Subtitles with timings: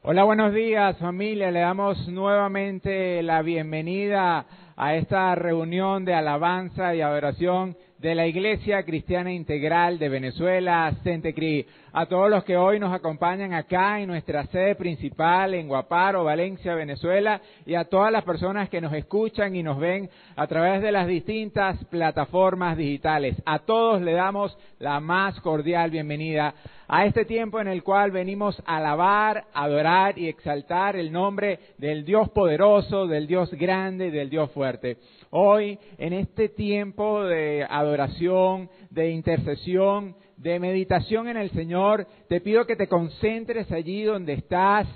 [0.00, 1.50] Hola, buenos días familia.
[1.50, 8.84] Le damos nuevamente la bienvenida a esta reunión de alabanza y adoración de la Iglesia
[8.84, 11.66] Cristiana Integral de Venezuela, Centecri.
[11.92, 16.76] A todos los que hoy nos acompañan acá en nuestra sede principal en Guaparo, Valencia,
[16.76, 20.92] Venezuela, y a todas las personas que nos escuchan y nos ven a través de
[20.92, 23.42] las distintas plataformas digitales.
[23.44, 26.54] A todos le damos la más cordial bienvenida
[26.86, 32.04] a este tiempo en el cual venimos a alabar, adorar y exaltar el nombre del
[32.04, 34.98] Dios poderoso, del Dios grande, del Dios fuerte.
[35.30, 42.66] Hoy, en este tiempo de adoración, de intercesión, de meditación en el Señor, te pido
[42.66, 44.86] que te concentres allí donde estás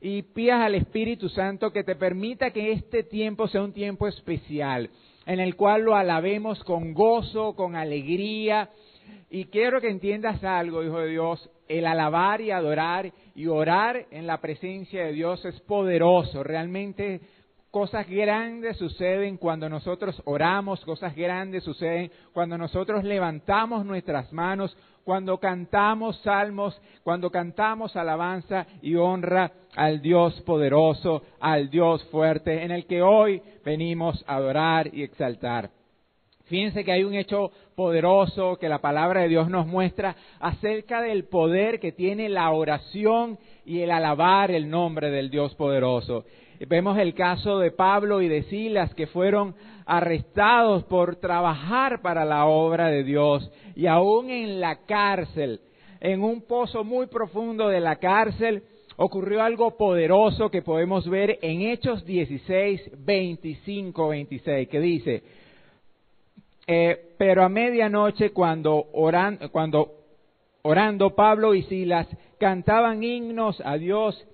[0.00, 4.88] y pidas al Espíritu Santo que te permita que este tiempo sea un tiempo especial,
[5.26, 8.70] en el cual lo alabemos con gozo, con alegría,
[9.28, 14.26] y quiero que entiendas algo, Hijo de Dios, el alabar y adorar y orar en
[14.26, 16.44] la presencia de Dios es poderoso.
[16.44, 17.20] Realmente
[17.70, 25.38] cosas grandes suceden cuando nosotros oramos, cosas grandes suceden cuando nosotros levantamos nuestras manos, cuando
[25.38, 32.86] cantamos salmos, cuando cantamos alabanza y honra al Dios poderoso, al Dios fuerte, en el
[32.86, 35.70] que hoy venimos a adorar y exaltar.
[36.46, 41.24] Fíjense que hay un hecho poderoso que la palabra de Dios nos muestra acerca del
[41.24, 46.24] poder que tiene la oración y el alabar el nombre del Dios poderoso.
[46.60, 49.54] Vemos el caso de Pablo y de Silas que fueron
[49.84, 55.60] arrestados por trabajar para la obra de Dios y aún en la cárcel,
[56.00, 58.62] en un pozo muy profundo de la cárcel,
[58.96, 65.22] ocurrió algo poderoso que podemos ver en Hechos 16, 25, 26, que dice,
[66.66, 68.86] eh, pero a medianoche cuando,
[69.52, 69.92] cuando
[70.62, 74.26] orando Pablo y Silas cantaban himnos a Dios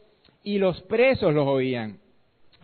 [0.44, 2.01] y los presos los oían.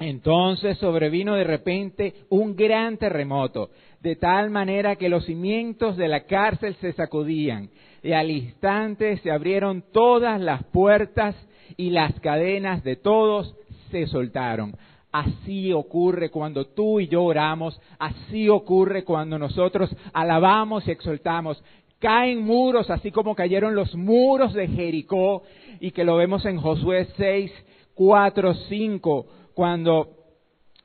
[0.00, 6.24] Entonces sobrevino de repente un gran terremoto, de tal manera que los cimientos de la
[6.24, 7.70] cárcel se sacudían,
[8.02, 11.34] y al instante se abrieron todas las puertas
[11.76, 13.54] y las cadenas de todos
[13.90, 14.76] se soltaron.
[15.10, 21.62] Así ocurre cuando tú y yo oramos, así ocurre cuando nosotros alabamos y exaltamos.
[21.98, 25.42] Caen muros, así como cayeron los muros de Jericó,
[25.80, 27.50] y que lo vemos en Josué 6,
[27.94, 29.26] 4, 5,
[29.58, 30.10] cuando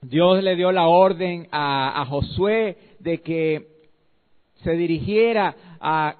[0.01, 3.67] Dios le dio la orden a, Josué de que
[4.63, 5.55] se dirigiera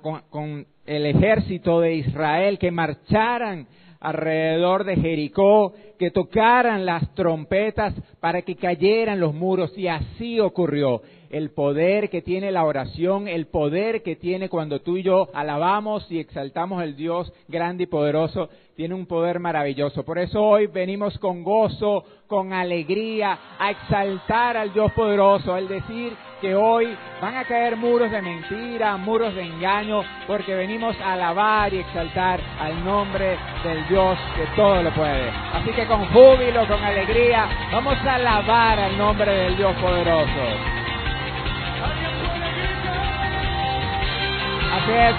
[0.04, 3.66] con, con el ejército de Israel, que marcharan
[4.00, 11.02] alrededor de Jericó, que tocaran las trompetas para que cayeran los muros y así ocurrió.
[11.34, 16.06] El poder que tiene la oración, el poder que tiene cuando tú y yo alabamos
[16.12, 20.06] y exaltamos al Dios grande y poderoso, tiene un poder maravilloso.
[20.06, 26.14] Por eso hoy venimos con gozo, con alegría, a exaltar al Dios poderoso, al decir
[26.40, 31.74] que hoy van a caer muros de mentira, muros de engaño, porque venimos a alabar
[31.74, 35.30] y exaltar al nombre del Dios que todo lo puede.
[35.30, 40.83] Así que con júbilo, con alegría, vamos a alabar al nombre del Dios poderoso.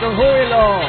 [0.00, 0.80] Con júbilo.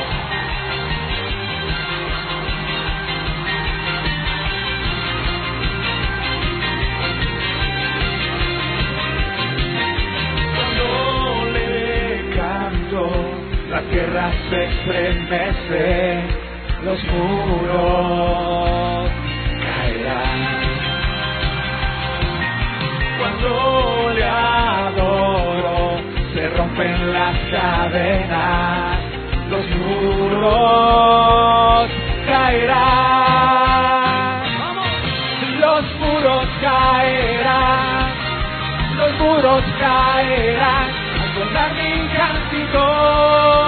[13.69, 16.23] la tierra se estremece,
[16.83, 19.11] los muros
[19.61, 20.41] caerán.
[23.19, 24.23] Cuando le
[27.51, 28.99] cadenas,
[29.49, 31.05] los muros
[32.27, 33.65] caerán.
[35.59, 38.13] Los muros caerán,
[38.97, 40.89] los muros caerán,
[41.21, 43.64] al sonar mi cántico.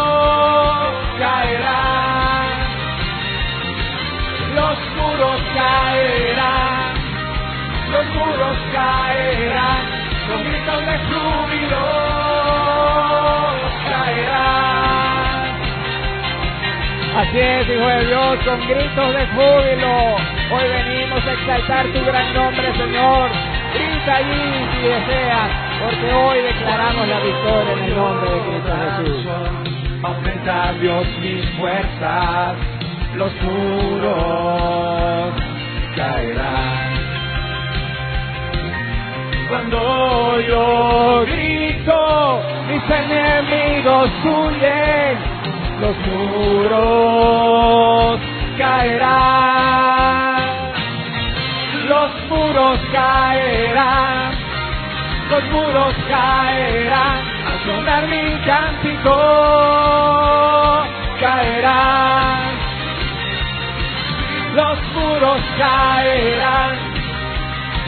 [17.17, 20.17] Así es, Hijo de Dios, con gritos de júbilo.
[20.51, 23.31] Hoy venimos a exaltar tu gran nombre, Señor.
[23.73, 25.49] Grita allí si deseas,
[25.81, 29.25] porque hoy declaramos la victoria en el nombre de Cristo Jesús.
[30.03, 32.55] Aumenta Dios mis fuerzas,
[33.15, 35.33] los muros
[35.95, 36.97] caerán.
[39.49, 45.36] Cuando yo grito, mis enemigos huyen,
[45.79, 47.39] los muros
[48.57, 49.57] caerán.
[52.29, 54.31] muros caerán,
[55.29, 59.17] los muros caerán, al sonar mi cántico
[61.19, 62.51] caerán,
[64.55, 66.75] los muros caerán,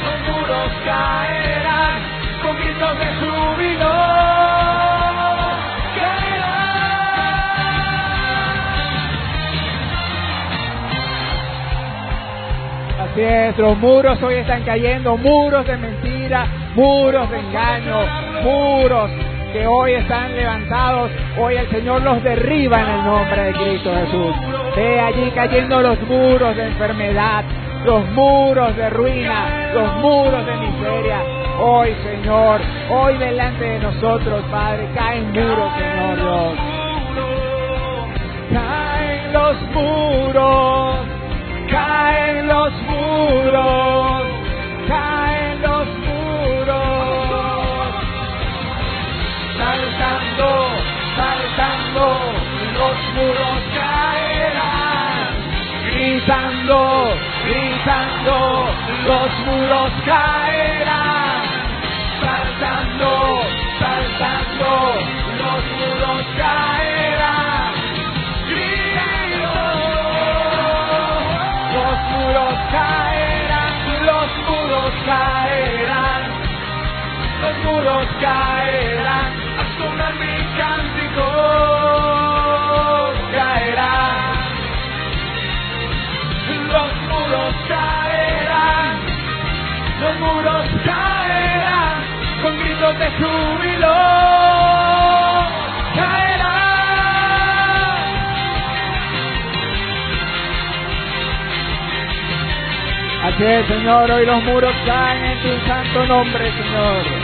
[0.06, 2.00] los muros caerán,
[2.44, 4.39] con gritos de júbilo.
[13.20, 17.98] Los muros hoy están cayendo, muros de mentira, muros de engaño,
[18.44, 19.12] muros
[19.52, 21.12] que hoy están levantados.
[21.38, 24.34] Hoy el Señor los derriba en el nombre de Cristo Jesús.
[24.74, 27.44] Ve allí cayendo los muros de enfermedad,
[27.84, 31.18] los muros de ruina, los muros de miseria.
[31.60, 36.54] Hoy, Señor, hoy delante de nosotros, Padre, caen muros, Señor Dios.
[38.54, 41.19] Caen los muros,
[42.10, 44.24] caen los muros,
[44.88, 46.76] caen los muros.
[49.58, 50.50] Saltando,
[51.18, 52.06] saltando,
[52.80, 55.28] los muros caerán.
[55.86, 56.80] Gritando,
[57.46, 58.38] gritando,
[59.06, 60.49] los muros caerán.
[78.20, 81.28] Caerán, a sonar mi cántico
[83.32, 84.38] caerán,
[86.74, 88.94] los muros caerán,
[90.02, 91.96] los muros caerán,
[92.42, 94.30] con gritos de júbilo.
[103.22, 107.19] Así es, Señor, hoy los muros caen en tu santo nombre, Señor.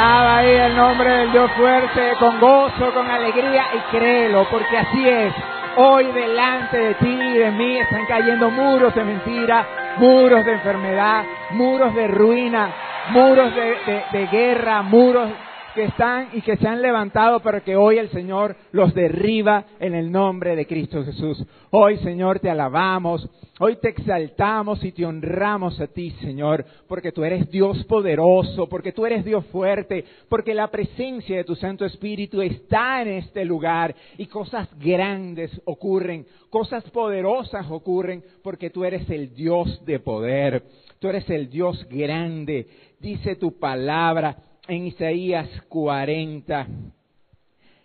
[0.00, 5.06] Alaba ahí el nombre del Dios fuerte, con gozo, con alegría y créelo, porque así
[5.06, 5.34] es.
[5.76, 9.66] Hoy delante de ti y de mí están cayendo muros de mentira,
[9.98, 12.70] muros de enfermedad, muros de ruina,
[13.10, 15.28] muros de, de- de guerra, muros
[15.74, 19.94] que están y que se han levantado, pero que hoy el Señor los derriba en
[19.94, 21.44] el nombre de Cristo Jesús.
[21.70, 23.28] Hoy, Señor, te alabamos,
[23.60, 28.92] hoy te exaltamos y te honramos a ti, Señor, porque tú eres Dios poderoso, porque
[28.92, 33.94] tú eres Dios fuerte, porque la presencia de tu Santo Espíritu está en este lugar
[34.18, 40.64] y cosas grandes ocurren, cosas poderosas ocurren, porque tú eres el Dios de poder,
[40.98, 42.66] tú eres el Dios grande,
[42.98, 44.36] dice tu palabra
[44.70, 46.68] en Isaías 40.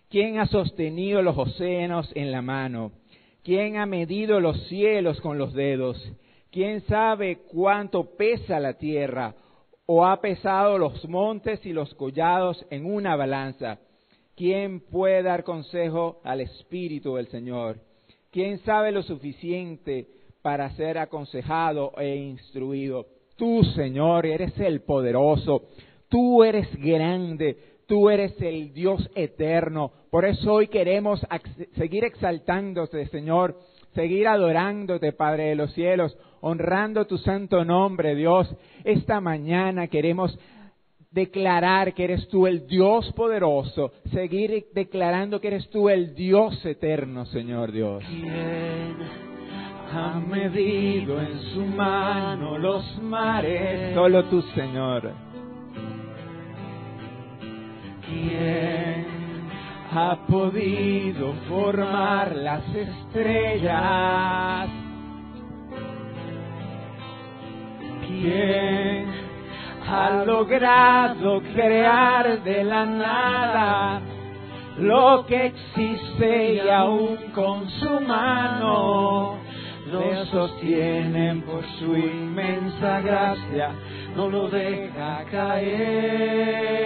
[0.08, 2.92] ¿Quién ha sostenido los océanos en la mano?
[3.42, 6.00] ¿Quién ha medido los cielos con los dedos?
[6.52, 9.34] ¿Quién sabe cuánto pesa la tierra?
[9.86, 13.80] ¿O ha pesado los montes y los collados en una balanza?
[14.36, 17.80] ¿Quién puede dar consejo al Espíritu del Señor?
[18.30, 20.06] ¿Quién sabe lo suficiente
[20.40, 23.06] para ser aconsejado e instruido?
[23.36, 25.64] Tú, Señor, eres el poderoso.
[26.08, 27.56] Tú eres grande,
[27.86, 29.92] tú eres el Dios eterno.
[30.10, 31.24] Por eso hoy queremos
[31.76, 33.58] seguir exaltándote, Señor,
[33.94, 38.54] seguir adorándote, Padre de los cielos, honrando tu santo nombre, Dios.
[38.84, 40.38] Esta mañana queremos
[41.10, 47.24] declarar que eres tú el Dios poderoso, seguir declarando que eres tú el Dios eterno,
[47.26, 48.04] Señor Dios.
[48.06, 48.96] ¿Quién
[49.92, 53.94] ha medido en su mano los mares?
[53.94, 55.10] Solo tú, Señor.
[58.06, 59.06] ¿Quién
[59.92, 64.68] ha podido formar las estrellas?
[68.06, 69.06] ¿Quién
[69.88, 74.00] ha logrado crear de la nada
[74.78, 79.38] lo que existe y aún con su mano
[79.90, 83.70] lo sostienen por su inmensa gracia,
[84.16, 86.76] no lo deja caer.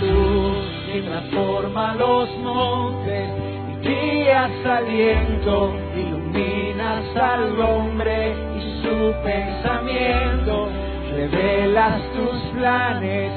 [0.00, 0.54] Tú
[0.86, 3.30] que transforma los montes
[3.82, 10.70] y guías aliento, iluminas al hombre y su pensamiento,
[11.12, 13.30] revelas tus planes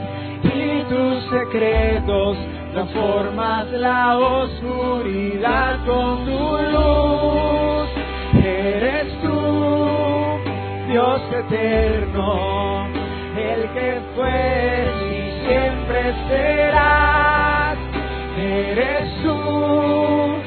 [0.44, 2.38] y tus secretos,
[2.72, 7.90] transformas la oscuridad con tu luz.
[8.42, 10.40] Eres tú,
[10.88, 12.88] Dios eterno,
[13.36, 14.93] el que fue
[16.04, 17.78] crecerás.
[18.38, 20.42] Eres un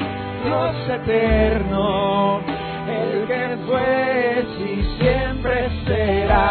[0.45, 2.41] Dios eterno,
[2.87, 6.47] el que fue y siempre será.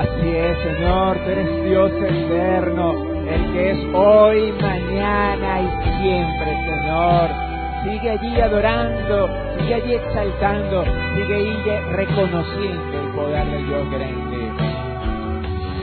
[0.00, 2.94] Así es, Señor, tú eres Dios eterno,
[3.26, 5.68] el que es hoy, mañana y
[6.02, 7.46] siempre, Señor
[7.84, 11.56] sigue allí adorando, sigue allí exaltando, sigue allí
[11.92, 14.45] reconociendo el poder de Dios grande.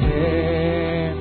[0.04, 1.14] Sé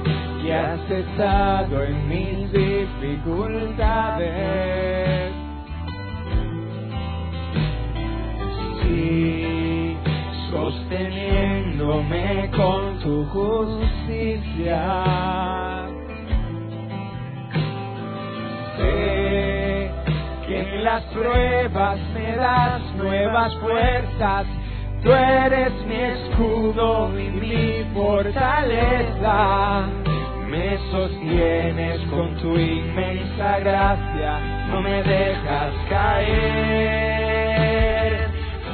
[0.42, 5.32] que has estado en mis dificultades.
[8.82, 9.96] Sí,
[10.50, 14.80] sosteniéndome con tu justicia.
[18.76, 19.90] Sé
[20.46, 24.46] que en las pruebas me das nuevas fuerzas.
[25.02, 29.88] Tú eres mi escudo y mi fortaleza.
[30.48, 36.92] Me sostienes con tu inmensa gracia, no me dejas caer.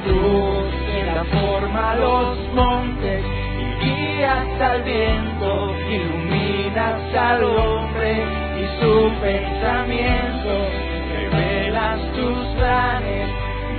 [0.05, 3.25] Tú que la forma los montes
[3.59, 8.27] y guías al viento, iluminas al hombre
[8.61, 10.53] y su pensamiento,
[11.17, 13.29] revelas tus planes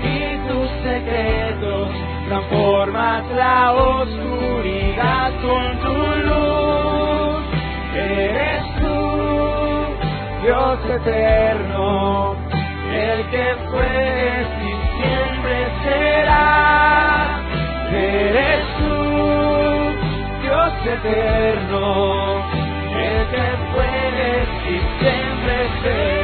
[0.03, 1.89] y tus secretos,
[2.29, 5.95] transformas la oscuridad con tu
[6.27, 7.43] luz.
[7.95, 8.99] Eres tú,
[10.43, 12.35] Dios eterno,
[12.93, 17.41] el que fue y siempre será.
[17.91, 18.93] Eres tú,
[20.43, 22.45] Dios eterno,
[22.95, 23.91] el que fue
[24.69, 26.18] y siempre será.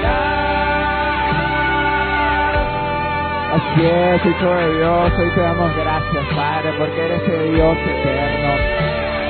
[3.75, 8.53] Así es, Hijo de Dios, hoy te damos gracias, Padre, porque eres el Dios eterno.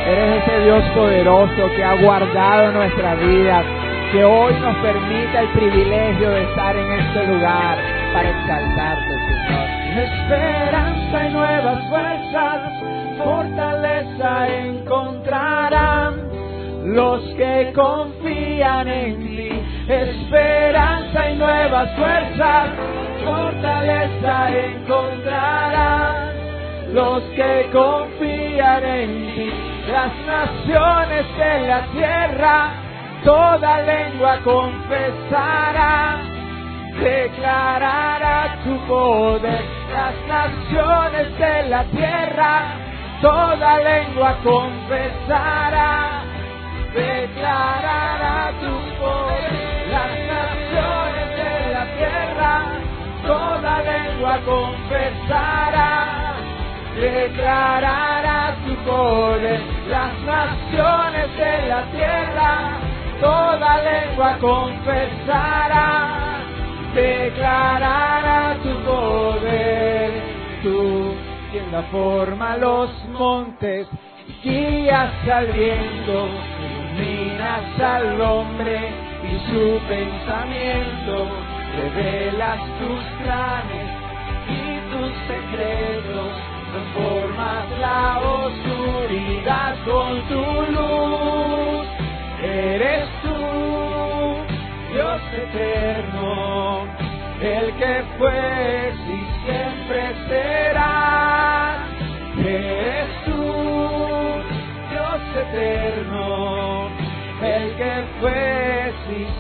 [0.05, 3.63] Eres ese Dios poderoso que ha guardado nuestra vida,
[4.11, 7.77] que hoy nos permite el privilegio de estar en este lugar
[8.13, 10.05] para exaltarte, Señor.
[10.05, 12.61] Esperanza y nuevas fuerzas,
[13.17, 16.21] fortaleza encontrarán
[16.85, 19.49] los que confían en ti.
[19.87, 22.69] Esperanza y nuevas fuerzas,
[23.25, 26.35] fortaleza encontrarán
[26.93, 29.51] los que confían en ti.
[29.91, 32.71] Las naciones de la tierra,
[33.23, 36.17] toda lengua confesará,
[36.99, 39.63] declarará tu poder.
[39.93, 42.61] Las naciones de la tierra,
[43.21, 46.21] toda lengua confesará,
[46.93, 49.64] declarará tu poder.
[53.25, 56.35] Toda lengua confesará,
[56.95, 59.61] declarará tu poder.
[59.89, 62.77] Las naciones de la tierra,
[63.19, 66.39] toda lengua confesará,
[66.93, 70.11] declarará tu poder.
[70.63, 71.15] Tú,
[71.51, 73.87] quien da forma a los montes,
[74.43, 76.27] guías al viento,
[76.97, 78.89] iluminas al hombre
[79.23, 81.27] y su pensamiento,
[81.75, 83.89] revelas tus planes
[84.47, 86.33] y tus secretos,
[86.71, 91.85] transformas la oscuridad con tu luz.
[92.41, 93.37] Eres tú,
[94.93, 96.85] Dios eterno,
[97.41, 101.77] el que fue y siempre será.
[102.37, 103.41] Eres tú,
[104.91, 106.89] Dios eterno,
[107.41, 108.64] el que fue y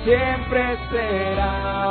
[0.05, 1.81] siempre será.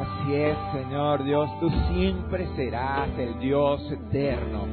[0.00, 4.66] Así es, Señor Dios, tú siempre serás el Dios eterno,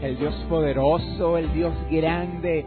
[0.00, 2.64] el Dios poderoso, el Dios grande.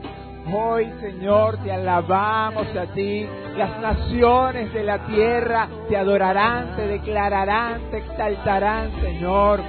[0.54, 3.25] Hoy, Señor, te alabamos a ti.
[3.58, 9.62] Las naciones de la tierra te adorarán, te declararán, te exaltarán, Señor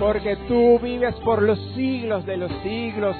[0.00, 3.14] porque tú vives por los siglos de los siglos.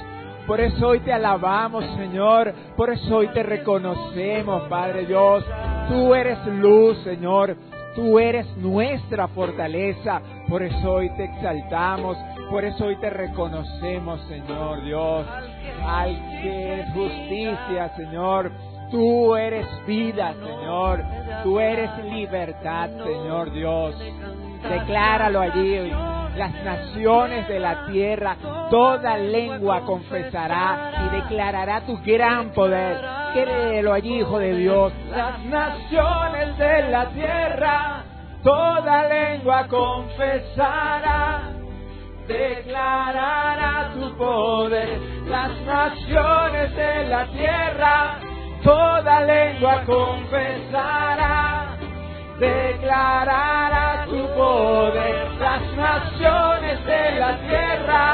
[0.47, 2.53] Por eso hoy te alabamos, Señor.
[2.75, 5.45] Por eso hoy te reconocemos, Padre Dios.
[5.87, 7.55] Tú eres luz, Señor.
[7.95, 10.21] Tú eres nuestra fortaleza.
[10.49, 12.17] Por eso hoy te exaltamos.
[12.49, 15.25] Por eso hoy te reconocemos, Señor Dios.
[15.85, 18.51] Al que es justicia, Señor.
[18.89, 21.03] Tú eres vida, Señor.
[21.43, 23.95] Tú eres libertad, Señor Dios.
[24.69, 25.91] Decláralo allí
[26.35, 28.37] las naciones de la tierra,
[28.69, 32.97] toda lengua confesará y declarará tu gran poder.
[33.33, 34.93] Créelo allí, Hijo de Dios.
[35.09, 38.03] Las naciones de la tierra,
[38.43, 41.41] toda lengua confesará,
[42.27, 44.99] declarará tu poder.
[45.27, 48.19] Las naciones de la tierra,
[48.63, 51.71] toda lengua confesará
[52.41, 53.90] declarará
[54.41, 55.15] poder.
[55.39, 58.05] Las naciones de la tierra,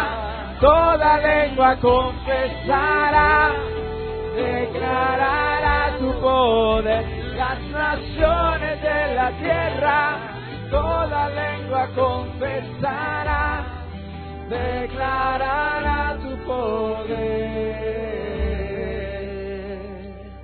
[0.60, 3.54] toda lengua confesará,
[4.36, 7.04] declarará tu poder,
[7.36, 10.00] las naciones de la tierra,
[10.70, 13.66] toda lengua confesará,
[14.50, 17.38] declarará tu poder.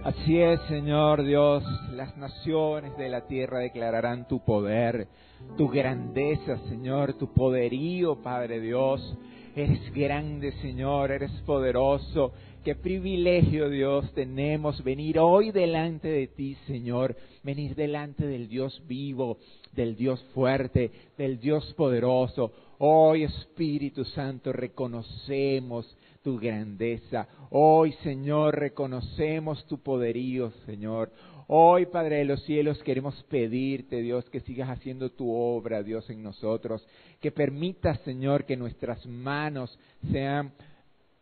[0.04, 1.64] Así es, Señor Dios,
[1.94, 5.08] las naciones de la tierra declararán tu poder,
[5.58, 9.18] tu grandeza, Señor, tu poderío, Padre Dios.
[9.56, 12.34] Eres grande, Señor, eres poderoso.
[12.64, 19.38] Qué privilegio, Dios, tenemos venir hoy delante de ti, Señor, venir delante del Dios vivo,
[19.74, 22.52] del Dios fuerte, del Dios poderoso.
[22.80, 25.86] Hoy, Espíritu Santo, reconocemos
[26.24, 27.28] tu grandeza.
[27.50, 31.12] Hoy, Señor, reconocemos tu poderío, Señor.
[31.48, 36.24] Hoy, Padre de los cielos, queremos pedirte, Dios, que sigas haciendo tu obra, Dios, en
[36.24, 36.86] nosotros.
[37.20, 39.78] Que permitas, Señor, que nuestras manos
[40.12, 40.54] sean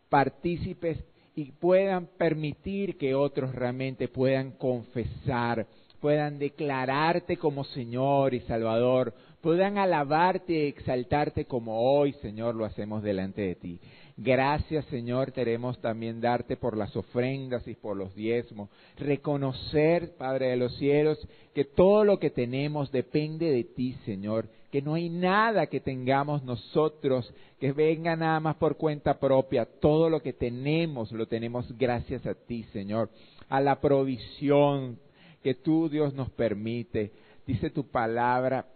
[0.08, 0.98] partícipes
[1.34, 5.66] y puedan permitir que otros realmente puedan confesar,
[6.00, 13.02] puedan declararte como Señor y Salvador, puedan alabarte y exaltarte como hoy, Señor, lo hacemos
[13.02, 13.80] delante de ti.
[14.16, 18.68] Gracias, Señor, queremos también darte por las ofrendas y por los diezmos.
[18.98, 21.18] Reconocer, Padre de los cielos,
[21.54, 24.48] que todo lo que tenemos depende de ti, Señor.
[24.70, 29.66] Que no hay nada que tengamos nosotros que venga nada más por cuenta propia.
[29.66, 33.08] Todo lo que tenemos lo tenemos gracias a ti, Señor.
[33.48, 34.98] A la provisión
[35.42, 37.12] que tú, Dios, nos permite.
[37.46, 38.66] Dice tu palabra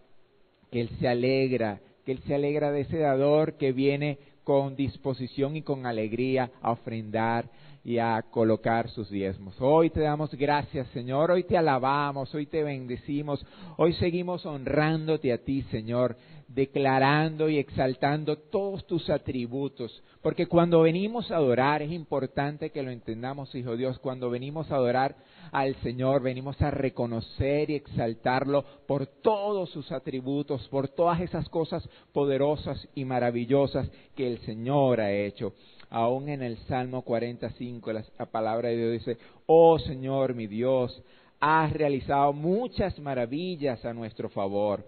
[0.70, 5.56] que Él se alegra, que Él se alegra de ese dador que viene con disposición
[5.56, 7.50] y con alegría a ofrendar
[7.86, 9.54] y a colocar sus diezmos.
[9.60, 15.38] Hoy te damos gracias, Señor, hoy te alabamos, hoy te bendecimos, hoy seguimos honrándote a
[15.38, 16.16] ti, Señor,
[16.48, 22.90] declarando y exaltando todos tus atributos, porque cuando venimos a adorar, es importante que lo
[22.90, 25.14] entendamos, Hijo Dios, cuando venimos a adorar
[25.52, 31.88] al Señor, venimos a reconocer y exaltarlo por todos sus atributos, por todas esas cosas
[32.12, 35.52] poderosas y maravillosas que el Señor ha hecho.
[35.90, 41.02] Aún en el Salmo 45 la, la palabra de Dios dice, oh Señor mi Dios,
[41.40, 44.84] has realizado muchas maravillas a nuestro favor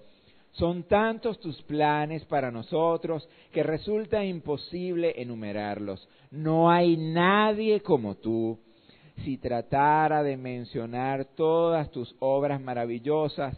[0.58, 6.08] son tantos tus planes para nosotros que resulta imposible enumerarlos.
[6.30, 8.58] No hay nadie como tú.
[9.24, 13.56] Si tratara de mencionar todas tus obras maravillosas,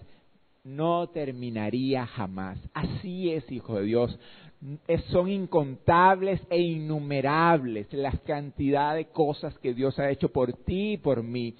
[0.62, 2.58] no terminaría jamás.
[2.74, 4.18] Así es, Hijo de Dios.
[5.08, 10.98] Son incontables e innumerables las cantidades de cosas que Dios ha hecho por ti y
[10.98, 11.56] por mí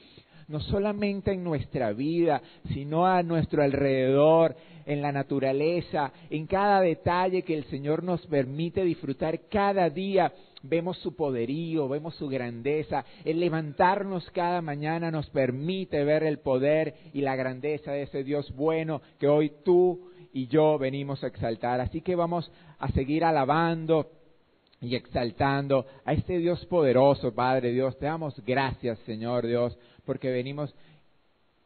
[0.50, 2.42] no solamente en nuestra vida,
[2.74, 8.84] sino a nuestro alrededor, en la naturaleza, en cada detalle que el Señor nos permite
[8.84, 10.32] disfrutar cada día.
[10.62, 13.04] Vemos su poderío, vemos su grandeza.
[13.24, 18.54] El levantarnos cada mañana nos permite ver el poder y la grandeza de ese Dios
[18.54, 21.80] bueno que hoy tú y yo venimos a exaltar.
[21.80, 24.10] Así que vamos a seguir alabando
[24.80, 27.98] y exaltando a este Dios poderoso, Padre Dios.
[27.98, 30.74] Te damos gracias, Señor Dios, porque venimos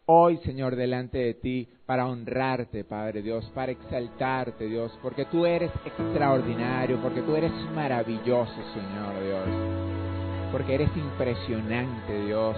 [0.07, 5.71] hoy, Señor, delante de ti para honrarte, Padre Dios, para exaltarte, Dios, porque tú eres
[5.85, 12.57] extraordinario, porque tú eres maravilloso, Señor Dios, porque eres impresionante, Dios.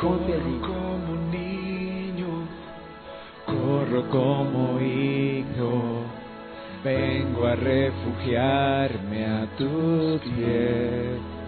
[0.00, 2.46] Corro como niño,
[3.46, 6.04] corro como hijo,
[6.84, 11.41] vengo a refugiarme a tus pies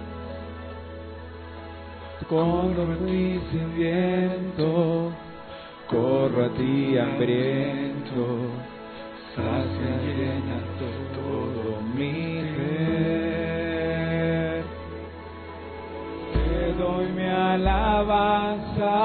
[2.29, 5.13] corro a ti sin viento,
[5.89, 8.51] corro a ti hambriento,
[9.35, 10.59] sacia llena
[11.15, 13.45] todo mi ser.
[16.33, 18.97] Te doy mi alabanza,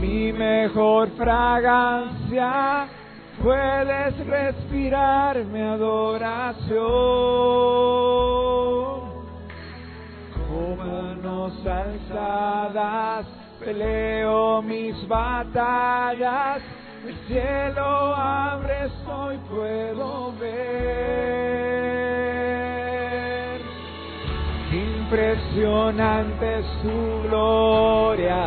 [0.00, 2.88] mi mejor fragancia,
[3.42, 6.74] puedes respirar mi adoración
[10.76, 13.26] manos alzadas,
[13.60, 16.62] peleo mis batallas,
[17.06, 20.54] el cielo abre, soy puedo ver.
[24.72, 28.44] Impresionante su gloria.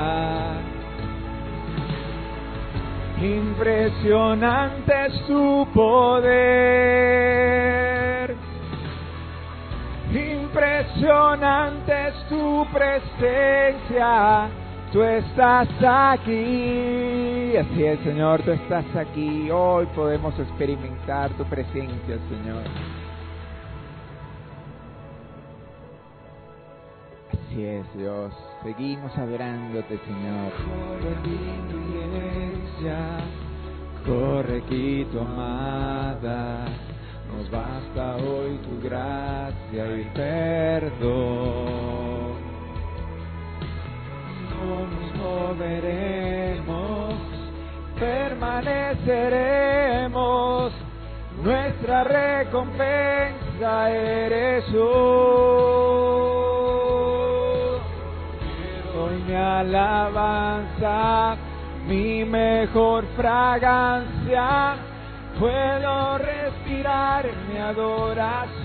[3.20, 4.94] Impresionante
[5.28, 7.77] su poder
[10.58, 14.50] Impresionante tu presencia,
[14.92, 17.52] tú estás aquí.
[17.52, 19.52] Sí, así es, Señor, tú estás aquí.
[19.52, 22.64] Hoy podemos experimentar tu presencia, Señor.
[27.34, 28.34] Así es, Dios.
[28.64, 30.52] Seguimos adorándote, Señor.
[30.66, 31.14] Corre
[32.82, 32.98] iglesia,
[34.08, 36.66] corre aquí tu amada.
[37.32, 42.36] Nos basta hoy tu gracia y perdón.
[44.50, 47.14] No nos moveremos,
[48.00, 50.74] permaneceremos.
[51.44, 54.80] Nuestra recompensa eres tú.
[59.00, 61.36] Hoy mi alabanza,
[61.88, 64.78] mi mejor fragancia,
[65.40, 66.18] puedo
[66.68, 68.58] respirar mi adoración.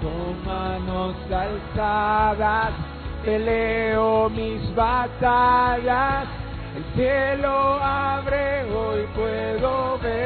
[0.00, 2.72] Con manos alzadas
[3.24, 6.26] peleo mis batallas,
[6.76, 10.16] el cielo abre, hoy puedo ver.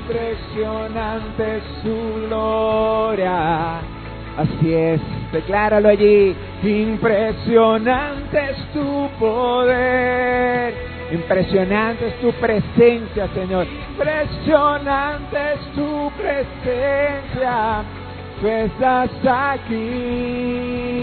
[0.00, 3.80] Impresionante es su gloria.
[4.38, 5.00] Así es,
[5.32, 6.34] decláralo allí.
[6.62, 8.97] Impresionante es tu
[11.10, 13.66] Impresionante es tu presencia, Señor.
[13.66, 17.82] Impresionante es tu presencia.
[18.40, 20.98] Tú estás aquí.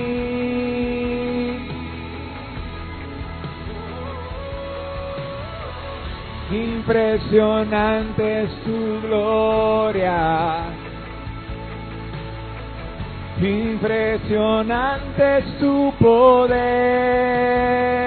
[6.51, 10.58] Impresionante es tu gloria.
[13.41, 18.04] Impresionante es tu poder.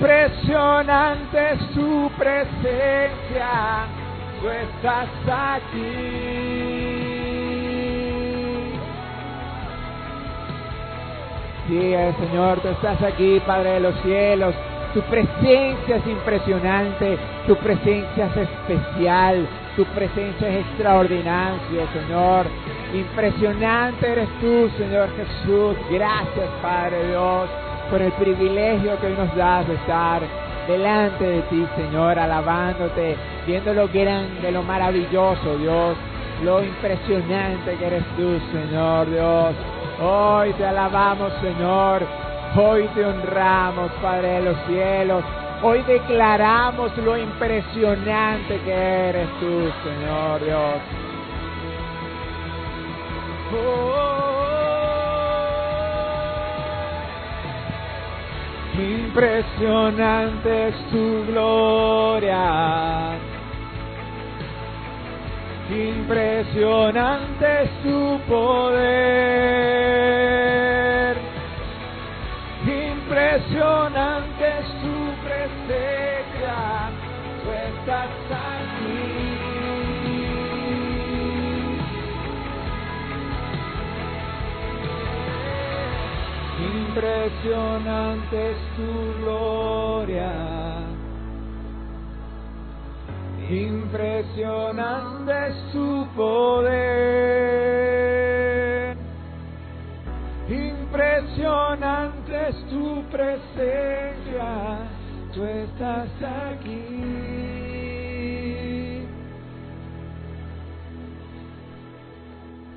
[0.00, 3.86] Impresionante es tu presencia.
[4.40, 5.78] Tú estás aquí.
[11.66, 14.54] Sí, eh, Señor, tú estás aquí, Padre de los cielos.
[14.94, 22.46] Tu presencia es impresionante, tu presencia es especial, tu presencia es extraordinaria, Señor.
[22.94, 25.76] Impresionante eres tú, Señor Jesús.
[25.90, 27.50] Gracias, Padre Dios,
[27.90, 30.22] por el privilegio que hoy nos das de estar
[30.66, 35.96] delante de ti, Señor, alabándote, viendo lo grande, lo maravilloso, Dios,
[36.44, 39.54] lo impresionante que eres tú, Señor Dios.
[40.00, 42.02] Hoy te alabamos, Señor.
[42.56, 45.24] Hoy te honramos, Padre de los cielos.
[45.62, 50.74] Hoy declaramos lo impresionante que eres tú, Señor Dios.
[58.78, 63.18] Impresionante es tu gloria.
[65.68, 68.78] Impresionante es tu poder.
[72.62, 76.56] Impresionante es tu presencia.
[77.42, 78.10] Tú estás
[86.88, 90.32] Impresionante es tu gloria.
[93.50, 96.78] Impresionante es tu poder.
[100.48, 104.78] Impresionante es tu presencia.
[105.34, 106.86] Tú estás aquí.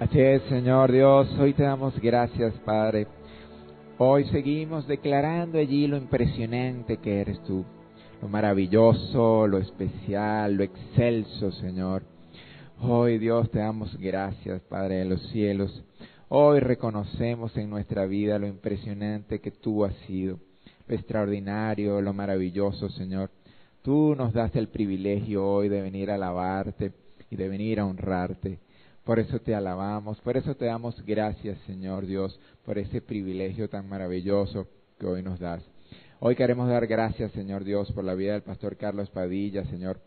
[0.01, 1.29] Así es, Señor Dios.
[1.39, 3.07] Hoy te damos gracias, Padre.
[4.03, 7.63] Hoy seguimos declarando allí lo impresionante que eres tú,
[8.19, 12.01] lo maravilloso, lo especial, lo excelso, Señor.
[12.79, 15.83] Hoy, Dios, te damos gracias, Padre de los cielos.
[16.29, 20.39] Hoy reconocemos en nuestra vida lo impresionante que tú has sido,
[20.87, 23.29] lo extraordinario, lo maravilloso, Señor.
[23.83, 26.91] Tú nos das el privilegio hoy de venir a alabarte
[27.29, 28.57] y de venir a honrarte.
[29.03, 33.89] Por eso te alabamos, por eso te damos gracias, Señor Dios, por ese privilegio tan
[33.89, 34.67] maravilloso
[34.99, 35.63] que hoy nos das.
[36.19, 39.99] Hoy queremos dar gracias, Señor Dios, por la vida del pastor Carlos Padilla, Señor.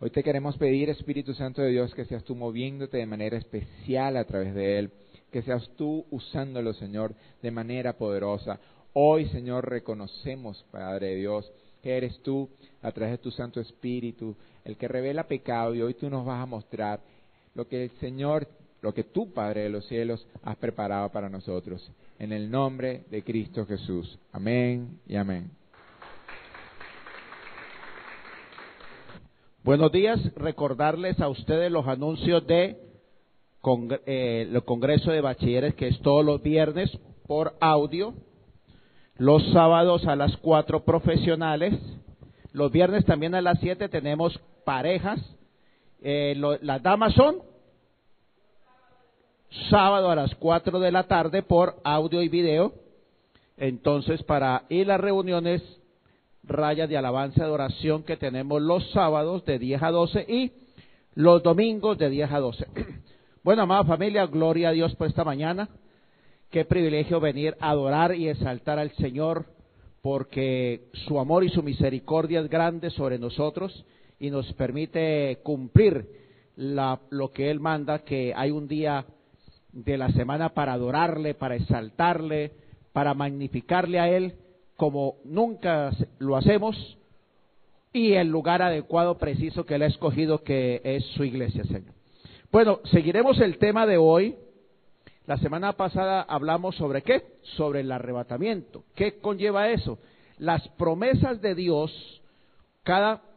[0.00, 4.16] Hoy te queremos pedir, Espíritu Santo de Dios, que seas tú moviéndote de manera especial
[4.16, 4.90] a través de él,
[5.30, 8.58] que seas tú usándolo, Señor, de manera poderosa.
[8.92, 11.48] Hoy, Señor, reconocemos, Padre Dios,
[11.80, 12.50] que eres tú,
[12.82, 16.42] a través de tu Santo Espíritu, el que revela pecado y hoy tú nos vas
[16.42, 17.00] a mostrar
[17.54, 18.48] lo que el Señor,
[18.80, 21.90] lo que tú, Padre de los cielos, has preparado para nosotros.
[22.18, 24.18] En el nombre de Cristo Jesús.
[24.32, 25.50] Amén y amén.
[29.64, 32.78] Buenos días, recordarles a ustedes los anuncios de
[34.06, 36.90] eh, el Congreso de Bachilleres, que es todos los viernes
[37.28, 38.14] por audio,
[39.16, 41.74] los sábados a las cuatro profesionales,
[42.52, 45.20] los viernes también a las siete tenemos parejas,
[46.02, 47.36] eh, las damas son
[49.70, 52.72] sábado a las cuatro de la tarde por audio y video,
[53.56, 55.62] entonces para ir las reuniones
[56.42, 60.52] raya de alabanza y adoración que tenemos los sábados de 10 a 12 y
[61.14, 62.66] los domingos de 10 a 12.
[63.44, 65.68] Bueno, amada familia, gloria a Dios por esta mañana.
[66.48, 69.46] Qué privilegio venir a adorar y exaltar al Señor
[70.00, 73.84] porque su amor y su misericordia es grande sobre nosotros
[74.22, 76.06] y nos permite cumplir
[76.56, 79.04] lo que Él manda, que hay un día
[79.72, 82.52] de la semana para adorarle, para exaltarle,
[82.92, 84.34] para magnificarle a Él
[84.76, 86.96] como nunca lo hacemos
[87.92, 91.92] y el lugar adecuado, preciso que Él ha escogido, que es su iglesia, Señor.
[92.52, 94.36] Bueno, seguiremos el tema de hoy.
[95.26, 97.24] La semana pasada hablamos sobre qué?
[97.56, 98.84] Sobre el arrebatamiento.
[98.94, 99.98] ¿Qué conlleva eso?
[100.38, 102.22] Las promesas de Dios,
[102.84, 103.31] cada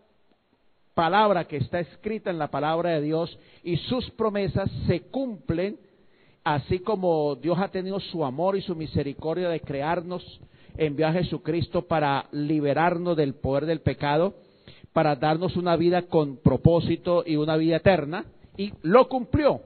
[0.95, 5.77] palabra que está escrita en la palabra de Dios y sus promesas se cumplen
[6.45, 10.23] así como Dios ha tenido su amor y su misericordia de crearnos,
[10.77, 14.35] envió a Jesucristo para liberarnos del poder del pecado,
[14.93, 19.61] para darnos una vida con propósito y una vida eterna, y lo cumplió.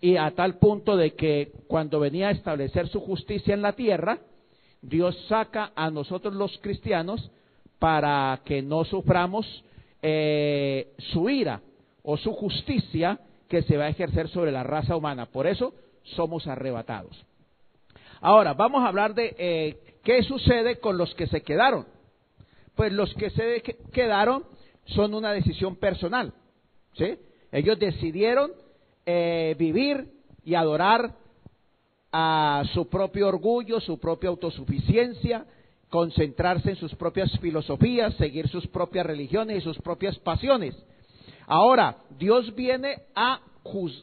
[0.00, 4.18] Y a tal punto de que cuando venía a establecer su justicia en la tierra,
[4.80, 7.30] Dios saca a nosotros los cristianos
[7.78, 9.46] para que no suframos
[10.02, 11.60] eh, su ira
[12.02, 15.26] o su justicia que se va a ejercer sobre la raza humana.
[15.26, 17.24] Por eso somos arrebatados.
[18.20, 21.86] Ahora, vamos a hablar de eh, qué sucede con los que se quedaron.
[22.74, 24.44] Pues los que se quedaron
[24.86, 26.32] son una decisión personal.
[26.94, 27.18] ¿sí?
[27.52, 28.52] Ellos decidieron
[29.04, 30.12] eh, vivir
[30.44, 31.14] y adorar
[32.12, 35.44] a su propio orgullo, su propia autosuficiencia,
[35.90, 40.74] concentrarse en sus propias filosofías, seguir sus propias religiones y sus propias pasiones.
[41.46, 43.40] Ahora, Dios viene a,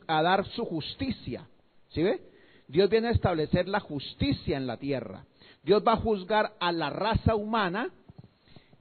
[0.07, 1.47] dar su justicia.
[1.89, 2.21] ¿Sí ve?
[2.67, 5.25] Dios viene a establecer la justicia en la tierra.
[5.63, 7.89] Dios va a juzgar a la raza humana.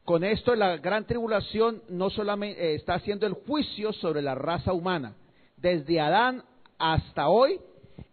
[0.05, 4.73] Con esto la gran tribulación no solamente eh, está haciendo el juicio sobre la raza
[4.73, 5.15] humana.
[5.57, 6.43] Desde Adán
[6.79, 7.61] hasta hoy,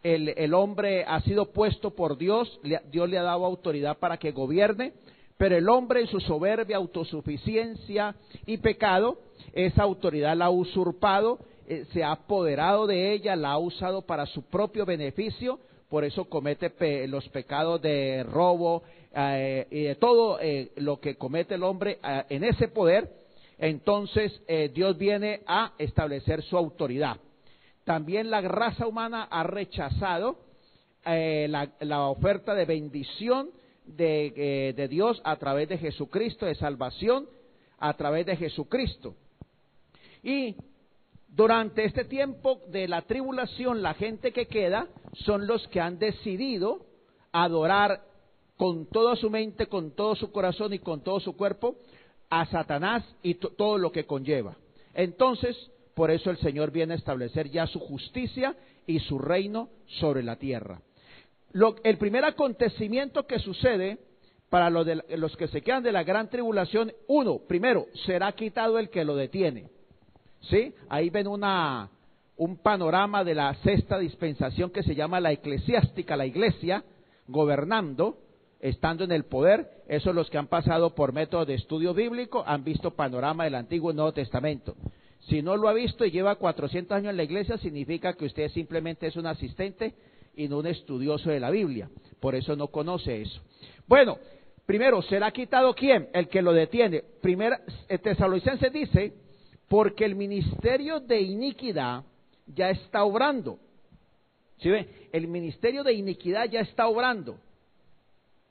[0.03, 2.59] el, hombre ha sido puesto por Dios,
[2.91, 4.93] Dios le ha dado autoridad para que gobierne,
[5.37, 9.19] pero el hombre en su soberbia, autosuficiencia y pecado,
[9.53, 14.25] esa autoridad la ha usurpado eh, se ha apoderado de ella, la ha usado para
[14.25, 18.81] su propio beneficio, por eso comete los pecados de robo
[19.15, 23.11] eh, y de todo eh, lo que comete el hombre en ese poder,
[23.59, 24.41] entonces
[24.73, 27.17] Dios viene a establecer su autoridad.
[27.89, 30.37] También la raza humana ha rechazado
[31.03, 33.49] la, la, oferta de bendición
[33.83, 37.27] de, de Dios a través de Jesucristo, de salvación
[37.79, 39.15] a través de Jesucristo.
[40.21, 40.55] Y
[41.29, 44.85] durante este tiempo de la tribulación, la gente que queda
[45.25, 46.85] son los que han decidido
[47.31, 48.03] adorar
[48.55, 51.75] con toda su mente, con todo su corazón y con todo su cuerpo
[52.29, 54.57] a Satanás y todo lo que conlleva.
[54.93, 58.55] Entonces, por eso el Señor viene a establecer ya su justicia
[58.87, 59.67] y su reino
[59.99, 60.79] sobre la tierra.
[61.83, 63.97] el primer acontecimiento que sucede
[64.47, 69.03] para los que se quedan de la gran tribulación, uno, primero, será quitado el que
[69.03, 69.67] lo detiene.
[70.43, 70.73] ¿Sí?
[70.87, 71.89] Ahí ven una,
[72.37, 76.81] un panorama de la sexta dispensación que se llama la eclesiástica, la iglesia,
[77.27, 78.19] gobernando,
[78.61, 79.83] estando en el poder.
[79.89, 83.91] Esos los que han pasado por método de estudio bíblico han visto panorama del Antiguo
[83.91, 84.77] y Nuevo Testamento.
[85.27, 88.49] Si no lo ha visto y lleva 400 años en la iglesia, significa que usted
[88.49, 89.93] simplemente es un asistente
[90.35, 91.89] y no un estudioso de la Biblia.
[92.19, 93.41] Por eso no conoce eso.
[93.87, 94.17] Bueno,
[94.65, 96.09] primero, ¿será quitado quién?
[96.13, 97.03] El que lo detiene.
[97.21, 97.57] Primero,
[98.01, 99.13] Tesalonicense dice
[99.67, 102.03] porque el ministerio de iniquidad
[102.47, 103.59] ya está obrando.
[104.57, 104.87] ¿Sí ve?
[105.11, 107.37] El ministerio de iniquidad ya está obrando.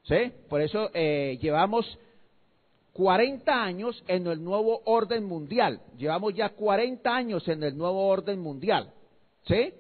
[0.04, 0.32] ¿Sí?
[0.48, 1.98] Por eso eh, llevamos
[2.92, 5.80] 40 años en el nuevo orden mundial.
[5.96, 8.92] Llevamos ya 40 años en el nuevo orden mundial.
[9.46, 9.72] ¿Sí?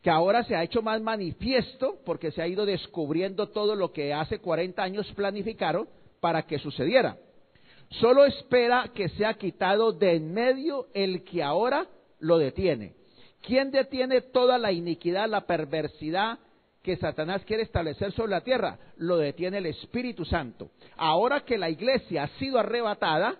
[0.00, 4.14] Que ahora se ha hecho más manifiesto porque se ha ido descubriendo todo lo que
[4.14, 5.88] hace 40 años planificaron
[6.20, 7.18] para que sucediera.
[8.00, 11.86] Solo espera que sea quitado de en medio el que ahora
[12.20, 12.94] lo detiene.
[13.42, 16.38] ¿Quién detiene toda la iniquidad, la perversidad
[16.82, 18.78] que Satanás quiere establecer sobre la tierra?
[18.96, 20.70] Lo detiene el Espíritu Santo.
[20.96, 23.36] Ahora que la iglesia ha sido arrebatada,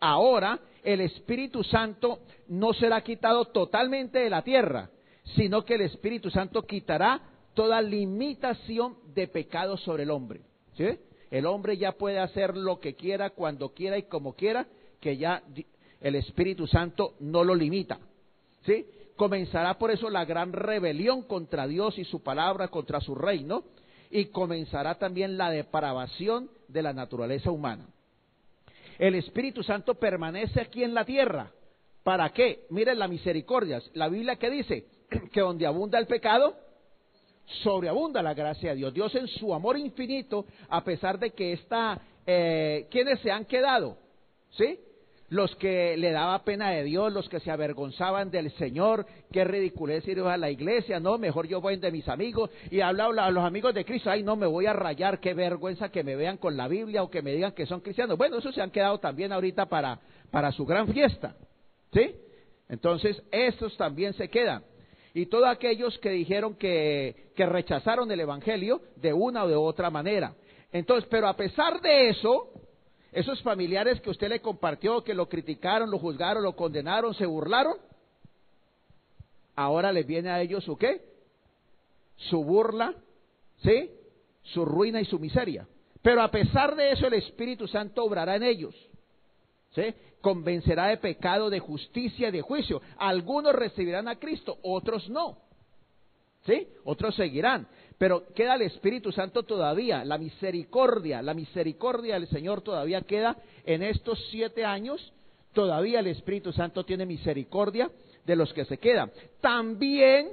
[0.00, 4.90] ahora el Espíritu Santo no será quitado totalmente de la tierra,
[5.36, 7.20] sino que el Espíritu Santo quitará
[7.54, 10.40] toda limitación de pecado sobre el hombre.
[10.76, 10.86] ¿sí?
[11.30, 14.66] El hombre ya puede hacer lo que quiera, cuando quiera y como quiera,
[15.00, 15.42] que ya
[16.00, 17.98] el Espíritu Santo no lo limita.
[18.66, 18.86] ¿sí?
[19.22, 23.62] Comenzará por eso la gran rebelión contra Dios y su palabra, contra su reino,
[24.10, 27.86] y comenzará también la depravación de la naturaleza humana.
[28.98, 31.52] El Espíritu Santo permanece aquí en la tierra.
[32.02, 32.66] ¿Para qué?
[32.70, 33.80] Miren la misericordia.
[33.94, 34.86] La Biblia que dice
[35.32, 36.56] que donde abunda el pecado,
[37.62, 38.92] sobreabunda la gracia de Dios.
[38.92, 43.98] Dios en su amor infinito, a pesar de que está, eh, ¿quiénes se han quedado?
[44.50, 44.80] ¿Sí?
[45.32, 50.06] Los que le daba pena de Dios, los que se avergonzaban del Señor, qué ridiculez
[50.06, 53.42] ir a la iglesia, no, mejor yo voy de mis amigos y hablaba a los
[53.42, 56.54] amigos de Cristo, ay no, me voy a rayar, qué vergüenza que me vean con
[56.54, 58.18] la Biblia o que me digan que son cristianos.
[58.18, 59.98] Bueno, esos se han quedado también ahorita para,
[60.30, 61.34] para su gran fiesta,
[61.94, 62.14] ¿sí?
[62.68, 64.62] Entonces, estos también se quedan
[65.14, 69.88] y todos aquellos que dijeron que, que rechazaron el Evangelio de una o de otra
[69.88, 70.34] manera.
[70.70, 72.50] Entonces, pero a pesar de eso,
[73.12, 77.76] esos familiares que usted le compartió, que lo criticaron, lo juzgaron, lo condenaron, se burlaron,
[79.54, 81.02] ahora les viene a ellos su qué?
[82.16, 82.94] Su burla,
[83.62, 83.90] ¿sí?
[84.42, 85.66] Su ruina y su miseria.
[86.00, 88.74] Pero a pesar de eso, el Espíritu Santo obrará en ellos.
[89.74, 89.94] ¿Sí?
[90.22, 92.80] convencerá de pecado, de justicia de juicio.
[92.96, 95.36] Algunos recibirán a Cristo, otros no.
[96.46, 96.66] ¿Sí?
[96.84, 97.68] Otros seguirán.
[97.98, 103.82] Pero queda el Espíritu Santo todavía, la misericordia, la misericordia del Señor todavía queda en
[103.82, 105.12] estos siete años.
[105.52, 107.90] Todavía el Espíritu Santo tiene misericordia
[108.24, 109.10] de los que se quedan.
[109.40, 110.30] También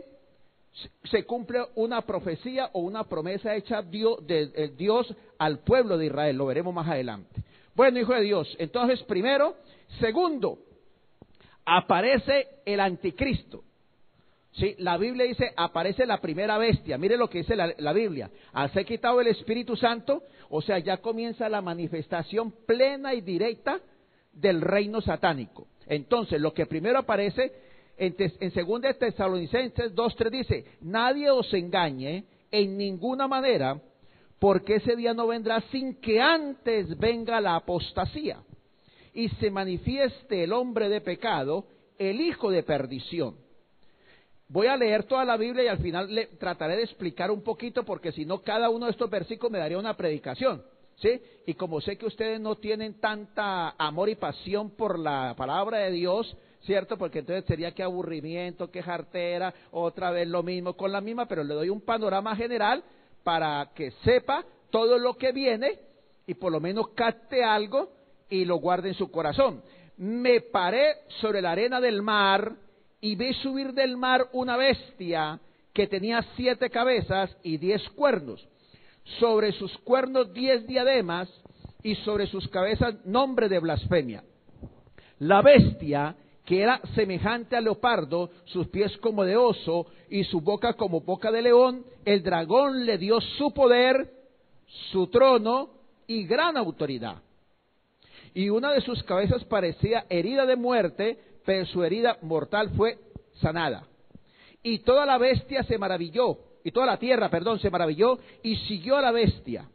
[1.04, 6.38] se cumple una profecía o una promesa hecha de Dios al pueblo de Israel.
[6.38, 7.44] Lo veremos más adelante.
[7.76, 9.56] Bueno, hijo de Dios, entonces primero
[9.98, 10.60] Segundo,
[11.66, 13.64] aparece el anticristo.
[14.60, 14.76] ¿Sí?
[14.80, 16.98] La Biblia dice, aparece la primera bestia.
[16.98, 18.30] Mire lo que dice la, Biblia.
[18.52, 23.80] Al ser quitado el Espíritu Santo, o sea, ya comienza la manifestación plena y directa
[24.34, 25.68] del reino satánico.
[25.88, 27.54] Entonces, lo que primero aparece
[27.98, 33.80] en, en 2 Tesalonicenses 2.3 dice, nadie os engañe en ninguna manera,
[34.40, 38.42] porque ese día no vendrá sin que antes venga la apostasía
[39.14, 41.66] y se manifieste el hombre de pecado,
[41.98, 43.36] el hijo de perdición.
[44.52, 47.84] Voy a leer toda la Biblia y al final le trataré de explicar un poquito
[47.84, 50.64] porque si no cada uno de estos versículos me daría una predicación.
[50.96, 51.22] ¿Sí?
[51.46, 55.92] Y como sé que ustedes no tienen tanta amor y pasión por la palabra de
[55.92, 56.98] Dios, ¿cierto?
[56.98, 61.44] Porque entonces sería que aburrimiento, que jartera, otra vez lo mismo con la misma, pero
[61.44, 62.84] le doy un panorama general
[63.24, 65.80] para que sepa todo lo que viene
[66.28, 67.92] y por lo menos capte algo
[68.30, 69.64] y lo guarde en su corazón.
[69.96, 72.56] Me paré sobre la arena del mar
[73.02, 75.40] y vi subir del mar una bestia
[75.74, 78.46] que tenía siete cabezas y diez cuernos.
[79.20, 81.30] Sobre sus cuernos diez diademas
[81.82, 84.24] y sobre sus cabezas nombre de blasfemia.
[85.20, 90.74] La bestia, que era semejante al leopardo, sus pies como de oso y su boca
[90.74, 94.12] como boca de león, el dragón le dio su poder,
[94.92, 95.70] su trono
[96.08, 97.22] y gran autoridad
[98.34, 103.00] y una de sus cabezas parecía herida de muerte, pero su herida mortal fue
[103.42, 103.88] sanada.
[104.62, 108.98] Y toda la bestia se maravilló, y toda la tierra, perdón, se maravilló y siguió
[108.98, 109.68] a la bestia.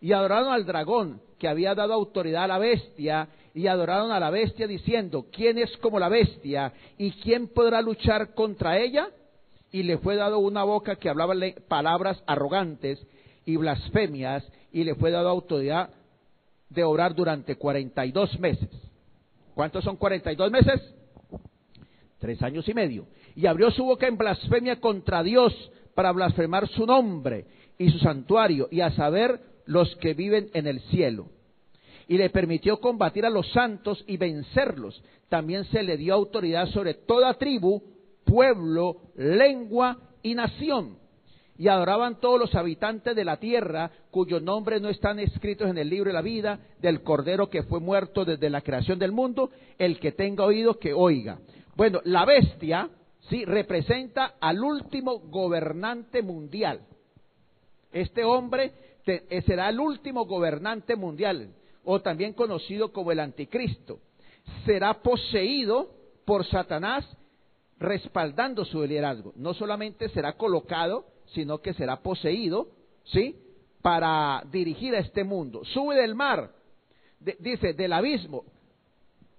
[0.00, 4.30] Y adoraron al dragón que había dado autoridad a la bestia, y adoraron a la
[4.30, 6.72] bestia diciendo, ¿quién es como la bestia?
[6.96, 9.10] ¿Y quién podrá luchar contra ella?
[9.72, 11.34] Y le fue dado una boca que hablaba
[11.68, 12.98] palabras arrogantes
[13.44, 15.90] y blasfemias, y le fue dado autoridad
[16.70, 18.83] de orar durante 42 meses.
[19.54, 20.94] ¿Cuántos son 42 meses?
[22.18, 23.06] Tres años y medio.
[23.36, 25.52] Y abrió su boca en blasfemia contra Dios
[25.94, 27.46] para blasfemar su nombre
[27.78, 31.28] y su santuario y a saber los que viven en el cielo.
[32.08, 35.02] Y le permitió combatir a los santos y vencerlos.
[35.28, 37.82] También se le dio autoridad sobre toda tribu,
[38.24, 41.03] pueblo, lengua y nación
[41.56, 45.88] y adoraban todos los habitantes de la tierra cuyos nombres no están escritos en el
[45.88, 50.00] libro de la vida del Cordero que fue muerto desde la creación del mundo, el
[50.00, 51.38] que tenga oído que oiga.
[51.76, 52.90] Bueno, la bestia,
[53.28, 56.80] sí, representa al último gobernante mundial.
[57.92, 58.72] Este hombre
[59.06, 64.00] eh, será el último gobernante mundial, o también conocido como el anticristo.
[64.64, 65.90] Será poseído
[66.24, 67.06] por Satanás
[67.78, 69.32] respaldando su liderazgo.
[69.36, 72.68] No solamente será colocado sino que será poseído,
[73.04, 73.36] ¿sí?
[73.82, 75.64] Para dirigir a este mundo.
[75.64, 76.50] Sube del mar,
[77.38, 78.44] dice, del abismo.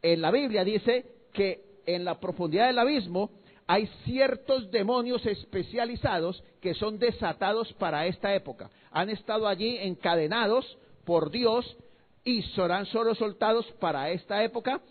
[0.02, 3.32] En la Biblia dice que en la profundidad del abismo
[3.68, 8.70] hay ciertos demonios especializados que son desatados para esta época.
[8.92, 11.76] Han estado allí encadenados por Dios
[12.24, 14.82] y serán solo soltados para esta época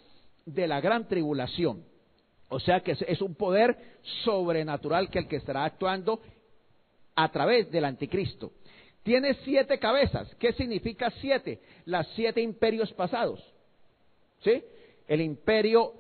[0.45, 1.85] de la gran tribulación.
[2.49, 3.77] O sea que es un poder
[4.25, 6.21] sobrenatural que el que estará actuando
[7.15, 8.53] a través del anticristo.
[9.03, 10.35] Tiene siete cabezas.
[10.37, 11.61] ¿Qué significa siete?
[11.85, 13.41] Las siete imperios pasados.
[14.41, 14.63] ¿Sí?
[15.07, 15.95] El imperio,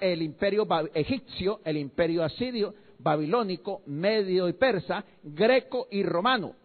[0.00, 6.56] el imperio egipcio, el imperio asirio, babilónico, medio y persa, greco y romano.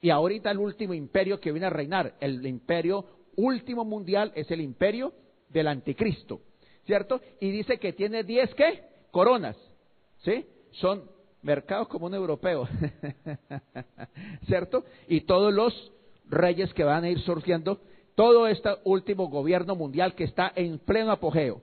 [0.00, 3.04] Y ahorita el último imperio que viene a reinar, el imperio
[3.36, 5.12] último mundial, es el imperio
[5.48, 6.40] del anticristo.
[6.88, 7.20] ¿cierto?
[7.38, 8.82] Y dice que tiene diez, ¿qué?
[9.10, 9.58] Coronas,
[10.20, 10.46] ¿sí?
[10.70, 11.04] Son
[11.48, 12.68] mercados como un europeo,
[14.46, 14.84] ¿cierto?
[15.08, 15.72] Y todos los
[16.28, 17.80] reyes que van a ir surgiendo,
[18.14, 21.62] todo este último gobierno mundial que está en pleno apogeo.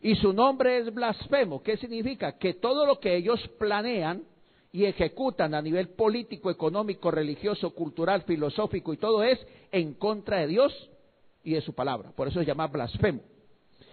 [0.00, 1.62] Y su nombre es blasfemo.
[1.62, 2.38] ¿Qué significa?
[2.38, 4.22] Que todo lo que ellos planean
[4.72, 9.38] y ejecutan a nivel político, económico, religioso, cultural, filosófico y todo es
[9.70, 10.90] en contra de Dios
[11.44, 12.10] y de su palabra.
[12.16, 13.20] Por eso se llama blasfemo.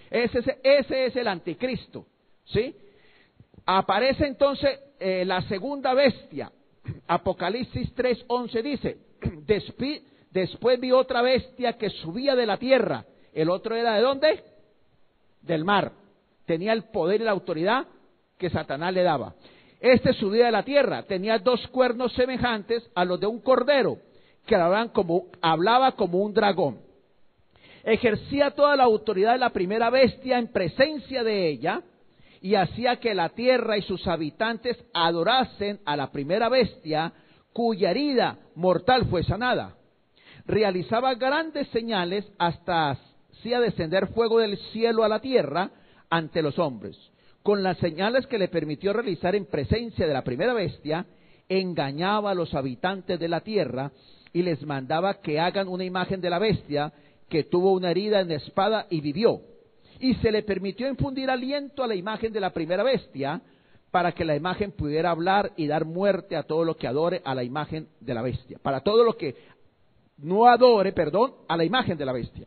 [0.10, 2.06] Ese, es el anticristo.
[2.46, 2.76] ¿Sí?
[3.66, 6.52] Aparece entonces eh, la segunda bestia.
[7.08, 8.98] Apocalipsis 3:11 dice,
[10.32, 13.06] después vi otra bestia que subía de la tierra.
[13.34, 14.44] El otro era de dónde?
[15.42, 15.92] Del mar.
[16.46, 17.86] Tenía el poder y la autoridad
[18.38, 19.34] que Satanás le daba.
[19.80, 23.98] Este subía de la tierra, tenía dos cuernos semejantes a los de un cordero,
[24.46, 24.58] que
[24.94, 26.80] como, hablaba como un dragón
[27.84, 31.82] ejercía toda la autoridad de la primera bestia en presencia de ella
[32.44, 37.14] y hacía que la tierra y sus habitantes adorasen a la primera bestia
[37.54, 39.78] cuya herida mortal fue sanada.
[40.46, 45.72] Realizaba grandes señales hasta hacía descender fuego del cielo a la tierra
[46.10, 46.98] ante los hombres.
[47.44, 51.06] Con las señales que le permitió realizar en presencia de la primera bestia,
[51.48, 53.94] engañaba a los habitantes de la tierra
[54.34, 56.92] y les mandaba que hagan una imagen de la bestia
[57.30, 59.53] que tuvo una herida en la espada y vivió.
[60.04, 63.42] Y se le permitió infundir aliento a la imagen de la primera bestia
[63.90, 67.34] para que la imagen pudiera hablar y dar muerte a todo lo que adore a
[67.34, 68.60] la imagen de la bestia.
[68.62, 69.34] Para todo lo que
[70.18, 72.46] no adore, perdón, a la imagen de la bestia.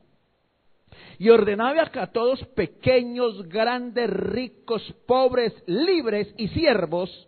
[1.19, 7.27] Y ordenaba que a todos pequeños, grandes, ricos, pobres, libres y siervos,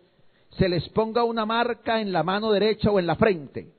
[0.51, 3.71] se les ponga una marca en la mano derecha o en la frente.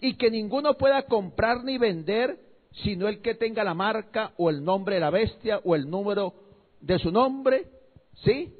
[0.00, 2.38] Y que ninguno pueda comprar ni vender
[2.72, 6.34] sino el que tenga la marca o el nombre de la bestia o el número
[6.80, 7.66] de su nombre,
[8.24, 8.54] ¿sí?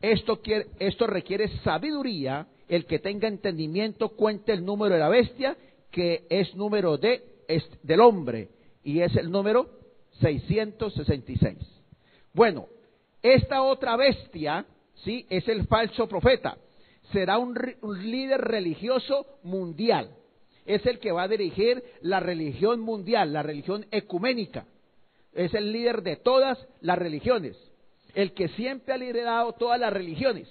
[0.00, 5.56] Esto, quiere, esto requiere sabiduría, el que tenga entendimiento cuente el número de la bestia,
[5.90, 7.22] que es número de,
[7.82, 8.48] del hombre,
[8.84, 9.68] y es el número
[10.20, 11.58] 666.
[12.32, 12.66] Bueno,
[13.22, 14.64] esta otra bestia,
[15.04, 15.26] ¿sí?
[15.28, 16.56] Es el falso profeta.
[17.12, 17.54] Será un
[18.02, 20.17] líder religioso mundial
[20.68, 24.66] es el que va a dirigir la religión mundial, la religión ecuménica.
[25.32, 27.56] Es el líder de todas las religiones,
[28.14, 30.46] el que siempre ha liderado todas las religiones.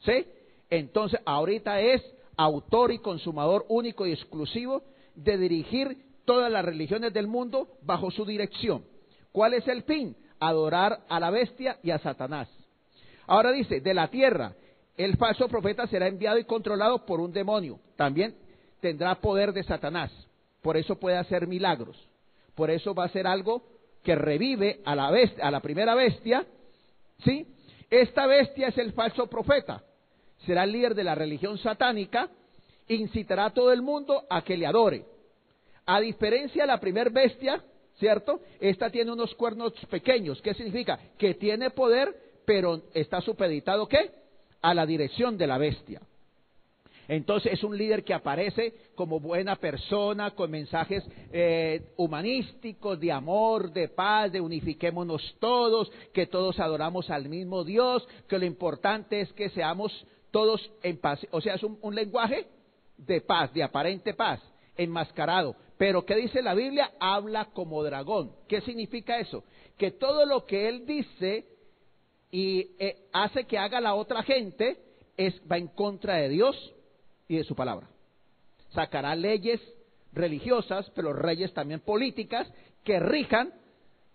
[0.00, 0.26] ¿Sí?
[0.68, 2.02] Entonces, ahorita es
[2.36, 4.82] autor y consumador único y exclusivo
[5.14, 5.96] de dirigir
[6.26, 8.84] todas las religiones del mundo bajo su dirección.
[9.32, 10.14] ¿Cuál es el fin?
[10.40, 12.50] Adorar a la bestia y a Satanás.
[13.26, 14.52] Ahora dice, de la tierra,
[14.98, 17.80] el falso profeta será enviado y controlado por un demonio.
[17.96, 18.43] También
[18.84, 20.12] tendrá poder de Satanás.
[20.60, 21.96] Por eso puede hacer milagros.
[22.54, 23.62] Por eso va a ser algo
[24.02, 26.44] que revive a la, bestia, a la primera bestia.
[27.24, 27.46] ¿Sí?
[27.88, 29.82] Esta bestia es el falso profeta.
[30.44, 32.28] Será el líder de la religión satánica.
[32.88, 35.06] Incitará a todo el mundo a que le adore.
[35.86, 37.64] A diferencia de la primera bestia,
[37.94, 38.42] ¿cierto?
[38.60, 40.42] Esta tiene unos cuernos pequeños.
[40.42, 41.00] ¿Qué significa?
[41.16, 42.14] Que tiene poder,
[42.44, 44.10] pero está supeditado ¿qué?
[44.60, 46.02] A la dirección de la bestia.
[47.08, 53.72] Entonces es un líder que aparece como buena persona, con mensajes eh, humanísticos, de amor,
[53.72, 59.32] de paz, de unifiquémonos todos, que todos adoramos al mismo Dios, que lo importante es
[59.32, 61.26] que seamos todos en paz.
[61.30, 62.46] O sea, es un, lenguaje
[62.96, 64.40] de paz, de aparente paz,
[64.76, 65.56] enmascarado.
[65.76, 66.92] Pero ¿qué dice la Biblia?
[67.00, 68.32] Habla como dragón.
[68.48, 69.44] ¿Qué significa eso?
[69.76, 71.46] Que todo lo que él dice
[72.30, 74.78] y eh, hace que haga la otra gente
[75.16, 76.74] es, va en contra de Dios
[77.28, 77.88] y de su palabra.
[78.70, 79.60] Sacará leyes
[80.12, 82.50] religiosas, pero reyes también políticas,
[82.84, 83.52] que rijan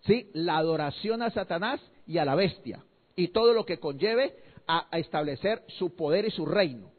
[0.02, 0.30] ¿sí?
[0.34, 2.84] la adoración a Satanás y a la bestia,
[3.16, 4.36] y todo lo que conlleve
[4.68, 6.92] a, establecer su poder y su reino.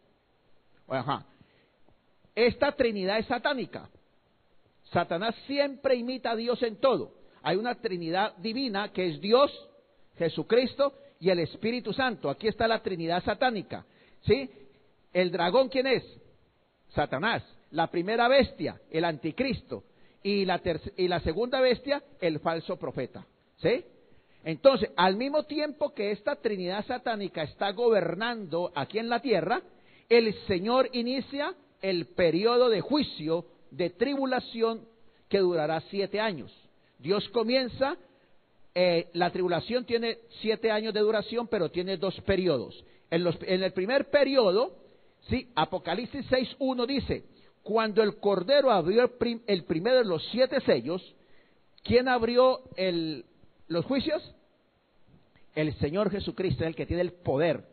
[0.89, 1.25] Ajá.
[2.35, 3.89] Esta Trinidad es satánica.
[4.93, 7.13] Satanás siempre imita a Dios en todo.
[7.43, 9.51] Hay una Trinidad divina que es Dios,
[10.17, 12.29] Jesucristo y el Espíritu Santo.
[12.29, 13.85] Aquí está la Trinidad satánica.
[14.23, 14.51] ¿Sí?
[15.13, 16.05] ¿El dragón quién es?
[16.95, 17.43] Satanás.
[17.71, 19.85] La primera bestia, el anticristo.
[20.23, 20.61] Y la,
[20.97, 23.27] y la segunda bestia, el falso profeta.
[23.59, 23.85] ¿Sí?
[24.45, 29.63] Entonces, al mismo tiempo que esta Trinidad satánica está gobernando aquí en la tierra,
[30.09, 34.89] el Señor inicia el periodo de juicio, de tribulación,
[35.29, 36.53] que durará siete años.
[36.99, 37.97] Dios comienza,
[38.75, 42.85] eh, la tribulación tiene siete años de duración, pero tiene dos periodos.
[43.11, 44.75] En, en el primer periodo,
[45.29, 47.25] sí, Apocalipsis 6.1 dice,
[47.63, 49.11] cuando el Cordero abrió
[49.47, 51.03] el, primero de los siete sellos,
[51.83, 52.61] ¿quién abrió
[53.69, 54.35] los juicios?
[55.55, 57.65] El Señor Jesucristo, el que tiene el poder.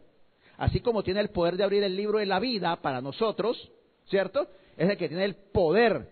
[0.57, 3.71] Así como tiene el poder de abrir el libro de la vida para nosotros,
[4.09, 4.47] ¿cierto?
[4.75, 6.09] Es el que tiene el poder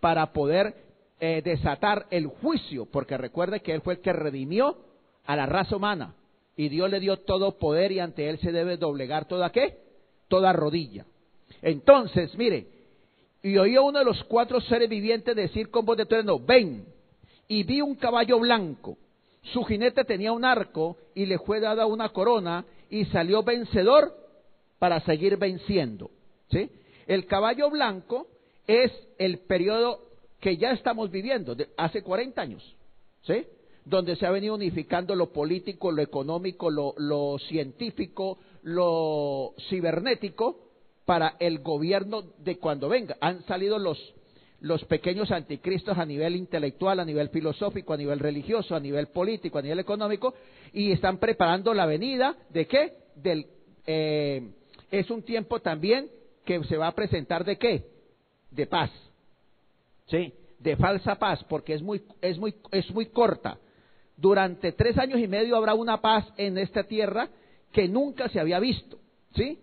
[0.00, 0.74] para poder
[1.20, 4.76] eh, desatar el juicio, porque recuerde que Él fue el que redimió
[5.24, 6.14] a la raza humana
[6.56, 9.78] y Dios le dio todo poder y ante Él se debe doblegar toda qué?
[10.32, 11.04] Toda rodilla.
[11.60, 12.66] Entonces, mire,
[13.42, 16.86] y oí a uno de los cuatro seres vivientes decir con voz de trueno, ven,
[17.48, 18.96] y vi un caballo blanco,
[19.42, 24.16] su jinete tenía un arco y le fue dada una corona y salió vencedor
[24.78, 26.10] para seguir venciendo.
[26.50, 26.70] ¿sí?
[27.06, 28.26] El caballo blanco
[28.66, 30.00] es el periodo
[30.40, 32.74] que ya estamos viviendo, hace 40 años,
[33.20, 33.44] ¿sí?
[33.84, 40.58] donde se ha venido unificando lo político, lo económico, lo, lo científico, lo cibernético
[41.04, 43.16] para el gobierno de cuando venga.
[43.20, 43.98] Han salido los,
[44.60, 49.58] los pequeños anticristos a nivel intelectual, a nivel filosófico, a nivel religioso, a nivel político,
[49.58, 50.34] a nivel económico,
[50.72, 52.94] y están preparando la venida de qué?
[53.16, 53.46] Del,
[53.86, 54.48] eh,
[54.90, 56.08] es un tiempo también
[56.44, 57.84] que se va a presentar de qué?
[58.50, 58.90] De paz.
[60.06, 60.32] ¿Sí?
[60.58, 63.58] De falsa paz, porque es muy, es muy, es muy corta.
[64.16, 67.28] Durante tres años y medio habrá una paz en esta tierra
[67.72, 68.98] que nunca se había visto.
[69.34, 69.58] ¿Sí?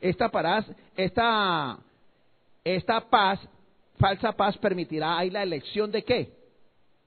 [0.00, 1.80] Esta paz, esta,
[3.10, 3.40] paz,
[3.98, 6.32] falsa paz, permitirá ahí la elección de qué?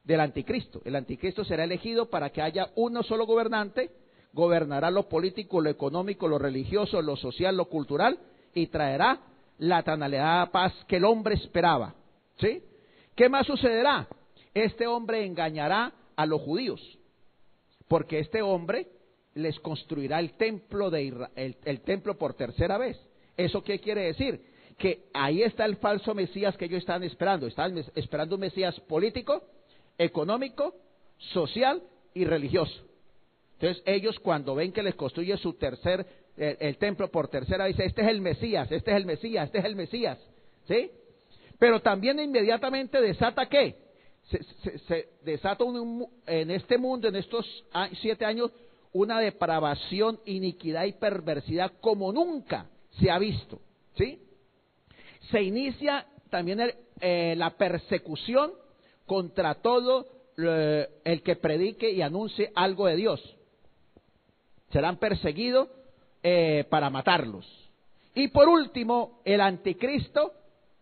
[0.03, 0.81] Del anticristo.
[0.85, 3.91] El anticristo será elegido para que haya uno solo gobernante,
[4.33, 8.17] gobernará lo político, lo económico, lo religioso, lo social, lo cultural,
[8.53, 9.19] y traerá
[9.59, 10.01] la tan
[10.51, 11.93] paz que el hombre esperaba.
[12.39, 12.63] ¿Sí?
[13.15, 14.07] ¿Qué más sucederá?
[14.53, 16.97] Este hombre engañará a los judíos,
[17.87, 18.87] porque este hombre
[19.39, 22.97] les construirá el templo de el, templo por tercera vez.
[23.37, 24.41] ¿Eso qué quiere decir?
[24.77, 27.47] Que ahí está el falso Mesías que ellos están esperando.
[27.47, 29.43] Están esperando un Mesías político,
[29.97, 30.75] económico,
[31.17, 31.81] social
[32.13, 32.83] y religioso.
[33.53, 36.05] Entonces ellos cuando ven que les construye su tercer
[36.37, 39.65] el, templo por tercera vez, este es el Mesías, este es el Mesías, este es
[39.65, 40.17] el Mesías,
[40.67, 40.91] ¿sí?
[41.59, 43.75] Pero también inmediatamente desata qué?
[44.87, 45.65] Se, desata
[46.27, 47.45] en este mundo, en estos
[47.99, 48.51] siete años,
[48.93, 52.67] una depravación, iniquidad y perversidad como nunca
[52.99, 53.59] se ha visto,
[53.95, 54.19] ¿sí?
[55.31, 58.51] Se inicia también eh, la persecución
[59.05, 63.35] contra todo el que predique y anuncie algo de Dios.
[64.71, 65.67] Serán perseguidos
[66.23, 67.45] eh, para matarlos.
[68.15, 70.33] Y por último, el anticristo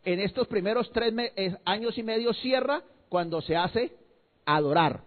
[0.05, 3.93] en estos primeros tres eh, años y medio cierra cuando se hace
[4.45, 5.01] adorar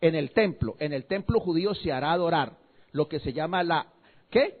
[0.00, 0.76] en el templo.
[0.78, 2.58] En el templo judío se hará adorar
[2.92, 3.86] lo que se llama la,
[4.30, 4.58] ¿qué?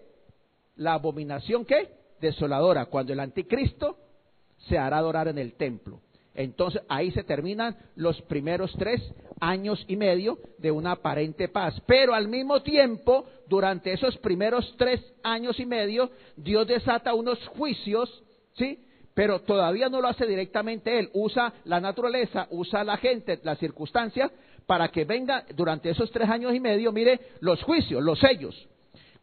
[0.76, 1.90] La abominación, ¿qué?
[2.20, 3.98] Desoladora, cuando el anticristo
[4.68, 6.00] se hará adorar en el templo.
[6.34, 9.02] Entonces ahí se terminan los primeros tres
[9.40, 11.80] años y medio de una aparente paz.
[11.86, 18.22] Pero al mismo tiempo, durante esos primeros tres años y medio, Dios desata unos juicios,
[18.54, 18.80] ¿sí?
[19.14, 21.08] Pero todavía no lo hace directamente Él.
[21.14, 24.30] Usa la naturaleza, usa la gente, la circunstancia,
[24.66, 28.68] para que venga durante esos tres años y medio, mire, los juicios, los sellos.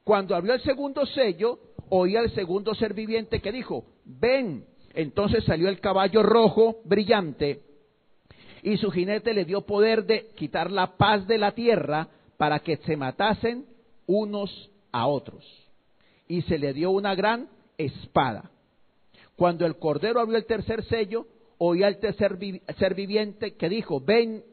[0.03, 5.69] Cuando abrió el segundo sello, oía el segundo ser viviente que dijo, ven, entonces salió
[5.69, 7.61] el caballo rojo brillante
[8.63, 12.77] y su jinete le dio poder de quitar la paz de la tierra para que
[12.77, 13.65] se matasen
[14.07, 15.45] unos a otros.
[16.27, 18.49] Y se le dio una gran espada.
[19.35, 21.27] Cuando el cordero abrió el tercer sello,
[21.57, 22.37] oía al tercer
[22.77, 24.43] ser viviente que dijo, ven,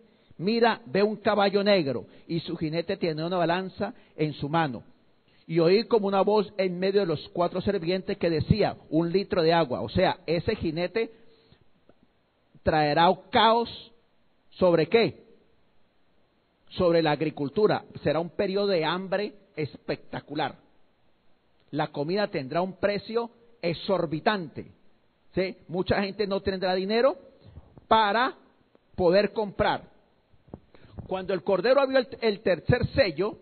[0.40, 4.82] mira, ve un caballo negro y su jinete tiene una balanza en su mano
[5.50, 9.42] y oí como una voz en medio de los cuatro servientes que decía, un litro
[9.42, 9.80] de agua.
[9.80, 11.10] O sea, ese jinete
[12.62, 13.68] traerá caos
[14.50, 15.24] sobre qué?
[16.68, 17.84] Sobre la agricultura.
[18.04, 20.54] Será un periodo de hambre espectacular.
[21.72, 23.28] La comida tendrá un precio
[23.60, 24.70] exorbitante.
[25.34, 25.56] ¿sí?
[25.66, 27.16] Mucha gente no tendrá dinero
[27.88, 28.36] para
[28.94, 29.89] poder comprar.
[31.10, 33.36] Cuando el Cordero abrió el tercer sello,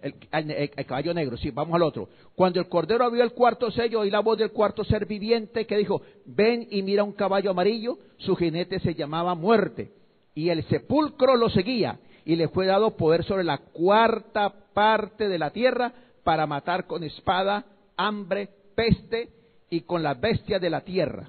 [0.00, 2.08] El, caballo negro, sí, vamos al otro.
[2.36, 5.76] Cuando el cordero abrió el cuarto sello, y la voz del cuarto ser viviente que
[5.76, 9.90] dijo, ven y mira un caballo amarillo, su jinete se llamaba muerte,
[10.32, 15.38] y el sepulcro lo seguía, y le fue dado poder sobre la cuarta parte de
[15.40, 15.92] la tierra
[16.22, 17.66] para matar con espada,
[17.96, 19.30] hambre, peste
[19.70, 21.28] y con las bestias de la tierra.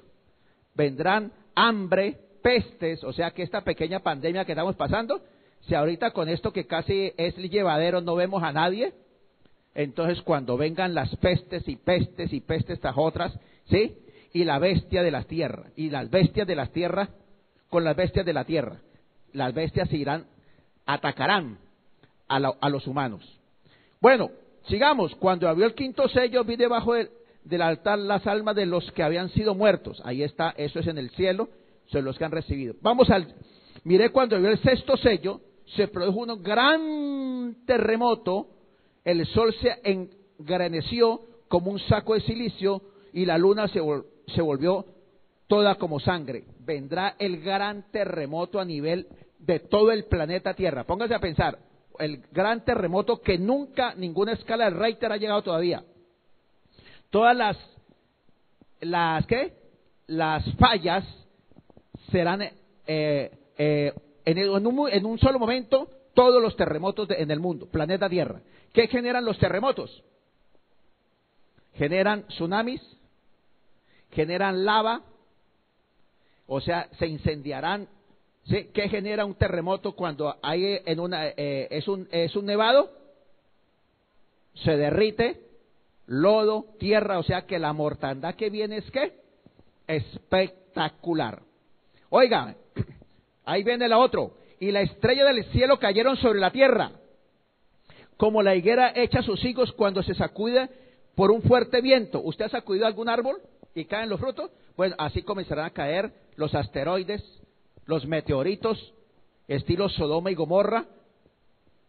[0.72, 5.20] Vendrán hambre, pestes, o sea que esta pequeña pandemia que estamos pasando,
[5.70, 8.92] si ahorita con esto que casi es llevadero no vemos a nadie,
[9.72, 13.96] entonces cuando vengan las pestes y pestes y pestes estas otras, ¿sí?
[14.32, 17.08] Y la bestia de las tierras, y las bestias de las tierras
[17.68, 18.80] con las bestias de la tierra.
[19.32, 20.26] Las bestias se irán
[20.86, 21.58] atacarán
[22.26, 23.38] a, los humanos.
[24.00, 24.32] Bueno,
[24.66, 25.14] sigamos.
[25.14, 29.28] Cuando abrió el quinto sello, vi debajo del, altar las almas de los que habían
[29.30, 30.02] sido muertos.
[30.04, 31.48] Ahí está, eso es en el cielo,
[31.86, 32.74] son los que han recibido.
[32.82, 33.32] Vamos al.
[33.84, 35.40] Miré cuando abrió el sexto sello,
[35.76, 38.48] se produjo un gran terremoto,
[39.04, 43.80] el sol se engreneció como un saco de silicio y la luna se,
[44.28, 44.84] se volvió
[45.46, 46.44] toda como sangre.
[46.60, 49.08] Vendrá el gran terremoto a nivel
[49.38, 50.84] de todo el planeta Tierra.
[50.84, 51.58] Póngase a pensar,
[51.98, 55.82] el gran terremoto que nunca ninguna escala de Richter ha llegado todavía.
[57.10, 57.56] Todas las,
[58.80, 59.54] las ¿qué?
[60.06, 61.04] Las fallas
[62.10, 63.92] serán eh, eh,
[64.38, 68.40] en, un, solo momento todos los terremotos en el mundo, planeta Tierra.
[68.72, 70.02] ¿Qué generan los terremotos?
[71.74, 72.82] Generan tsunamis,
[74.12, 75.02] generan lava,
[76.46, 77.88] o sea, se incendiarán
[78.48, 82.90] ¿Qué genera un terremoto cuando hay en una, eh, es, un, es un nevado?
[84.54, 85.40] Se derrite,
[86.06, 89.20] lodo, tierra, o sea que la mortandad que viene es qué?
[89.86, 91.42] Espectacular.
[92.08, 92.56] Oiga,
[93.50, 94.34] ahí viene la otro.
[94.60, 96.92] Y la estrella del cielo cayeron sobre la tierra,
[98.16, 100.68] como la higuera echa sus higos cuando se sacude
[101.14, 102.20] por un fuerte viento.
[102.20, 103.40] ¿Usted ha sacudido algún árbol
[103.74, 104.50] y caen los frutos?
[104.76, 107.22] Bueno, así comenzarán a caer los asteroides,
[107.86, 108.94] los meteoritos,
[109.48, 110.84] estilo Sodoma y Gomorra,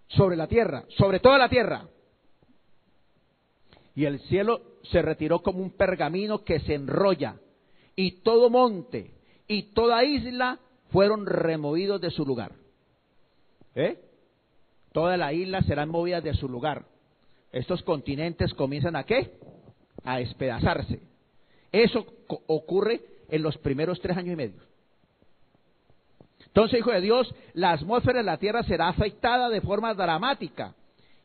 [0.08, 1.88] sobre la tierra, sobre toda la tierra.
[3.94, 7.36] Y el cielo se retiró como un pergamino que se enrolla,
[7.96, 9.12] y todo monte
[9.48, 10.60] y toda isla
[10.92, 12.54] fueron removidos de su lugar.
[13.76, 14.00] ¿Eh?
[14.92, 16.86] Toda la isla serán movidas de su lugar.
[17.52, 19.32] Estos continentes comienzan a qué?
[20.04, 21.02] A despedazarse.
[21.72, 22.06] Eso
[22.48, 24.62] ocurre en los primeros tres años y medio.
[26.48, 30.76] Entonces, hijo de Dios, la atmósfera de la tierra será afectada de forma dramática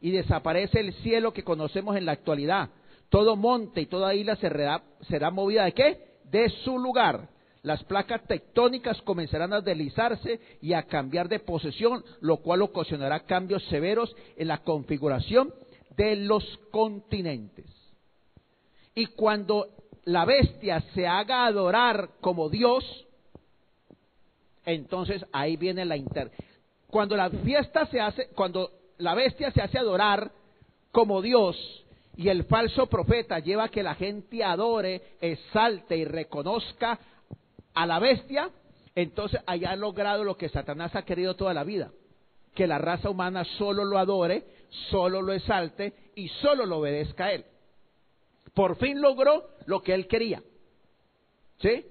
[0.01, 2.71] y desaparece el cielo que conocemos en la actualidad.
[3.09, 6.01] Todo monte y toda isla será, será movida de qué?
[6.31, 7.29] De su lugar.
[7.62, 13.64] Las placas tectónicas comenzarán a deslizarse y a cambiar de posesión, lo cual ocasionará cambios
[13.64, 15.52] severos en la configuración
[15.96, 17.66] de los continentes.
[18.94, 19.68] Y cuando
[20.04, 22.84] la bestia se haga adorar como Dios,
[24.64, 26.30] entonces ahí viene la inter.
[26.88, 30.30] Cuando la fiesta se hace, cuando la bestia se hace adorar
[30.92, 31.57] como Dios
[32.16, 36.98] y el falso profeta lleva a que la gente adore, exalte y reconozca
[37.77, 38.51] a la bestia,
[38.95, 41.93] entonces ha logrado lo que Satanás ha querido toda la vida,
[42.55, 44.45] que la raza humana solo lo adore,
[44.91, 47.45] solo lo exalte y solo lo obedezca a él.
[48.55, 50.43] Por fin logró lo que él quería.
[51.59, 51.85] ¿Sí?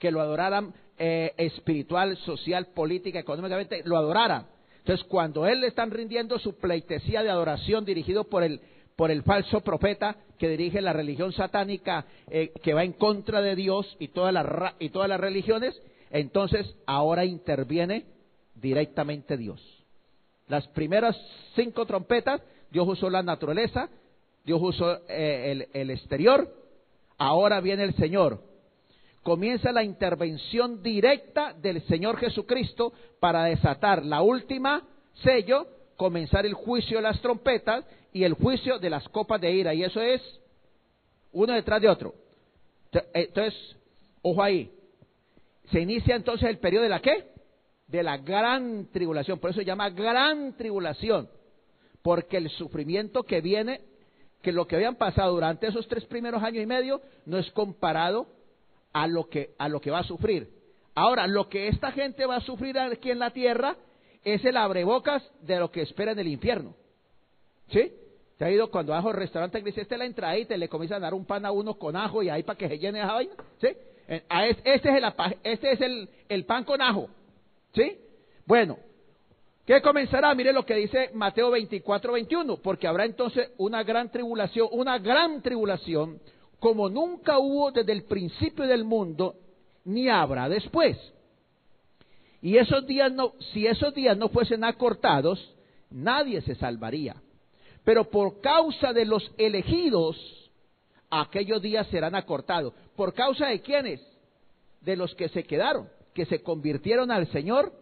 [0.00, 4.48] Que lo adoraran eh, espiritual, social, política, económicamente, lo adorara.
[4.78, 8.60] Entonces, cuando él le están rindiendo su pleitesía de adoración dirigido por el,
[9.00, 13.56] por el falso profeta que dirige la religión satánica eh, que va en contra de
[13.56, 15.74] Dios y todas, las, y todas las religiones,
[16.10, 18.04] entonces ahora interviene
[18.56, 19.58] directamente Dios.
[20.48, 21.16] Las primeras
[21.54, 23.88] cinco trompetas, Dios usó la naturaleza,
[24.44, 26.54] Dios usó eh, el, el exterior,
[27.16, 28.42] ahora viene el Señor
[29.22, 34.82] comienza la intervención directa del Señor Jesucristo para desatar la última
[35.22, 39.74] sello, comenzar el juicio de las trompetas y el juicio de las copas de ira.
[39.74, 40.20] Y eso es
[41.32, 42.14] uno detrás de otro.
[43.12, 43.54] Entonces,
[44.22, 44.70] ojo ahí.
[45.70, 47.28] Se inicia entonces el periodo de la qué?
[47.86, 49.38] De la gran tribulación.
[49.38, 51.28] Por eso se llama gran tribulación.
[52.02, 53.82] Porque el sufrimiento que viene,
[54.42, 58.26] que lo que habían pasado durante esos tres primeros años y medio, no es comparado
[58.92, 60.50] a lo que, a lo que va a sufrir.
[60.94, 63.76] Ahora, lo que esta gente va a sufrir aquí en la tierra
[64.24, 66.74] es el abrebocas de lo que espera en el infierno.
[67.70, 67.92] ¿Sí?
[68.36, 70.68] ¿Te ha ido cuando vas al restaurante y dice, esta es la entrada y le
[70.68, 73.00] comienzan a dar un pan a uno con ajo y ahí para que se llene
[73.00, 73.34] esa vaina?
[73.60, 73.68] ¿Sí?
[74.08, 75.04] Este es, el,
[75.44, 77.08] este es el, el pan con ajo.
[77.74, 77.98] ¿Sí?
[78.46, 78.78] Bueno,
[79.70, 80.34] ¿Qué comenzará?
[80.34, 85.42] Mire lo que dice Mateo 24, 21, porque habrá entonces una gran tribulación, una gran
[85.42, 86.18] tribulación,
[86.58, 89.36] como nunca hubo desde el principio del mundo,
[89.84, 90.96] ni habrá después.
[92.42, 95.54] Y esos días no, si esos días no fuesen acortados,
[95.88, 97.14] nadie se salvaría.
[97.84, 100.16] Pero por causa de los elegidos,
[101.10, 102.72] aquellos días serán acortados.
[102.96, 104.00] ¿Por causa de quiénes?
[104.80, 107.72] De los que se quedaron, que se convirtieron al Señor,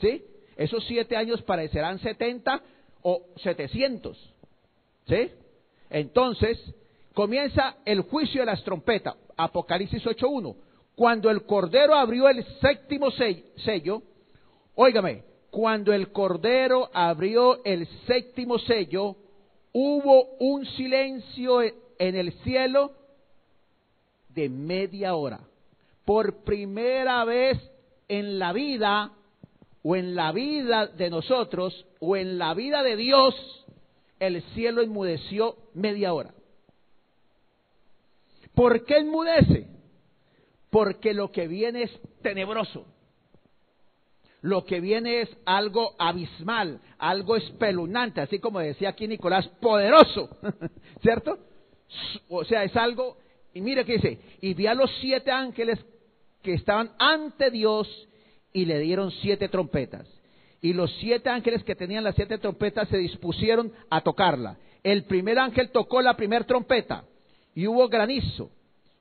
[0.00, 0.24] ¿sí?
[0.56, 2.62] Esos siete años parecerán setenta
[3.02, 4.18] o setecientos,
[5.06, 5.30] ¿sí?
[5.90, 6.58] Entonces,
[7.14, 10.56] comienza el juicio de las trompetas, Apocalipsis 8.1.
[10.94, 14.02] Cuando el Cordero abrió el séptimo sello,
[14.74, 19.16] óigame, cuando el Cordero abrió el séptimo sello,
[19.72, 22.92] hubo un silencio en el cielo
[24.30, 25.40] de media hora.
[26.04, 27.58] Por primera vez
[28.08, 29.12] en la vida,
[29.82, 33.34] o en la vida de nosotros, o en la vida de Dios,
[34.18, 36.34] el cielo enmudeció media hora.
[38.54, 39.68] ¿Por qué enmudece?
[40.70, 42.86] Porque lo que viene es tenebroso.
[44.40, 50.28] Lo que viene es algo abismal, algo espeluznante, así como decía aquí Nicolás, poderoso,
[51.02, 51.38] ¿cierto?
[52.28, 53.16] O sea, es algo,
[53.52, 55.84] y mire que dice, y vi a los siete ángeles
[56.42, 58.08] que estaban ante Dios
[58.52, 60.06] y le dieron siete trompetas.
[60.60, 64.56] Y los siete ángeles que tenían las siete trompetas se dispusieron a tocarla.
[64.82, 67.04] El primer ángel tocó la primera trompeta
[67.54, 68.50] y hubo granizo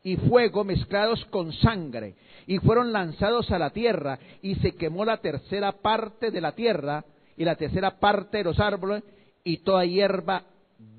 [0.08, 5.18] y fuego mezclados con sangre, y fueron lanzados a la tierra, y se quemó la
[5.18, 7.04] tercera parte de la tierra,
[7.36, 9.04] y la tercera parte de los árboles,
[9.44, 10.46] y toda hierba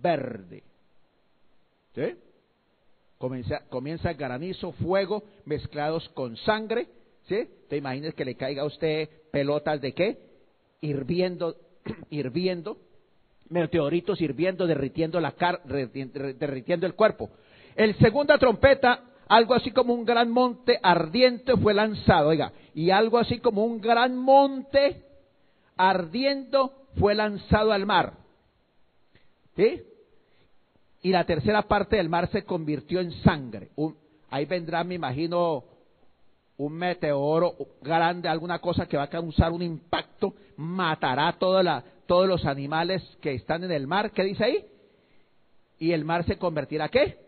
[0.03, 0.63] verde.
[1.95, 2.17] ¿Sí?
[3.17, 6.89] Comienza, comienza granizo, fuego, mezclados con sangre,
[7.29, 7.49] ¿sí?
[7.71, 10.19] Te imaginas que le caiga a usted pelotas de qué?
[10.83, 11.57] Hirviendo,
[12.11, 12.77] hirviendo,
[13.49, 17.31] meteoritos hirviendo, derritiendo la car derritiendo el cuerpo.
[17.79, 23.19] El segunda trompeta, algo así como un gran monte ardiente fue lanzado, oiga, y algo
[23.19, 25.05] así como un gran monte
[25.77, 28.15] ardiendo fue lanzado al mar.
[29.55, 29.81] ¿Sí?
[31.03, 33.71] Y la tercera parte del mar se convirtió en sangre.
[34.29, 35.63] ahí vendrá, me imagino,
[36.57, 42.27] un meteoro grande, alguna cosa que va a causar un impacto, matará toda la, todos
[42.27, 44.11] los animales que están en el mar.
[44.11, 44.67] ¿Qué dice ahí?
[45.79, 47.28] Y el mar se convertirá ¿qué?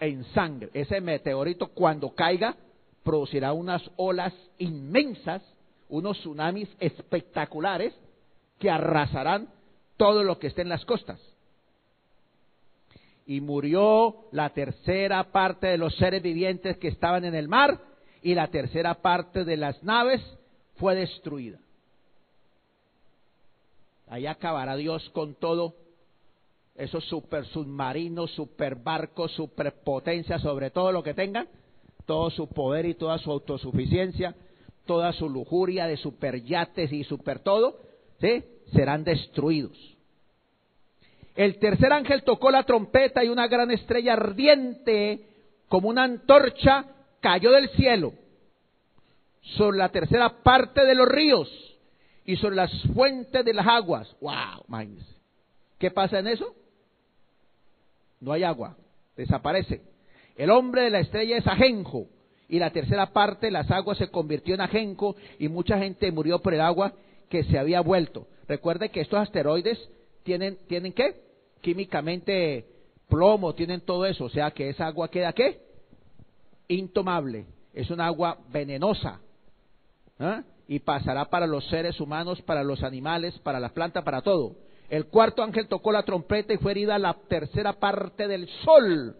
[0.00, 0.70] En sangre.
[0.74, 2.56] Ese meteorito cuando caiga
[3.02, 5.42] producirá unas olas inmensas,
[5.88, 7.94] unos tsunamis espectaculares
[8.58, 9.48] que arrasarán
[9.96, 11.20] todo lo que esté en las costas.
[13.26, 17.80] Y murió la tercera parte de los seres vivientes que estaban en el mar
[18.22, 20.22] y la tercera parte de las naves
[20.76, 21.58] fue destruida.
[24.08, 25.74] Ahí acabará Dios con todo
[26.78, 31.48] esos super submarinos, super barcos, superpotencia sobre todo lo que tengan,
[32.06, 34.34] todo su poder y toda su autosuficiencia,
[34.86, 37.78] toda su lujuria de superyates y super todo,
[38.20, 38.44] ¿sí?
[38.72, 39.76] serán destruidos.
[41.34, 45.26] El tercer ángel tocó la trompeta y una gran estrella ardiente
[45.68, 46.86] como una antorcha
[47.20, 48.12] cayó del cielo
[49.42, 51.48] sobre la tercera parte de los ríos
[52.24, 54.14] y sobre las fuentes de las aguas.
[54.20, 54.64] ¡Wow!
[55.78, 56.54] ¿Qué pasa en eso?
[58.20, 58.76] No hay agua,
[59.16, 59.82] desaparece.
[60.36, 62.06] El hombre de la estrella es ajenjo,
[62.48, 66.54] y la tercera parte las aguas se convirtió en ajenjo, y mucha gente murió por
[66.54, 66.92] el agua
[67.28, 68.26] que se había vuelto.
[68.46, 69.78] Recuerde que estos asteroides
[70.22, 71.22] tienen, ¿tienen qué?
[71.60, 72.64] Químicamente
[73.08, 75.60] plomo, tienen todo eso, o sea que esa agua queda qué?
[76.68, 79.20] Intomable, es un agua venenosa.
[80.18, 80.42] ¿ah?
[80.66, 84.56] Y pasará para los seres humanos, para los animales, para las plantas, para todo.
[84.88, 89.16] El cuarto ángel tocó la trompeta y fue herida la tercera parte del sol.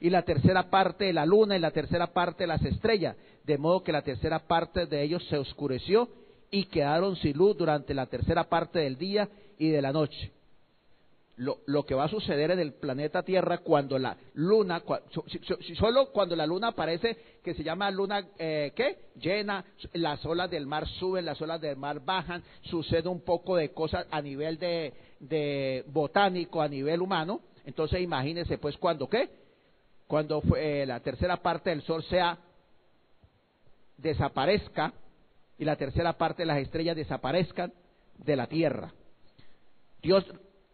[0.00, 3.58] Y la tercera parte de la luna y la tercera parte de las estrellas, de
[3.58, 6.08] modo que la tercera parte de ellos se oscureció
[6.50, 9.28] y quedaron sin luz durante la tercera parte del día
[9.58, 10.32] y de la noche
[11.36, 14.82] lo, lo, que va a suceder en el planeta Tierra cuando la luna,
[15.74, 19.10] solo cuando la luna aparece, que se llama luna, eh, ¿qué?
[19.16, 23.70] Llena, las olas del mar suben, las olas del mar bajan, sucede un poco de
[23.72, 27.40] cosas a nivel de, de botánico, a nivel humano.
[27.66, 29.28] Entonces imagínense pues cuando, ¿qué?
[30.06, 32.38] Cuando eh, la tercera parte del sol sea,
[33.98, 34.92] desaparezca
[35.58, 37.72] y la tercera parte de las estrellas desaparezcan
[38.18, 38.92] de la Tierra.
[40.02, 40.24] Dios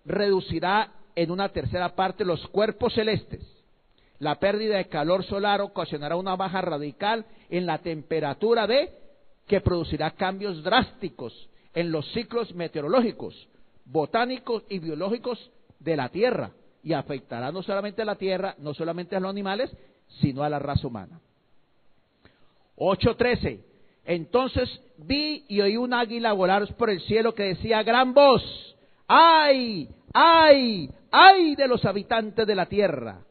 [0.05, 3.41] reducirá en una tercera parte los cuerpos celestes.
[4.19, 8.93] La pérdida de calor solar ocasionará una baja radical en la temperatura de
[9.47, 13.49] que producirá cambios drásticos en los ciclos meteorológicos,
[13.85, 15.51] botánicos y biológicos
[15.81, 19.71] de la Tierra y afectará no solamente a la Tierra, no solamente a los animales,
[20.21, 21.21] sino a la raza humana.
[22.77, 23.61] 8.13.
[24.05, 28.43] Entonces vi y oí un águila volar por el cielo que decía gran voz,
[29.07, 33.25] ¡ay, ay, ay de los habitantes de la tierra!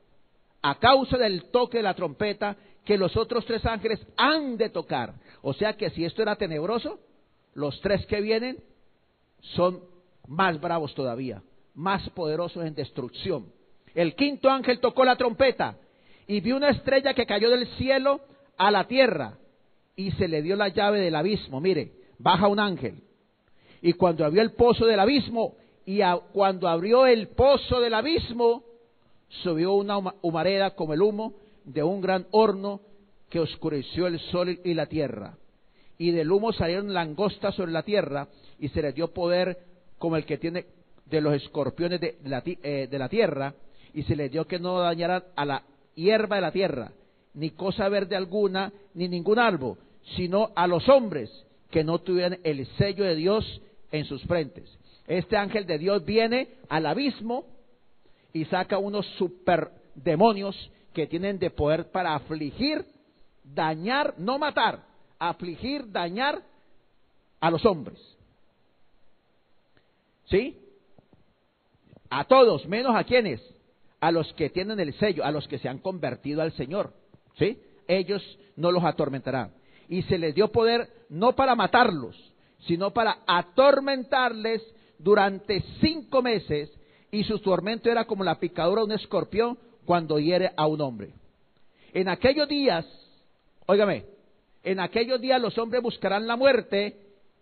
[0.62, 2.56] A causa del toque de la trompeta
[2.86, 5.14] que los otros tres ángeles han de tocar.
[5.42, 7.00] O sea que si esto era tenebroso,
[7.54, 8.58] los tres que vienen
[9.42, 9.82] son
[10.28, 11.42] más bravos todavía,
[11.74, 13.52] más poderosos en destrucción.
[13.94, 15.78] El quinto ángel tocó la trompeta
[16.28, 18.22] y vio una estrella que cayó del cielo
[18.58, 19.38] a la tierra
[19.96, 21.60] y se le dio la llave del abismo.
[21.60, 23.04] Mire, baja un ángel.
[23.82, 25.56] Y cuando abrió el pozo del abismo,
[25.86, 26.02] y
[26.34, 28.64] cuando abrió el pozo del abismo,
[29.44, 32.82] subió una humareda como el humo de un gran horno
[33.30, 35.38] que oscureció el sol y la tierra.
[35.98, 38.28] Y del humo salieron langostas sobre la tierra
[38.60, 39.58] y se les dio poder
[39.98, 40.66] como el que tiene
[41.06, 43.54] de los escorpiones de la, eh, de la tierra
[43.94, 45.64] y se les dio que no dañaran a la
[45.96, 46.92] hierba de la tierra,
[47.34, 49.78] ni cosa verde alguna, ni ningún árbol,
[50.16, 51.30] sino a los hombres
[51.70, 53.62] que no tuvieran el sello de Dios
[53.92, 54.78] en sus frentes.
[55.08, 57.46] Este ángel de Dios viene al abismo
[58.34, 62.86] y saca unos super demonios que tienen de poder para afligir,
[63.44, 64.84] dañar, no matar,
[65.20, 66.42] afligir, dañar
[67.40, 68.00] a los hombres.
[70.26, 70.58] ¿Sí?
[72.10, 73.42] A todos, menos a quienes,
[74.00, 76.94] a los que tienen el sello, a los que se han convertido al Señor.
[77.38, 77.62] ¿Sí?
[77.88, 78.22] Ellos
[78.56, 79.54] no los atormentarán.
[79.90, 82.16] Y se les dio poder no para matarlos,
[82.60, 84.62] sino para atormentarles
[85.04, 86.70] durante cinco meses
[87.12, 91.14] y su tormento era como la picadura de un escorpión cuando hiere a un hombre.
[91.94, 92.86] En aquellos días,
[93.66, 94.06] óigame,
[94.64, 96.96] en aquellos días los hombres buscarán la muerte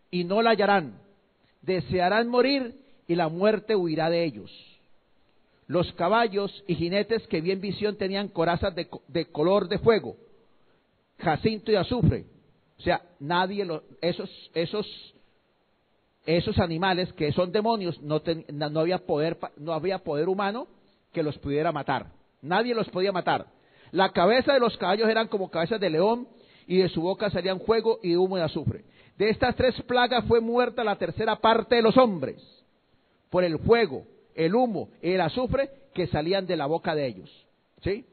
[0.09, 0.99] y no la hallarán.
[1.61, 2.75] Desearán morir
[3.07, 4.51] y la muerte huirá de ellos.
[5.67, 10.15] Los caballos y jinetes que vi en visión tenían corazas de, color de fuego,
[11.19, 12.25] jacinto y azufre.
[12.79, 13.67] O sea, nadie,
[14.01, 15.13] esos, esos
[16.37, 18.21] esos animales que son demonios no,
[18.51, 20.67] no, había poder, no había poder humano
[21.11, 22.11] que los pudiera matar.
[22.41, 23.47] Nadie los podía matar.
[23.91, 26.27] La cabeza de los caballos eran como cabezas de león
[26.67, 28.85] y de su boca salían fuego y humo y azufre.
[29.17, 32.39] De estas tres plagas fue muerta la tercera parte de los hombres
[33.31, 34.05] por el fuego,
[34.35, 37.47] el humo y el azufre que salían de la boca de ellos.
[37.81, 38.05] ¿Sí?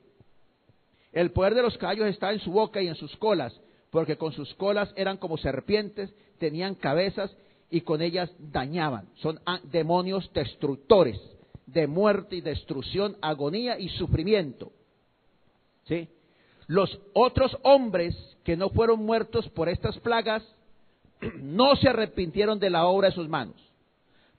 [1.12, 3.60] El poder de los caballos estaba en su boca y en sus colas,
[3.90, 7.36] porque con sus colas eran como serpientes, tenían cabezas
[7.70, 9.08] y con ellas dañaban.
[9.16, 11.20] Son demonios destructores
[11.66, 14.72] de muerte y destrucción, agonía y sufrimiento.
[15.84, 16.08] ¿Sí?
[16.66, 20.42] Los otros hombres que no fueron muertos por estas plagas
[21.40, 23.56] no se arrepintieron de la obra de sus manos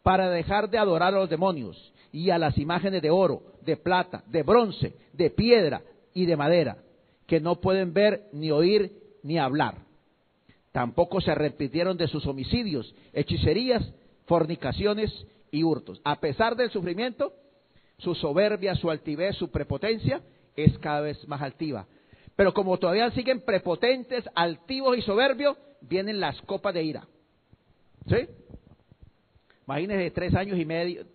[0.04, 4.24] para dejar de adorar a los demonios y a las imágenes de oro, de plata,
[4.28, 5.82] de bronce, de piedra
[6.14, 6.78] y de madera,
[7.26, 8.92] que no pueden ver, ni oír,
[9.24, 9.87] ni hablar.
[10.78, 13.84] Tampoco se arrepintieron de sus homicidios, hechicerías,
[14.28, 15.12] fornicaciones
[15.50, 16.00] y hurtos.
[16.04, 17.34] A pesar del sufrimiento,
[17.98, 20.22] su soberbia, su altivez, su prepotencia
[20.56, 21.88] es cada vez más altiva.
[22.36, 27.08] Pero como todavía siguen prepotentes, altivos y soberbios, vienen las copas de ira.
[28.08, 28.28] ¿Sí?
[29.66, 31.06] Imagínense tres años y medio,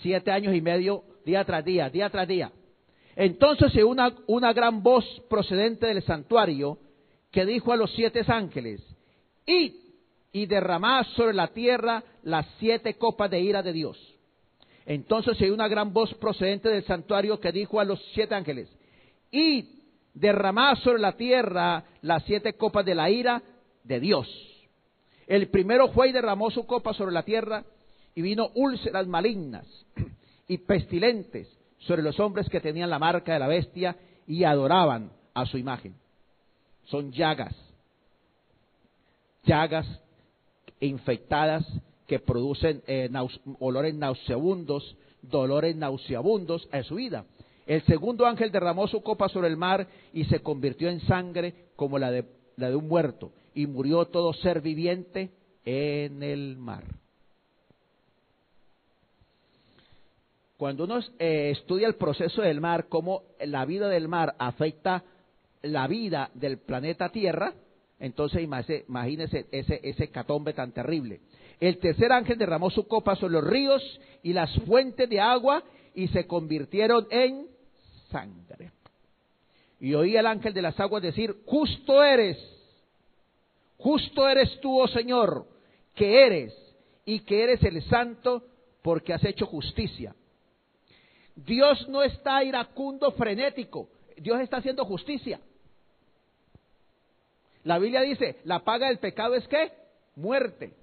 [0.00, 2.52] siete años y medio, día tras día, día tras día.
[3.16, 6.78] Entonces una, una gran voz procedente del santuario
[7.30, 8.80] que dijo a los siete ángeles,
[9.46, 9.72] id
[10.32, 13.98] y derramad sobre la tierra las siete copas de ira de Dios.
[14.86, 18.68] Entonces hay una gran voz procedente del santuario que dijo a los siete ángeles,
[19.30, 19.66] id,
[20.14, 23.42] derramad sobre la tierra las siete copas de la ira
[23.84, 24.28] de Dios.
[25.26, 27.64] El primero fue y derramó su copa sobre la tierra
[28.14, 29.66] y vino úlceras malignas
[30.48, 31.48] y pestilentes
[31.80, 35.94] sobre los hombres que tenían la marca de la bestia y adoraban a su imagen
[36.90, 37.54] son llagas,
[39.44, 39.86] llagas
[40.80, 41.64] infectadas
[42.06, 43.10] que producen eh,
[43.60, 47.24] olores nauseabundos, dolores nauseabundos a su vida.
[47.66, 51.98] El segundo ángel derramó su copa sobre el mar y se convirtió en sangre como
[51.98, 52.24] la de,
[52.56, 55.30] la de un muerto, y murió todo ser viviente
[55.66, 56.84] en el mar.
[60.56, 65.04] Cuando uno eh, estudia el proceso del mar, cómo la vida del mar afecta
[65.62, 67.52] la vida del planeta Tierra,
[67.98, 71.20] entonces imagínese ese, ese catombe tan terrible.
[71.60, 76.08] El tercer ángel derramó su copa sobre los ríos y las fuentes de agua y
[76.08, 77.48] se convirtieron en
[78.10, 78.70] sangre.
[79.80, 82.36] Y oí al ángel de las aguas decir, justo eres,
[83.76, 85.46] justo eres tú, oh Señor,
[85.94, 86.54] que eres
[87.04, 88.44] y que eres el santo
[88.82, 90.14] porque has hecho justicia.
[91.34, 93.88] Dios no está iracundo, frenético.
[94.16, 95.40] Dios está haciendo justicia.
[97.64, 99.72] La Biblia dice, la paga del pecado es qué?
[100.16, 100.74] Muerte.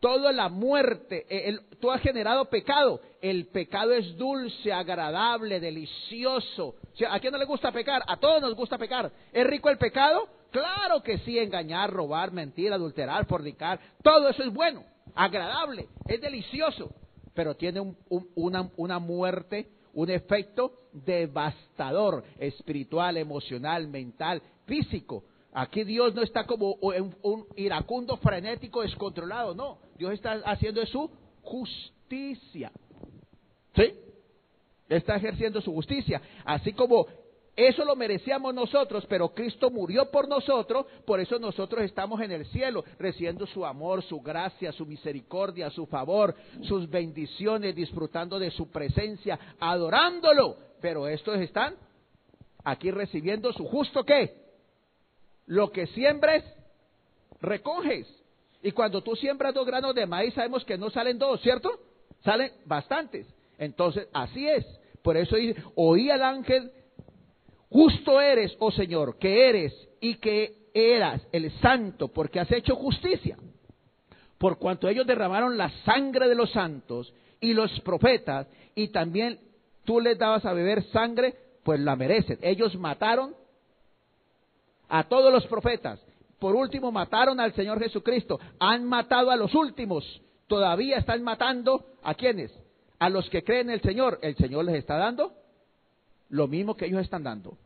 [0.00, 3.00] Toda la muerte, eh, tú has generado pecado.
[3.20, 6.76] El pecado es dulce, agradable, delicioso.
[7.08, 8.02] ¿A quién no le gusta pecar?
[8.06, 9.10] A todos nos gusta pecar.
[9.32, 10.28] ¿Es rico el pecado?
[10.50, 13.80] Claro que sí, engañar, robar, mentir, adulterar, fornicar.
[14.02, 14.84] Todo eso es bueno,
[15.14, 16.92] agradable, es delicioso.
[17.34, 17.80] Pero tiene
[18.34, 25.24] una, una muerte un efecto devastador, espiritual, emocional, mental, físico.
[25.58, 29.78] Aquí Dios no está como un, iracundo frenético descontrolado, no.
[29.96, 32.70] Dios está haciendo su justicia.
[33.74, 33.94] ¿Sí?
[34.86, 36.20] Está ejerciendo su justicia.
[36.44, 37.06] Así como
[37.56, 42.44] eso lo merecíamos nosotros, pero Cristo murió por nosotros, por eso nosotros estamos en el
[42.48, 46.34] cielo, recibiendo su amor, su gracia, su misericordia, su favor,
[46.64, 50.58] sus bendiciones, disfrutando de su presencia, adorándolo.
[50.82, 51.76] Pero estos están
[52.62, 54.45] aquí recibiendo su justo qué?
[55.46, 56.44] Lo que siembres,
[57.40, 58.06] recoges.
[58.62, 61.70] Y cuando tú siembras dos granos de maíz, sabemos que no salen dos, ¿cierto?
[62.24, 63.26] Salen bastantes.
[63.58, 64.66] Entonces, así es.
[65.02, 66.72] Por eso dice, oí al ángel
[67.68, 73.36] Justo eres, oh Señor, que eres y que eras el santo, porque has hecho justicia.
[74.38, 79.40] Por cuanto ellos derramaron la sangre de los santos y los profetas, y también
[79.84, 81.34] tú les dabas a beber sangre,
[81.64, 82.38] pues la merecen.
[82.42, 83.34] Ellos mataron
[84.88, 86.00] a todos los profetas.
[86.38, 88.38] Por último, mataron al Señor Jesucristo.
[88.58, 90.20] Han matado a los últimos.
[90.46, 92.52] Todavía están matando a quienes?
[92.98, 94.18] A los que creen en el Señor.
[94.22, 95.32] El Señor les está dando
[96.28, 97.56] lo mismo que ellos están dando.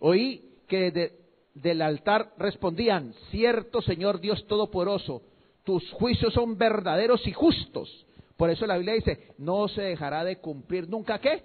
[0.00, 1.12] Oí que
[1.54, 5.22] del altar respondían, cierto Señor Dios Todopoderoso,
[5.64, 8.06] tus juicios son verdaderos y justos.
[8.36, 11.42] Por eso la Biblia dice, no se dejará de cumplir nunca qué?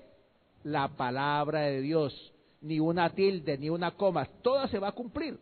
[0.64, 2.34] La palabra de Dios,
[2.66, 5.38] ni una tilde, ni una coma, toda se va a cumplir.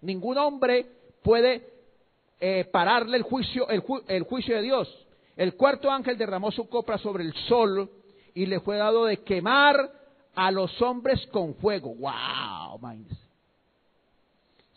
[0.00, 0.86] Ningún hombre
[1.22, 1.62] puede
[2.40, 5.06] eh, pararle el juicio, el, el juicio de Dios.
[5.36, 7.88] El cuarto ángel derramó su copa sobre el sol
[8.34, 9.92] y le fue dado de quemar
[10.34, 11.94] a los hombres con fuego.
[11.94, 12.80] ¡Wow!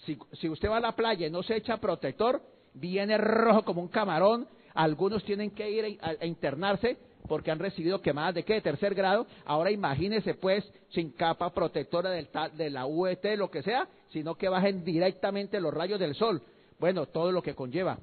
[0.06, 2.42] Si, si usted va a la playa y no se echa protector,
[2.74, 4.48] viene rojo como un camarón.
[4.74, 6.98] Algunos tienen que ir a, internarse
[7.28, 8.56] porque han recibido quemadas de qué?
[8.56, 9.28] De tercer grado.
[9.46, 14.50] Ahora imagínese pues sin capa protectora del, de la UET, lo que sea, sino que
[14.50, 16.42] bajen directamente los rayos del sol.
[16.80, 17.98] Bueno, todo lo que conlleva.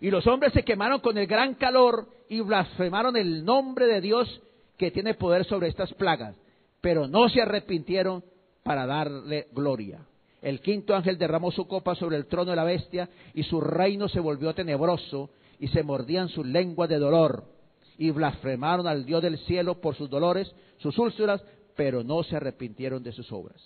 [0.00, 4.40] Y los hombres se quemaron con el gran calor y blasfemaron el nombre de Dios
[4.76, 6.36] que tiene poder sobre estas plagas,
[6.80, 8.22] pero no se arrepintieron
[8.62, 10.00] para darle gloria.
[10.40, 14.08] El quinto ángel derramó su copa sobre el trono de la bestia y su reino
[14.08, 17.57] se volvió tenebroso y se mordían sus lenguas de dolor
[17.98, 21.42] y blasfemaron al Dios del cielo por sus dolores, sus úlceras,
[21.76, 23.60] pero no se arrepintieron de sus obras.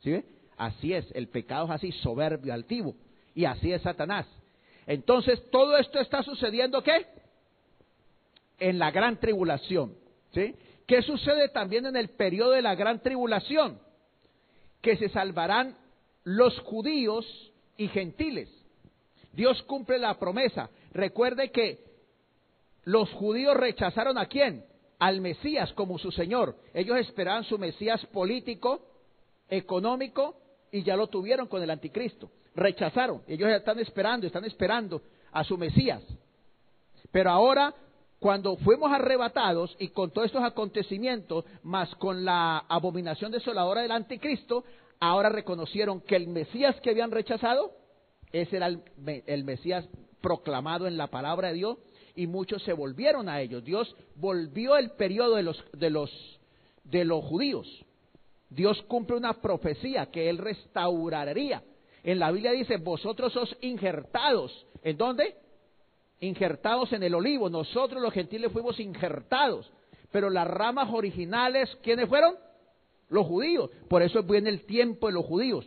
[0.00, 0.24] ¿Sí ve?
[0.56, 2.94] Así es, el pecado es así, soberbio, altivo,
[3.34, 4.26] y así es Satanás.
[4.86, 7.06] Entonces, todo esto está sucediendo ¿qué?
[8.58, 9.94] En la gran tribulación.
[10.32, 10.54] ¿Sí?
[10.86, 13.78] ¿Qué sucede también en el periodo de la gran tribulación?
[14.80, 15.76] Que se salvarán
[16.24, 18.48] los judíos y gentiles.
[19.32, 20.70] Dios cumple la promesa.
[20.92, 21.91] Recuerde que
[22.84, 24.64] los judíos rechazaron a quién?
[24.98, 26.56] Al Mesías como su Señor.
[26.74, 28.86] Ellos esperaban su Mesías político,
[29.48, 30.36] económico,
[30.70, 32.30] y ya lo tuvieron con el anticristo.
[32.54, 33.22] Rechazaron.
[33.26, 35.02] Ellos están esperando, están esperando
[35.32, 36.02] a su Mesías.
[37.10, 37.74] Pero ahora
[38.22, 44.64] cuando fuimos arrebatados y con todos estos acontecimientos, más con la abominación desoladora del anticristo,
[45.00, 47.72] ahora reconocieron que el Mesías que habían rechazado,
[48.30, 49.88] ese era el, Mesías
[50.20, 51.78] proclamado en la palabra de Dios,
[52.14, 53.64] y muchos se volvieron a ellos.
[53.64, 56.40] Dios volvió el periodo de los, de los,
[56.84, 57.84] de los judíos.
[58.50, 61.62] Dios cumple una profecía que Él restauraría.
[62.02, 64.66] En la Biblia dice, vosotros sos injertados.
[64.82, 65.36] ¿En dónde?
[66.22, 67.50] injertados en el olivo.
[67.50, 69.70] Nosotros los gentiles fuimos injertados.
[70.10, 72.34] Pero las ramas originales, ¿quiénes fueron?
[73.08, 73.70] Los judíos.
[73.88, 75.66] Por eso viene el tiempo de los judíos.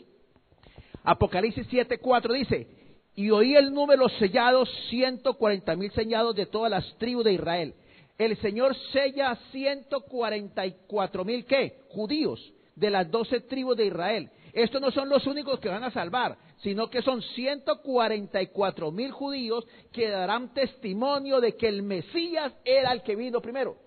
[1.04, 2.68] Apocalipsis 7:4 dice,
[3.16, 7.74] y oí el número sellados, 140 mil sellados de todas las tribus de Israel.
[8.18, 11.80] El Señor sella 144 mil, ¿qué?
[11.90, 14.30] Judíos de las doce tribus de Israel.
[14.52, 19.66] Estos no son los únicos que van a salvar, sino que son 144 mil judíos
[19.92, 23.78] que darán testimonio de que el Mesías era el que vino primero.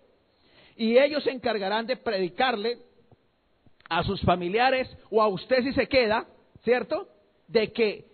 [0.77, 2.79] Y ellos se encargarán de predicarle
[3.89, 6.27] a sus familiares o a usted si se queda,
[6.63, 7.09] ¿cierto?
[7.47, 8.05] De que,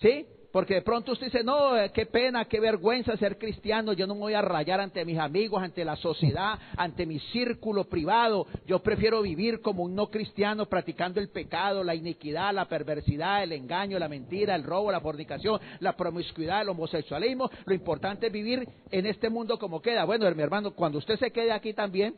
[0.00, 0.26] ¿sí?
[0.52, 4.16] Porque de pronto usted dice, no, eh, qué pena, qué vergüenza ser cristiano, yo no
[4.16, 9.22] voy a rayar ante mis amigos, ante la sociedad, ante mi círculo privado, yo prefiero
[9.22, 14.08] vivir como un no cristiano practicando el pecado, la iniquidad, la perversidad, el engaño, la
[14.08, 19.30] mentira, el robo, la fornicación, la promiscuidad, el homosexualismo, lo importante es vivir en este
[19.30, 20.04] mundo como queda.
[20.04, 22.16] Bueno, mi hermano, cuando usted se quede aquí también,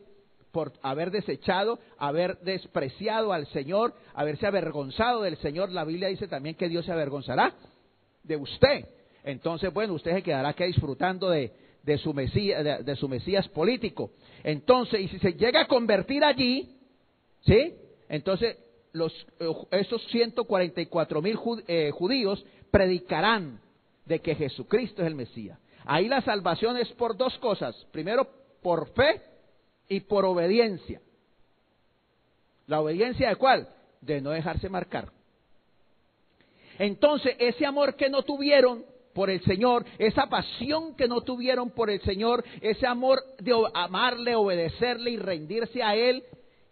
[0.51, 5.71] por haber desechado, haber despreciado al Señor, haberse avergonzado del Señor.
[5.71, 7.55] La Biblia dice también que Dios se avergonzará
[8.23, 8.85] de usted.
[9.23, 11.51] Entonces, bueno, usted se quedará aquí disfrutando de,
[11.97, 14.11] su, mesías, de, su Mesías político.
[14.43, 16.77] Entonces, y si se llega a convertir allí,
[17.45, 17.75] ¿sí?
[18.09, 18.57] Entonces,
[18.91, 19.13] los,
[19.71, 23.59] esos 144 mil eh, judíos predicarán
[24.05, 25.57] de que Jesucristo es el Mesías.
[25.85, 27.75] Ahí la salvación es por dos cosas.
[27.91, 28.27] Primero,
[28.61, 29.21] por fe
[29.89, 31.01] y por obediencia.
[32.67, 33.69] ¿La obediencia de cuál?
[34.01, 35.11] De no dejarse marcar.
[36.79, 41.89] Entonces, ese amor que no tuvieron por el Señor, esa pasión que no tuvieron por
[41.89, 46.23] el Señor, ese amor de amarle, obedecerle y rendirse a Él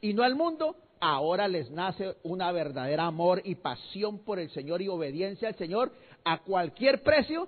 [0.02, 4.82] y no al mundo, ahora les nace una verdadera amor y pasión por el Señor
[4.82, 5.92] y obediencia al Señor
[6.24, 7.48] a cualquier precio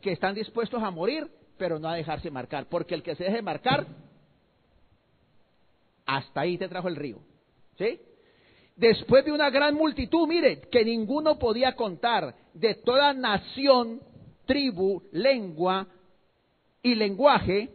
[0.00, 3.42] que están dispuestos a morir, pero no a dejarse marcar, porque el que se deje
[3.42, 3.86] marcar
[6.06, 7.18] hasta ahí te trajo el río.
[7.78, 8.00] ¿Sí?
[8.76, 14.00] Después de una gran multitud, mire, que ninguno podía contar, de toda nación,
[14.46, 15.86] tribu, lengua
[16.82, 17.70] y lenguaje,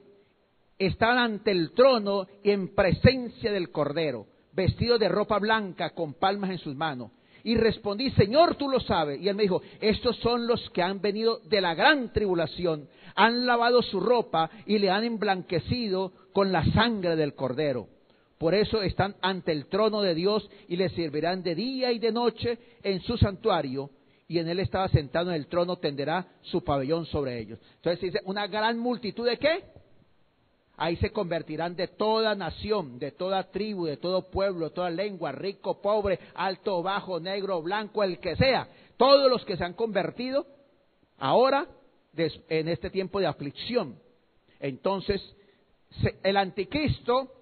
[0.77, 6.51] estaban ante el trono y en presencia del Cordero, vestidos de ropa blanca con palmas
[6.51, 7.11] en sus manos.
[7.43, 9.21] Y respondí, Señor, tú lo sabes.
[9.21, 13.45] Y él me dijo, estos son los que han venido de la gran tribulación, han
[13.45, 17.87] lavado su ropa y le han emblanquecido con la sangre del Cordero.
[18.39, 22.13] Por eso están ante el trono de Dios y le servirán de día y de
[22.13, 23.89] noche en su santuario.
[24.29, 27.59] Y en él estaba sentado en el trono, tenderá su pabellón sobre ellos.
[27.75, 29.65] Entonces dice, una gran multitud de qué?
[30.77, 35.33] Ahí se convertirán de toda nación, de toda tribu, de todo pueblo, de toda lengua,
[35.33, 38.69] rico, pobre, alto, bajo, negro, blanco, el que sea.
[38.95, 40.47] Todos los que se han convertido
[41.17, 41.67] ahora
[42.15, 43.99] en este tiempo de aflicción.
[44.61, 45.21] Entonces,
[46.23, 47.33] el anticristo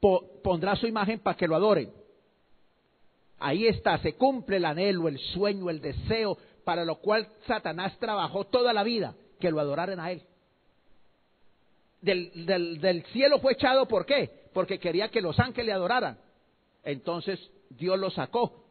[0.00, 1.92] pondrá su imagen para que lo adoren.
[3.38, 8.44] Ahí está, se cumple el anhelo, el sueño, el deseo, para lo cual Satanás trabajó
[8.44, 10.22] toda la vida, que lo adoraran a él.
[12.02, 12.46] Del,
[12.80, 14.30] del, cielo fue echado, ¿por qué?
[14.52, 16.18] Porque quería que los ángeles le adoraran.
[16.82, 17.38] Entonces
[17.70, 18.64] Dios lo sacó.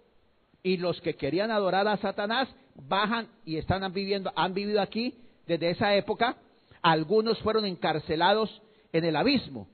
[0.62, 5.16] Y los que querían adorar a Satanás bajan y están viviendo, han vivido aquí
[5.48, 6.38] desde esa época.
[6.82, 8.62] Algunos fueron encarcelados
[8.92, 9.68] en el abismo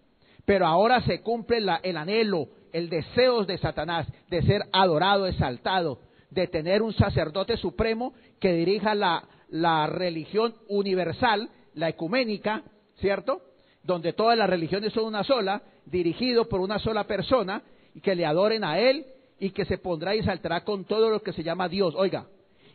[0.45, 6.47] pero ahora se cumple el anhelo, el deseo de Satanás de ser adorado, exaltado, de
[6.47, 12.63] tener un sacerdote supremo que dirija la, la religión universal, la ecuménica,
[12.97, 13.41] ¿cierto?
[13.83, 17.61] Donde todas las religiones son una sola, dirigido por una sola persona,
[17.93, 19.05] y que le adoren a él
[19.39, 21.93] y que se pondrá y exaltará con todo lo que se llama Dios.
[21.95, 22.27] Oiga,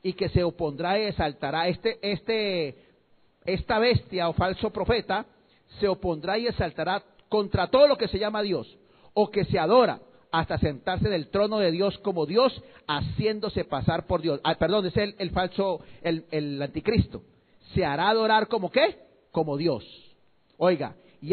[0.02, 2.76] y que se opondrá y exaltará este, este,
[3.44, 5.26] esta bestia o falso profeta,
[5.78, 8.76] se opondrá y exaltará contra todo lo que se llama Dios
[9.14, 10.00] o que se adora
[10.32, 14.40] hasta sentarse del trono de Dios como Dios, haciéndose pasar por Dios.
[14.44, 17.22] Ah, perdón, es el, el falso, el, el, anticristo.
[17.74, 18.98] Se hará adorar como qué?
[19.32, 19.84] Como Dios.
[20.56, 21.32] Oiga, y,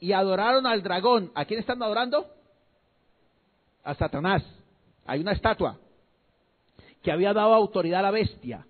[0.00, 1.30] y adoraron al dragón.
[1.34, 2.26] ¿A quién están adorando?
[3.84, 4.42] A Satanás.
[5.06, 5.78] Hay una estatua
[7.02, 8.66] que había dado autoridad a la bestia.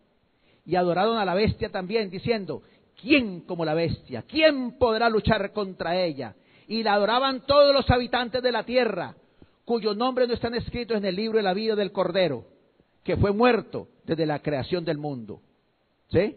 [0.64, 2.62] Y adoraron a la bestia también, diciendo,
[3.00, 4.22] ¿quién como la bestia?
[4.22, 6.34] ¿Quién podrá luchar contra ella?
[6.68, 9.14] Y la adoraban todos los habitantes de la tierra,
[9.64, 12.44] cuyos nombres no están escritos en el libro de la vida del Cordero,
[13.02, 15.40] que fue muerto desde la creación del mundo.
[16.10, 16.36] ¿Sí?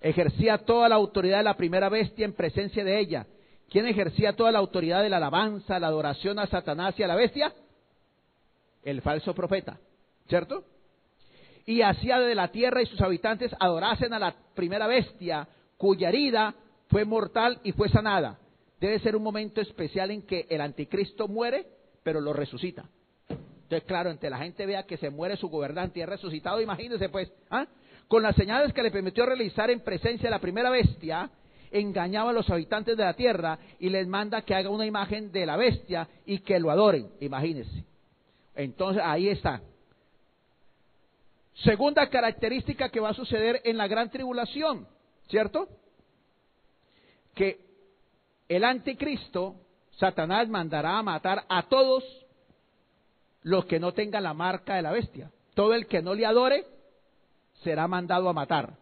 [0.00, 3.26] Ejercía toda la autoridad de la primera bestia en presencia de ella.
[3.70, 7.14] ¿Quién ejercía toda la autoridad de la alabanza, la adoración a Satanás y a la
[7.14, 7.52] bestia?
[8.82, 9.78] El falso profeta,
[10.28, 10.64] ¿cierto?
[11.64, 15.46] Y hacía de la tierra y sus habitantes adorasen a la primera bestia,
[15.76, 16.54] cuya herida
[16.88, 18.38] fue mortal y fue sanada
[18.80, 21.66] debe ser un momento especial en que el anticristo muere,
[22.02, 22.88] pero lo resucita.
[23.28, 27.08] Entonces, claro, entre la gente vea que se muere su gobernante y es resucitado, imagínense
[27.10, 27.66] pues, ¿ah?
[28.06, 31.30] con las señales que le permitió realizar en presencia de la primera bestia,
[31.70, 35.44] engañaba a los habitantes de la tierra y les manda que haga una imagen de
[35.44, 37.84] la bestia y que lo adoren, imagínense.
[38.54, 39.60] Entonces, ahí está.
[41.62, 44.86] Segunda característica que va a suceder en la gran tribulación,
[45.28, 45.68] ¿cierto?
[47.34, 47.67] Que
[48.48, 49.56] el anticristo,
[49.92, 52.04] Satanás mandará a matar a todos
[53.42, 55.30] los que no tengan la marca de la bestia.
[55.54, 56.64] Todo el que no le adore
[57.62, 58.76] será mandado a matar.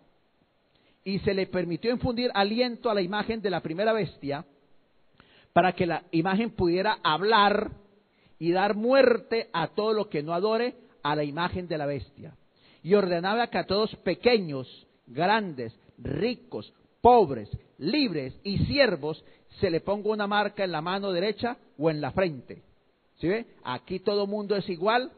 [1.04, 4.44] Y se le permitió infundir aliento a la imagen de la primera bestia
[5.52, 7.70] para que la imagen pudiera hablar
[8.38, 12.36] y dar muerte a todo lo que no adore a la imagen de la bestia.
[12.82, 17.48] Y ordenaba que a todos pequeños, grandes, ricos, pobres,
[17.78, 19.24] libres y siervos
[19.60, 22.62] se le ponga una marca en la mano derecha o en la frente.
[23.18, 23.46] ¿Sí ve?
[23.64, 25.10] Aquí todo mundo es igual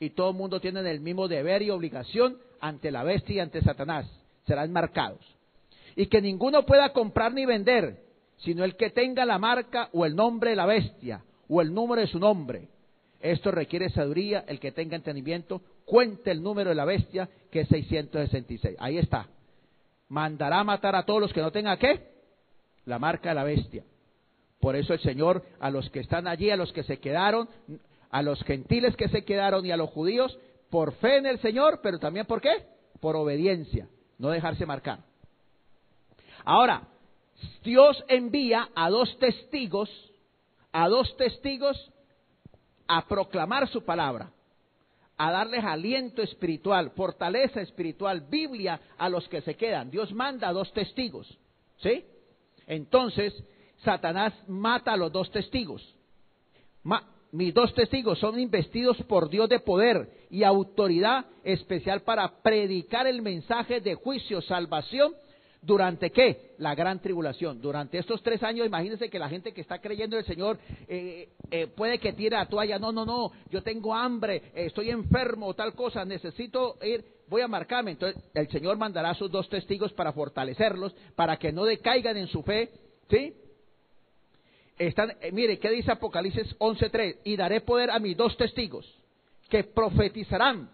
[0.00, 4.06] y todo mundo tiene el mismo deber y obligación ante la bestia y ante Satanás.
[4.46, 5.20] Serán marcados.
[5.94, 8.02] Y que ninguno pueda comprar ni vender,
[8.38, 12.00] sino el que tenga la marca o el nombre de la bestia o el número
[12.00, 12.68] de su nombre.
[13.20, 17.68] Esto requiere sabiduría, el que tenga entendimiento, cuente el número de la bestia, que es
[17.68, 18.76] 666.
[18.78, 19.26] Ahí está.
[20.08, 22.15] Mandará matar a todos los que no tengan qué?
[22.86, 23.84] La marca de la bestia.
[24.60, 27.48] Por eso el Señor a los que están allí, a los que se quedaron,
[28.10, 30.38] a los gentiles que se quedaron y a los judíos,
[30.70, 32.66] por fe en el Señor, pero también por qué?
[33.00, 33.88] Por obediencia,
[34.18, 35.00] no dejarse marcar.
[36.44, 36.88] Ahora,
[37.62, 39.90] Dios envía a dos testigos,
[40.72, 41.92] a dos testigos
[42.88, 44.30] a proclamar su palabra,
[45.16, 49.90] a darles aliento espiritual, fortaleza espiritual, Biblia a los que se quedan.
[49.90, 51.38] Dios manda a dos testigos,
[51.78, 52.04] ¿sí?
[52.66, 53.32] Entonces,
[53.78, 55.94] Satanás mata a los dos testigos.
[57.32, 63.22] mis dos testigos son investidos por Dios de poder y autoridad especial para predicar el
[63.22, 65.14] mensaje de juicio, salvación
[65.66, 66.52] ¿Durante qué?
[66.58, 67.60] La gran tribulación.
[67.60, 71.30] Durante estos tres años, imagínense que la gente que está creyendo en el Señor eh,
[71.50, 72.78] eh, puede que tire la toalla.
[72.78, 77.90] No, no, no, yo tengo hambre, estoy enfermo, tal cosa, necesito ir, voy a marcarme.
[77.90, 82.28] Entonces, el Señor mandará a sus dos testigos para fortalecerlos, para que no decaigan en
[82.28, 82.70] su fe.
[83.10, 83.34] ¿Sí?
[84.78, 87.22] Están, eh, mire, ¿qué dice Apocalipsis 11.3?
[87.24, 88.86] Y daré poder a mis dos testigos,
[89.50, 90.70] que profetizarán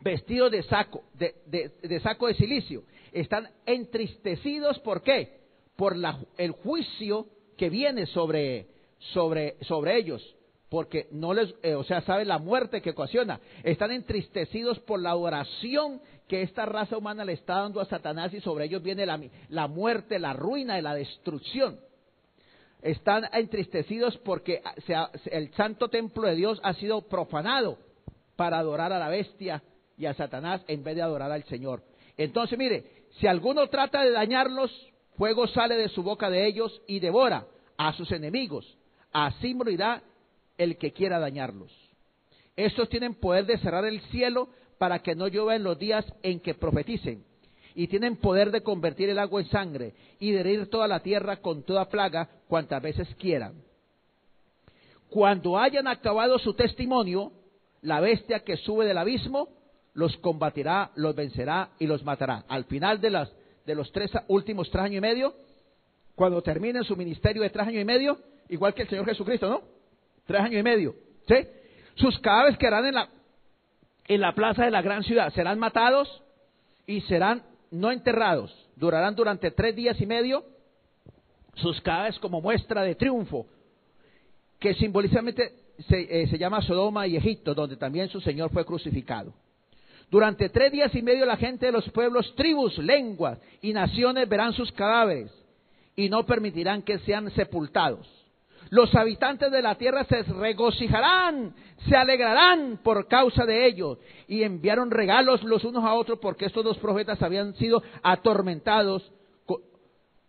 [0.00, 5.40] vestidos de saco, de saco de silicio están entristecidos, ¿por qué?
[5.76, 5.96] Por
[6.38, 7.26] el juicio
[7.56, 8.66] que viene sobre,
[8.98, 10.36] sobre, sobre ellos,
[10.68, 13.40] porque no les, eh, o sea, saben la muerte que ocasiona.
[13.62, 18.40] Están entristecidos por la oración que esta raza humana le está dando a Satanás y
[18.40, 21.78] sobre ellos viene la, la muerte, la ruina y la destrucción.
[22.82, 24.62] Están entristecidos porque
[25.30, 27.78] el santo templo de Dios ha sido profanado
[28.36, 29.62] para adorar a la bestia
[29.96, 31.82] y a Satanás en vez de adorar al Señor.
[32.16, 34.70] Entonces, mire, si alguno trata de dañarlos,
[35.16, 37.46] fuego sale de su boca de ellos y devora
[37.78, 38.76] a sus enemigos.
[39.12, 40.02] Así morirá
[40.58, 41.72] el que quiera dañarlos.
[42.56, 44.48] Estos tienen poder de cerrar el cielo
[44.78, 47.24] para que no llueva en los días en que profeticen.
[47.74, 51.36] Y tienen poder de convertir el agua en sangre y de herir toda la tierra
[51.36, 53.62] con toda plaga cuantas veces quieran.
[55.10, 57.32] Cuando hayan acabado su testimonio,
[57.82, 59.48] la bestia que sube del abismo
[59.96, 62.44] los combatirá, los vencerá y los matará.
[62.48, 63.32] Al final de, las,
[63.64, 65.34] de los tres últimos tres años y medio,
[66.14, 68.18] cuando termine su ministerio de tres años y medio,
[68.50, 69.62] igual que el Señor Jesucristo, ¿no?
[70.26, 70.94] Tres años y medio,
[71.26, 71.36] ¿sí?
[71.94, 73.08] Sus cadáveres quedarán en la,
[74.06, 76.22] en la plaza de la gran ciudad, serán matados
[76.86, 80.44] y serán no enterrados, durarán durante tres días y medio
[81.54, 83.46] sus cadáveres como muestra de triunfo,
[84.58, 85.54] que simbolizamente
[85.88, 89.32] se, eh, se llama Sodoma y Egipto, donde también su Señor fue crucificado.
[90.10, 94.52] Durante tres días y medio la gente de los pueblos, tribus, lenguas y naciones verán
[94.52, 95.32] sus cadáveres
[95.96, 98.06] y no permitirán que sean sepultados.
[98.70, 101.54] Los habitantes de la tierra se regocijarán,
[101.88, 106.64] se alegrarán por causa de ellos y enviaron regalos los unos a otros porque estos
[106.64, 109.12] dos profetas habían sido atormentados,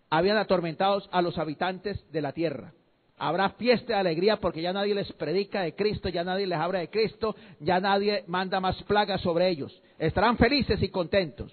[0.09, 2.73] habían atormentados a los habitantes de la tierra.
[3.17, 6.79] Habrá fiesta de alegría porque ya nadie les predica de Cristo, ya nadie les habla
[6.79, 9.81] de Cristo, ya nadie manda más plagas sobre ellos.
[9.97, 11.51] Estarán felices y contentos.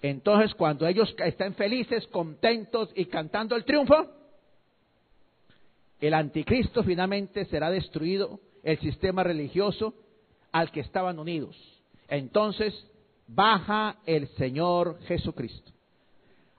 [0.00, 4.06] Entonces, cuando ellos estén felices, contentos y cantando el triunfo,
[6.00, 9.94] el anticristo finalmente será destruido, el sistema religioso
[10.52, 11.56] al que estaban unidos.
[12.08, 12.74] Entonces,
[13.26, 15.72] baja el Señor Jesucristo.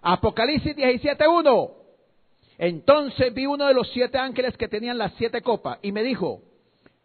[0.01, 1.80] Apocalipsis 17.1.
[2.61, 6.43] Entonces vi uno de los siete ángeles que tenían las siete copas y me dijo,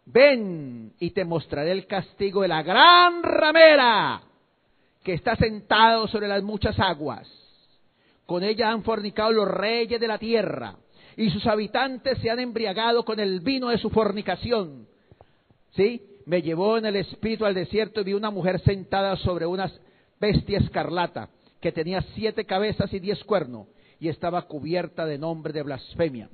[0.05, 4.21] ven y te mostraré el castigo de la gran ramera
[5.03, 7.27] que está sentado sobre las muchas aguas.
[8.27, 10.75] Con ella han fornicado los reyes de la tierra
[11.15, 14.87] y sus habitantes se han embriagado con el vino de su fornicación.
[15.71, 16.03] ¿Sí?
[16.27, 19.71] Me llevó en el espíritu al desierto y vi una mujer sentada sobre una
[20.19, 21.29] bestia escarlata
[21.59, 23.65] que tenía siete cabezas y diez cuernos
[23.99, 26.29] y estaba cubierta de nombre de blasfemia.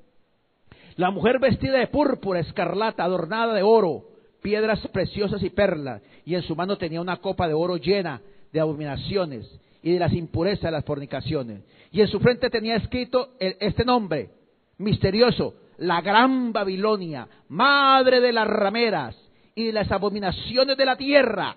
[0.95, 4.06] La mujer vestida de púrpura escarlata, adornada de oro,
[4.41, 8.22] piedras preciosas y perlas, y en su mano tenía una copa de oro llena
[8.52, 9.49] de abominaciones
[9.81, 11.61] y de las impurezas de las fornicaciones.
[11.91, 14.30] Y en su frente tenía escrito este nombre
[14.77, 19.15] misterioso, la gran Babilonia, madre de las rameras
[19.56, 21.56] y de las abominaciones de la tierra.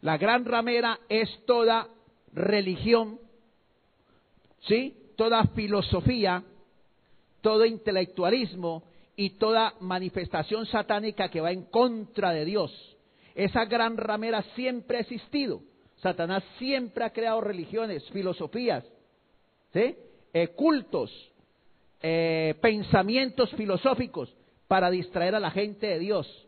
[0.00, 1.88] La gran ramera es toda
[2.32, 3.18] religión,
[4.66, 4.94] ¿sí?
[5.16, 6.42] Toda filosofía,
[7.40, 8.82] todo intelectualismo
[9.16, 12.96] y toda manifestación satánica que va en contra de Dios.
[13.34, 15.60] Esa gran ramera siempre ha existido.
[15.96, 18.84] Satanás siempre ha creado religiones, filosofías.
[19.72, 21.10] Eh, cultos,
[22.00, 24.32] eh, pensamientos filosóficos
[24.68, 26.46] para distraer a la gente de Dios.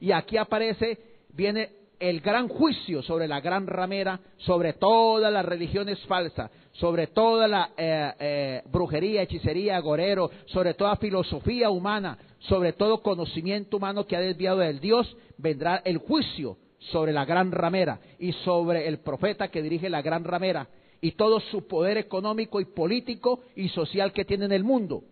[0.00, 0.98] Y aquí aparece,
[1.30, 7.48] viene el gran juicio sobre la gran ramera, sobre todas las religiones falsas, sobre toda
[7.48, 14.16] la eh, eh, brujería, hechicería, agorero, sobre toda filosofía humana, sobre todo conocimiento humano que
[14.16, 19.48] ha desviado del Dios, vendrá el juicio sobre la gran ramera y sobre el profeta
[19.48, 20.68] que dirige la gran ramera
[21.00, 25.02] y todo su poder económico y político y social que tiene en el mundo.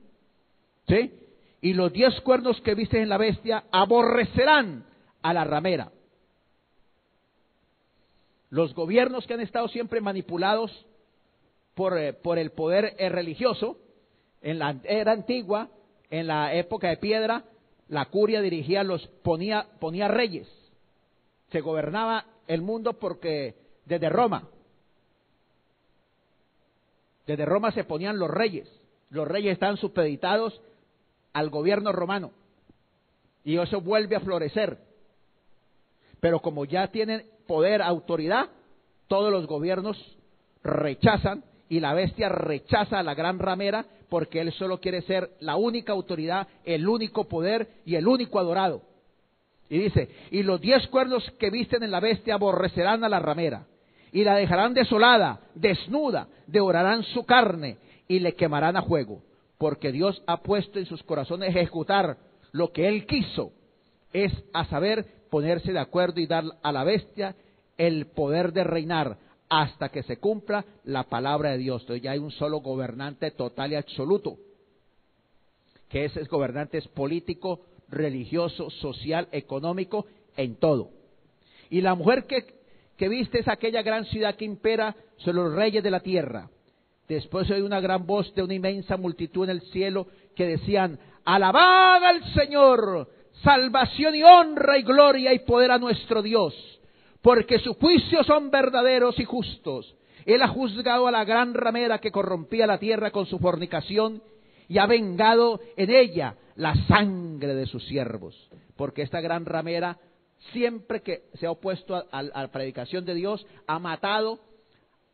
[0.88, 1.12] ¿Sí?
[1.62, 4.84] Y los diez cuernos que viste en la bestia aborrecerán
[5.20, 5.90] a la ramera.
[8.50, 10.70] Los gobiernos que han estado siempre manipulados
[11.76, 13.76] por, eh, por el poder eh, religioso,
[14.40, 15.68] en la era antigua,
[16.08, 17.44] en la época de piedra,
[17.88, 20.48] la curia dirigía los, ponía, ponía reyes.
[21.50, 24.48] Se gobernaba el mundo porque desde Roma,
[27.26, 28.68] desde Roma se ponían los reyes.
[29.10, 30.62] Los reyes estaban supeditados
[31.34, 32.30] al gobierno romano.
[33.44, 34.78] Y eso vuelve a florecer.
[36.20, 38.48] Pero como ya tienen poder, autoridad,
[39.08, 40.16] todos los gobiernos
[40.62, 45.56] rechazan y la bestia rechaza a la gran ramera porque él solo quiere ser la
[45.56, 48.82] única autoridad, el único poder y el único adorado.
[49.68, 53.66] Y dice, y los diez cuernos que visten en la bestia aborrecerán a la ramera
[54.12, 59.22] y la dejarán desolada, desnuda, devorarán su carne y le quemarán a fuego,
[59.58, 62.16] porque Dios ha puesto en sus corazones ejecutar
[62.52, 63.50] lo que Él quiso,
[64.12, 67.34] es a saber ponerse de acuerdo y dar a la bestia
[67.76, 69.18] el poder de reinar
[69.48, 71.82] hasta que se cumpla la palabra de Dios.
[71.82, 74.38] Entonces ya hay un solo gobernante total y absoluto,
[75.88, 80.06] que ese es gobernante es político, religioso, social, económico,
[80.36, 80.90] en todo.
[81.70, 82.56] Y la mujer que
[82.96, 86.48] que viste es aquella gran ciudad que impera sobre los reyes de la tierra.
[87.08, 92.02] Después oí una gran voz de una inmensa multitud en el cielo que decían, alabad
[92.04, 93.08] al Señor,
[93.42, 96.54] salvación y honra y gloria y poder a nuestro Dios,
[97.26, 99.96] porque sus juicios son verdaderos y justos.
[100.26, 104.22] Él ha juzgado a la gran ramera que corrompía la tierra con su fornicación
[104.68, 109.98] y ha vengado en ella la sangre de sus siervos, porque esta gran ramera
[110.52, 114.38] siempre que se ha opuesto a, la predicación de Dios, ha matado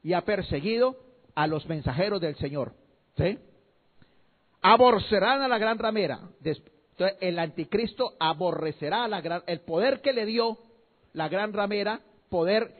[0.02, 0.98] y ha perseguido
[1.34, 2.74] a los mensajeros del Señor.
[3.16, 3.38] ¿sí?
[4.60, 6.20] Aborrecerán a la gran ramera.
[6.44, 10.58] Entonces, el anticristo aborrecerá a la gran, el poder que le dio
[11.12, 12.70] la gran ramera, poder,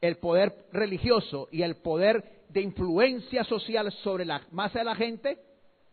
[0.00, 5.38] el poder religioso y el poder de influencia social sobre la masa de la gente.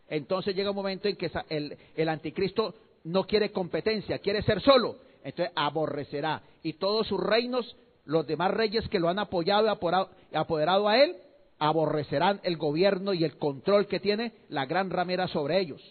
[0.08, 4.98] Entonces llega un momento en que el, el anticristo no quiere competencia, quiere ser solo
[5.26, 6.44] entonces aborrecerá.
[6.62, 7.76] Y todos sus reinos,
[8.06, 11.16] los demás reyes que lo han apoyado y apoderado a él,
[11.58, 15.82] aborrecerán el gobierno y el control que tiene la gran ramera sobre ellos.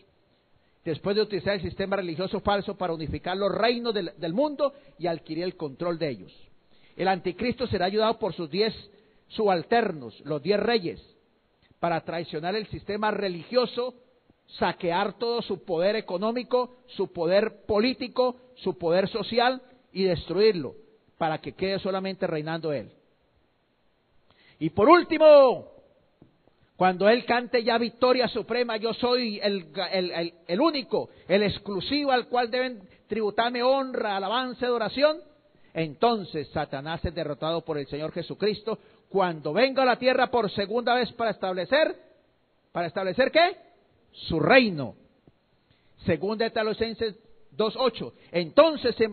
[0.84, 5.44] Después de utilizar el sistema religioso falso para unificar los reinos del, mundo y adquirir
[5.44, 6.32] el control de ellos.
[6.96, 8.74] El anticristo será ayudado por sus diez
[9.28, 11.00] subalternos, los diez reyes,
[11.80, 13.94] para traicionar el sistema religioso
[14.58, 19.62] saquear todo su poder económico, su poder político, su poder social
[19.92, 20.74] y destruirlo
[21.18, 22.92] para que quede solamente reinando él.
[24.58, 25.73] Y por último,
[26.76, 32.88] cuando él cante ya victoria suprema, yo soy el, único, el exclusivo al cual deben
[33.06, 35.18] tributarme honra, alabanza, adoración,
[35.72, 38.78] entonces Satanás es derrotado por el Señor Jesucristo
[39.08, 41.96] cuando venga a la tierra por segunda vez para establecer,
[42.72, 43.56] ¿para establecer qué?
[44.14, 44.94] su reino.
[46.04, 47.16] Segunda Tesalonicenses
[47.56, 48.12] 2.8.
[48.32, 49.08] Entonces se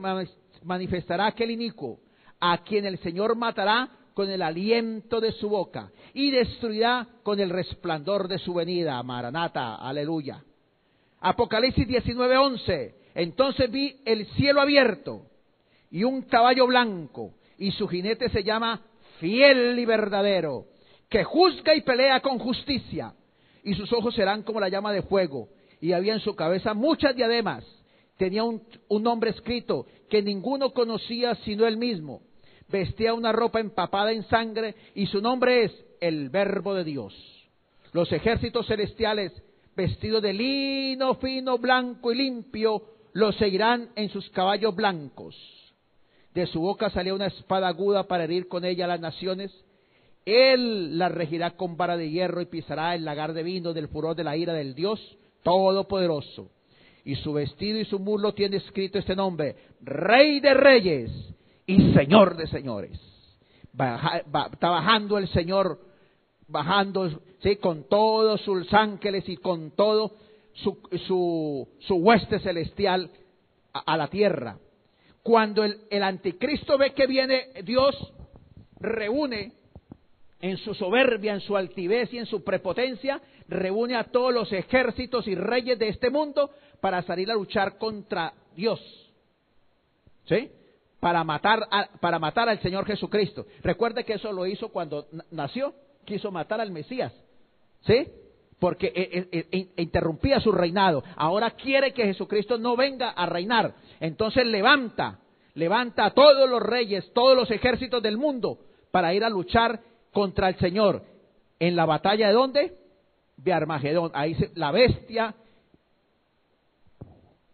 [0.63, 1.99] manifestará aquel inicuo,
[2.39, 7.49] a quien el Señor matará con el aliento de su boca y destruirá con el
[7.49, 9.01] resplandor de su venida.
[9.03, 10.43] Maranata, aleluya.
[11.19, 12.95] Apocalipsis 19:11.
[13.13, 15.23] Entonces vi el cielo abierto
[15.89, 18.81] y un caballo blanco y su jinete se llama
[19.19, 20.65] fiel y verdadero,
[21.09, 23.13] que juzga y pelea con justicia
[23.63, 27.15] y sus ojos serán como la llama de fuego, y había en su cabeza muchas
[27.15, 27.63] diademas.
[28.17, 32.21] Tenía un, nombre escrito que ninguno conocía sino él mismo.
[32.71, 37.13] Vestía una ropa empapada en sangre y su nombre es el Verbo de Dios.
[37.93, 39.33] Los ejércitos celestiales,
[39.75, 42.83] vestidos de lino fino, blanco y limpio,
[43.13, 45.35] los seguirán en sus caballos blancos.
[46.33, 49.51] De su boca salía una espada aguda para herir con ella a las naciones.
[50.25, 54.15] Él la regirá con vara de hierro y pisará el lagar de vino del furor
[54.15, 56.49] de la ira del Dios Todopoderoso.
[57.03, 61.11] Y su vestido y su muslo tiene escrito este nombre, Rey de Reyes
[61.71, 62.91] y Señor de Señores.
[64.51, 65.79] está bajando el Señor,
[66.47, 67.09] bajando
[67.41, 67.55] ¿sí?
[67.57, 70.11] con todos sus ángeles y con todo
[70.53, 70.77] su,
[71.07, 73.09] su, su hueste celestial
[73.73, 74.57] a, a la tierra.
[75.23, 77.95] Cuando el, el anticristo ve que viene Dios,
[78.79, 79.53] reúne
[80.41, 85.27] en su soberbia, en su altivez y en su prepotencia, reúne a todos los ejércitos
[85.27, 86.49] y reyes de este mundo
[86.81, 88.81] para salir a luchar contra Dios.
[90.25, 90.49] ¿Sí?
[91.01, 91.67] Para matar,
[91.99, 93.45] para matar al Señor Jesucristo.
[93.63, 95.73] Recuerde que eso lo hizo cuando nació,
[96.05, 97.11] quiso matar al Mesías.
[97.81, 98.07] ¿Sí?
[98.59, 101.03] Porque e, e, e, interrumpía su reinado.
[101.15, 103.73] Ahora quiere que Jesucristo no venga a reinar.
[103.99, 105.19] Entonces levanta,
[105.55, 108.59] levanta a todos los reyes, todos los ejércitos del mundo
[108.91, 109.79] para ir a luchar
[110.13, 111.03] contra el Señor.
[111.59, 112.77] ¿En la batalla de dónde?
[113.37, 114.11] De Armagedón.
[114.13, 115.33] Ahí la bestia,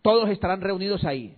[0.01, 1.36] todos estarán reunidos ahí.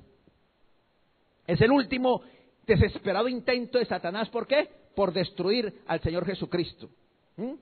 [1.49, 2.21] Es el último
[2.67, 4.29] desesperado intento de Satanás.
[4.29, 4.69] ¿Por qué?
[4.95, 6.91] Por destruir al Señor Jesucristo.
[7.37, 7.53] ¿Mm?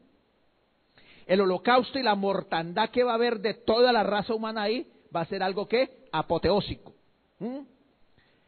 [1.26, 4.92] El holocausto y la mortandad que va a haber de toda la raza humana ahí
[5.16, 6.94] va a ser algo que apoteósico.
[7.40, 7.60] ¿Mm?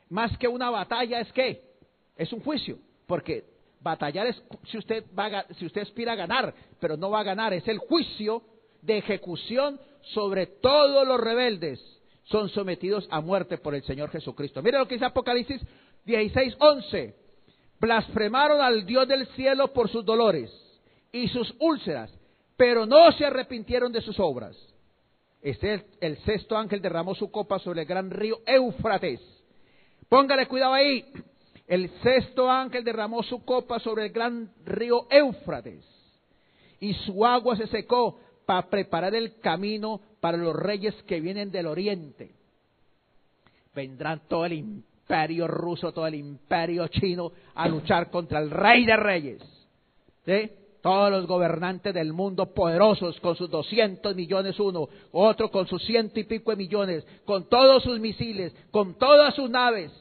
[0.10, 1.64] Más que una batalla es que
[2.18, 3.45] es un juicio, porque
[3.80, 7.53] Batallar es si usted, va si usted aspira a ganar, pero no va a ganar.
[7.53, 8.44] Es el juicio
[8.82, 11.99] de ejecución sobre todos los rebeldes.
[12.30, 14.62] Son sometidos a muerte por el Señor Jesucristo.
[14.62, 15.62] Mire lo que dice Apocalipsis
[16.06, 17.16] 16, 11.
[17.80, 20.52] Blasfemaron al Dios del cielo por sus dolores
[21.12, 22.12] y sus úlceras,
[22.56, 24.56] pero no se arrepintieron de sus obras.
[25.42, 29.22] Este el sexto ángel derramó su copa sobre el gran río Éufrates.
[30.10, 31.06] Póngale cuidado ahí.
[31.66, 35.86] El sexto ángel derramó su copa sobre el gran río Éufrates
[36.80, 41.68] y su agua se secó para preparar el camino para los reyes que vienen del
[41.68, 42.32] oriente.
[43.74, 48.98] Vendrán todo el imperio ruso, todo el imperio chino a luchar contra el rey de
[48.98, 49.41] reyes.
[50.82, 56.20] Todos los gobernantes del mundo poderosos con sus 200 millones uno, otro con sus ciento
[56.20, 59.91] y pico de millones, con todos sus misiles, con todas sus naves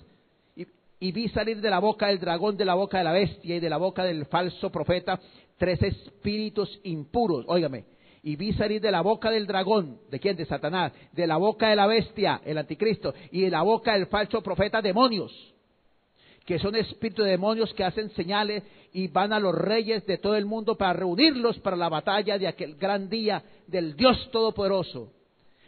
[1.01, 3.61] y vi salir de la boca del dragón, de la boca de la bestia y
[3.61, 5.21] de la boca del falso profeta
[5.57, 7.45] tres espíritus impuros.
[7.49, 7.85] Óigame,
[8.23, 10.37] y vi salir de la boca del dragón, ¿de quién?
[10.37, 14.07] De Satanás, de la boca de la bestia, el anticristo, y de la boca del
[14.07, 15.33] falso profeta demonios,
[16.45, 18.63] que son espíritus de demonios que hacen señales
[18.93, 22.49] y van a los reyes de todo el mundo para reunirlos para la batalla de
[22.49, 25.13] aquel gran día del Dios Todopoderoso.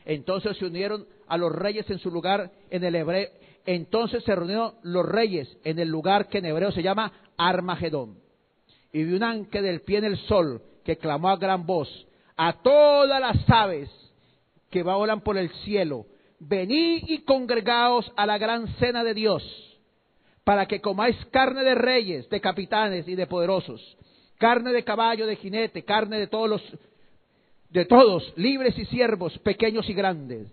[0.06, 3.28] Entonces se unieron a los reyes en su lugar en el hebreo,
[3.66, 8.18] entonces se reunieron los reyes en el lugar que en hebreo se llama Armagedón.
[8.92, 12.06] Y vi un ángel del pie en el sol que clamó a gran voz
[12.42, 13.90] a todas las aves
[14.70, 16.06] que volan por el cielo,
[16.38, 19.42] venid y congregaos a la gran cena de Dios,
[20.42, 23.94] para que comáis carne de reyes, de capitanes y de poderosos,
[24.38, 26.62] carne de caballo, de jinete, carne de todos los,
[27.68, 30.48] de todos, libres y siervos, pequeños y grandes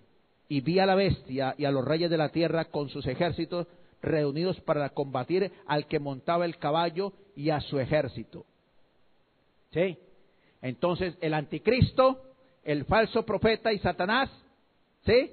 [0.49, 3.65] y vi a la bestia y a los reyes de la tierra con sus ejércitos
[4.01, 8.45] reunidos para combatir al que montaba el caballo y a su ejército.
[9.72, 9.97] ¿Sí?
[10.62, 12.22] Entonces el anticristo,
[12.64, 14.30] el falso profeta y Satanás,
[15.06, 15.32] ¿sí?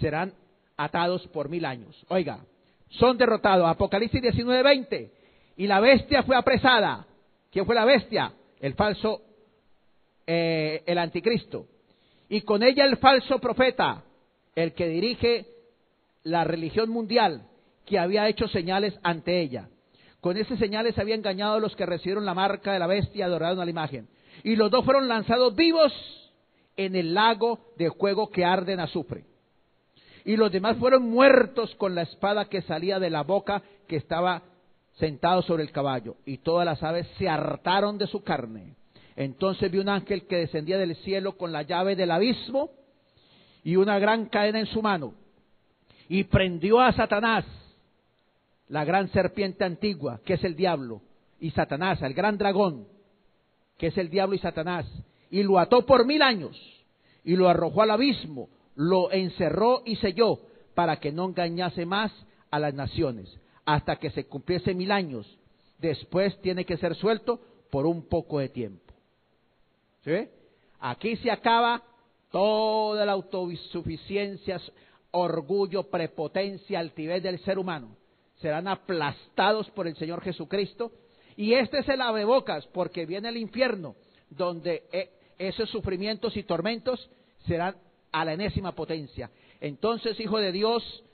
[0.00, 0.32] Serán
[0.76, 2.04] atados por mil años.
[2.08, 2.44] Oiga,
[2.90, 3.68] son derrotados.
[3.68, 5.10] Apocalipsis 19:20.
[5.56, 7.06] Y la bestia fue apresada.
[7.50, 8.32] ¿Quién fue la bestia?
[8.60, 9.22] El falso,
[10.26, 11.66] eh, el anticristo
[12.28, 14.04] y con ella el falso profeta,
[14.54, 15.46] el que dirige
[16.24, 17.48] la religión mundial,
[17.84, 19.68] que había hecho señales ante ella.
[20.26, 23.22] Con esas señales había engañado a los que recibieron la marca de la bestia y
[23.22, 24.08] adoraron a la imagen.
[24.42, 25.92] Y los dos fueron lanzados vivos
[26.76, 29.22] en el lago de fuego que arde en azufre.
[30.24, 34.42] Y los demás fueron muertos con la espada que salía de la boca que estaba
[34.94, 36.16] sentado sobre el caballo.
[36.26, 38.74] Y todas las aves se hartaron de su carne.
[39.14, 42.70] Entonces vi un ángel que descendía del cielo con la llave del abismo
[43.62, 45.14] y una gran cadena en su mano.
[46.08, 47.44] Y prendió a Satanás,
[48.68, 51.02] la gran serpiente antigua, que es el diablo,
[51.38, 52.88] y Satanás, el gran dragón,
[53.78, 54.86] que es el diablo y Satanás,
[55.30, 56.56] y lo ató por mil años,
[57.24, 60.40] y lo arrojó al abismo, lo encerró y selló,
[60.74, 62.12] para que no engañase más
[62.50, 65.38] a las naciones, hasta que se cumpliese mil años.
[65.78, 67.40] Después tiene que ser suelto
[67.70, 68.94] por un poco de tiempo.
[70.04, 70.28] ¿Sí?
[70.80, 71.82] Aquí se acaba
[72.30, 74.60] toda la autosuficiencia,
[75.10, 77.96] orgullo, prepotencia, altivez del ser humano.
[78.40, 80.92] Serán aplastados por el Señor Jesucristo.
[81.36, 83.94] Y este es el abrebocas, porque viene el infierno,
[84.30, 87.10] donde eh, esos sufrimientos y tormentos
[87.46, 87.76] serán
[88.12, 89.30] a la enésima potencia.
[89.60, 91.04] Entonces, hijo de Dios,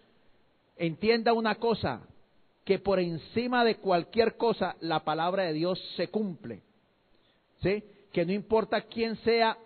[0.76, 2.02] entienda una cosa,
[2.64, 6.62] que por encima de cualquier cosa la palabra de Dios se cumple.
[7.60, 7.82] ¿Sí?
[8.12, 9.58] Que no importa quién sea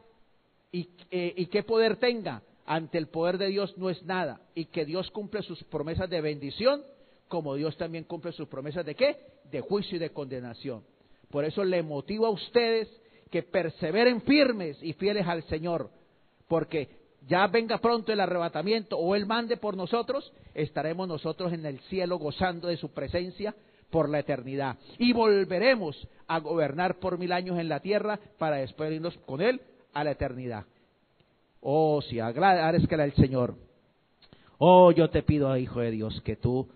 [0.73, 4.41] y, eh, y qué poder tenga, ante el poder de Dios no es nada.
[4.55, 6.83] Y que Dios cumple sus promesas de bendición,
[7.29, 9.17] como Dios también cumple sus promesas de qué?
[9.51, 10.83] De juicio y de condenación.
[11.31, 12.89] Por eso le motivo a ustedes
[13.31, 15.91] que perseveren firmes y fieles al Señor,
[16.49, 16.89] porque
[17.27, 22.19] ya venga pronto el arrebatamiento o Él mande por nosotros, estaremos nosotros en el cielo
[22.19, 23.55] gozando de su presencia
[23.91, 24.77] por la eternidad.
[24.99, 29.61] Y volveremos a gobernar por mil años en la tierra para después irnos con Él
[29.93, 30.65] a la eternidad.
[31.61, 33.57] Oh, si agradezca al Señor.
[34.59, 36.69] Oh, yo te pido, Hijo de Dios, que tú,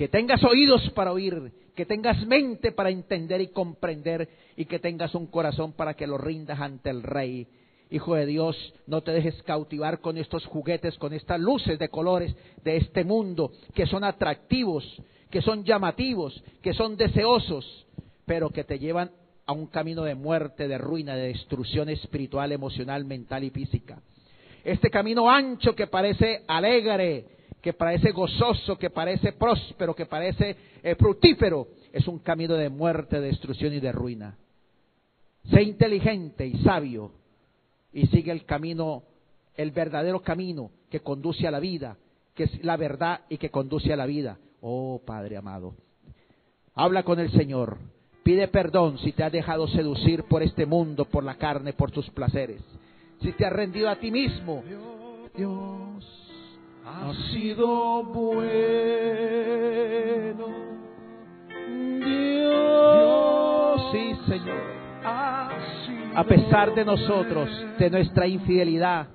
[0.00, 5.14] que tengas oídos para oír, que tengas mente para entender y comprender, y que tengas
[5.14, 7.46] un corazón para que lo rindas ante el Rey
[7.90, 8.56] Hijo de Dios,
[8.86, 13.52] no te dejes cautivar con estos juguetes, con estas luces de colores de este mundo,
[13.74, 17.86] que son atractivos, que son llamativos, que son deseosos,
[18.24, 19.10] pero que te llevan
[19.44, 24.00] a un camino de muerte, de ruina, de destrucción espiritual, emocional, mental y física.
[24.64, 27.26] Este camino ancho que parece alegre,
[27.60, 33.20] que parece gozoso, que parece próspero, que parece eh, fructífero, es un camino de muerte,
[33.20, 34.36] de destrucción y de ruina.
[35.50, 37.12] Sé inteligente y sabio
[37.92, 39.02] y sigue el camino,
[39.56, 41.96] el verdadero camino que conduce a la vida,
[42.34, 44.38] que es la verdad y que conduce a la vida.
[44.60, 45.74] Oh Padre amado,
[46.74, 47.78] habla con el Señor,
[48.22, 52.08] pide perdón si te has dejado seducir por este mundo, por la carne, por tus
[52.10, 52.62] placeres,
[53.22, 54.62] si te has rendido a ti mismo.
[55.34, 56.19] Dios
[56.92, 58.46] ha sido bueno.
[62.04, 64.80] Dios, sí, Señor
[66.14, 67.48] a pesar de nosotros,
[67.78, 69.08] de nuestra infidelidad,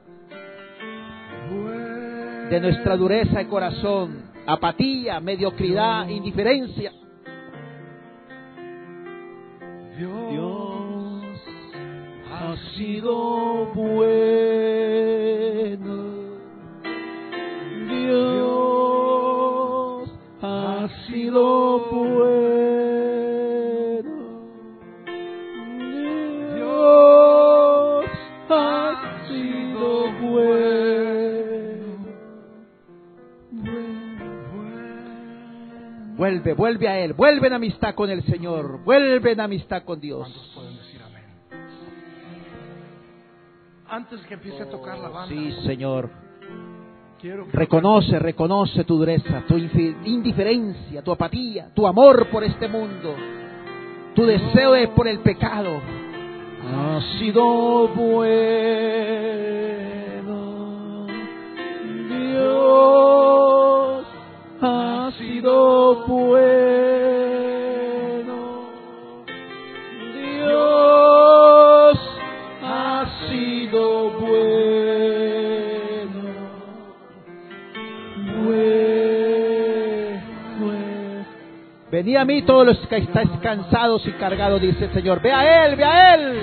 [2.49, 6.91] de nuestra dureza de corazón, apatía, mediocridad, indiferencia.
[9.97, 11.23] Dios
[12.31, 14.44] ha sido bueno.
[36.25, 40.27] Vuelve, vuelve a Él, vuelve en amistad con el Señor, vuelve en amistad con Dios.
[43.87, 45.35] Antes que empiece a tocar la banda.
[45.35, 46.09] Sí, Señor.
[47.53, 53.15] Reconoce, reconoce tu dureza, tu indiferencia, tu apatía, tu amor por este mundo,
[54.15, 55.79] tu deseo de, por el pecado.
[56.73, 58.25] Ha sido bueno
[62.09, 63.24] Dios
[65.45, 67.35] sido bueno.
[70.13, 71.99] Dios
[72.63, 74.63] ha sido bueno.
[78.43, 78.85] Bueno.
[81.91, 85.21] Venid a mí todos los que estáis cansados y cargados, dice el Señor.
[85.21, 86.41] Ve a Él, ve a Él.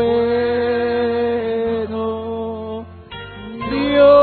[3.71, 4.19] Dios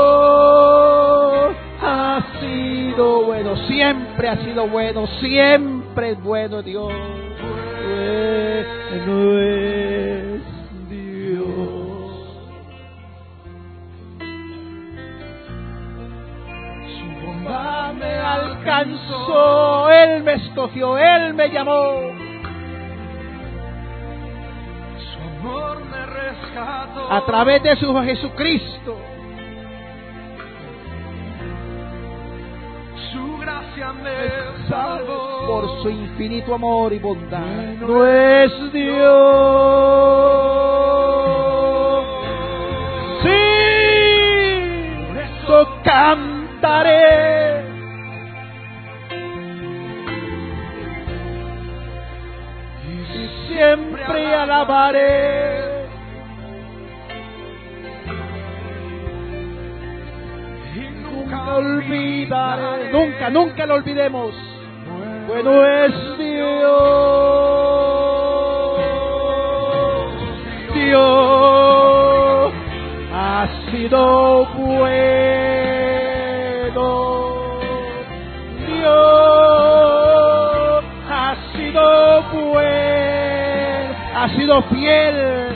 [1.82, 3.56] ha sido bueno.
[3.68, 5.06] Siempre ha sido bueno.
[5.20, 6.92] Siempre es bueno Dios.
[18.68, 19.90] Alcanzó.
[19.90, 20.98] Él me escogió.
[20.98, 22.12] Él me llamó.
[24.98, 27.12] Su amor me rescató.
[27.12, 28.96] A través de su Jesucristo.
[33.12, 35.46] Su gracia me salvó.
[35.46, 37.40] Por su infinito amor y bondad.
[37.80, 40.57] No es Dios.
[54.58, 55.86] Alabaré.
[60.74, 64.34] Y Nunca olvidaré, nunca, nunca lo olvidemos.
[65.26, 66.88] Bueno es Dios.
[70.74, 72.52] Dios
[73.12, 75.17] ha sido bueno.
[84.48, 85.54] Sido fiel.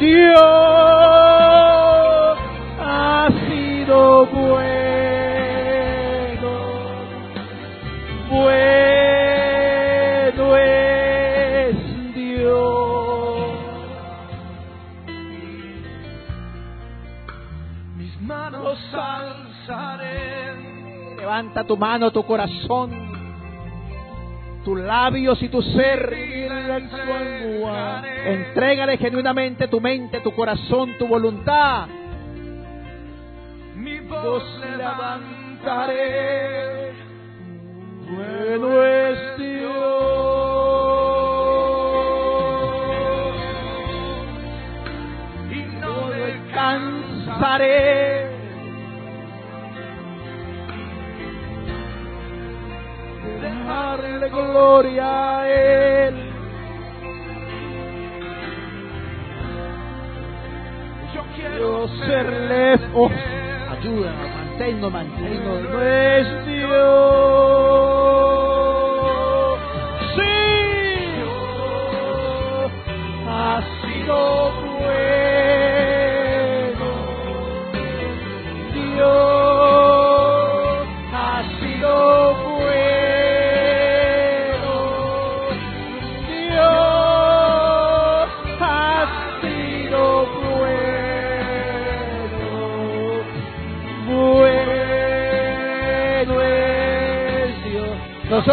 [0.00, 0.34] Dios
[2.80, 4.64] ha sido bueno.
[8.28, 8.56] Bueno
[10.56, 11.76] es
[12.14, 13.52] Dios.
[17.96, 20.56] mis manos alzaré.
[21.18, 22.90] Levanta tu mano, tu corazón,
[24.64, 26.12] tus labios y tu ser.
[28.24, 31.86] Entrégale genuinamente tu mente, tu corazón, tu voluntad.
[33.76, 34.44] Mi Voz
[34.78, 36.33] levantaré.
[64.94, 65.44] Manténnos, manténnos.
[65.48, 65.63] No es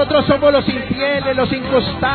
[0.02, 2.11] Nosotros somos los infieles, los inconstantes.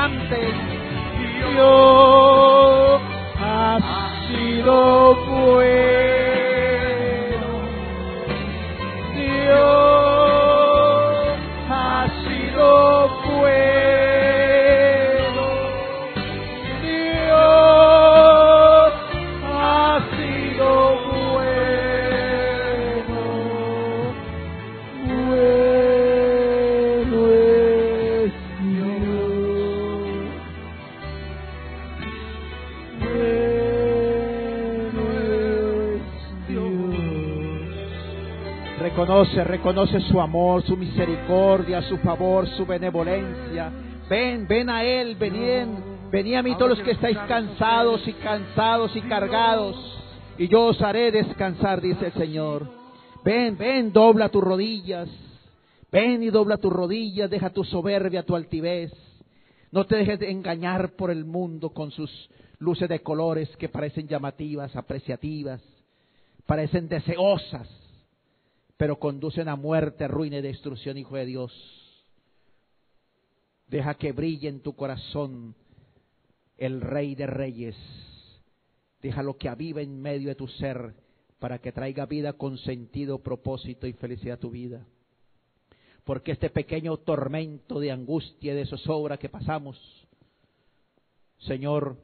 [39.56, 43.72] Reconoce, su amor, su misericordia, su favor, su benevolencia.
[44.06, 45.66] Ven, ven a Él, venid,
[46.10, 49.74] venid a mí todos los que estáis cansados y cansados y cargados,
[50.36, 52.70] y yo os haré descansar, dice el Señor.
[53.24, 55.08] Ven, ven, dobla tus rodillas.
[55.90, 58.92] Ven y dobla tus rodillas, deja tu soberbia, tu altivez.
[59.72, 62.10] No te dejes de engañar por el mundo con sus
[62.58, 65.62] luces de colores que parecen llamativas, apreciativas,
[66.44, 67.66] parecen deseosas,
[68.76, 71.52] pero conducen a muerte, ruina y destrucción, hijo de Dios.
[73.68, 75.54] Deja que brille en tu corazón
[76.58, 77.76] el Rey de Reyes.
[79.02, 80.94] Déjalo que avive en medio de tu ser
[81.38, 84.86] para que traiga vida con sentido, propósito y felicidad a tu vida.
[86.04, 89.76] Porque este pequeño tormento de angustia y de zozobra que pasamos,
[91.38, 91.96] Señor,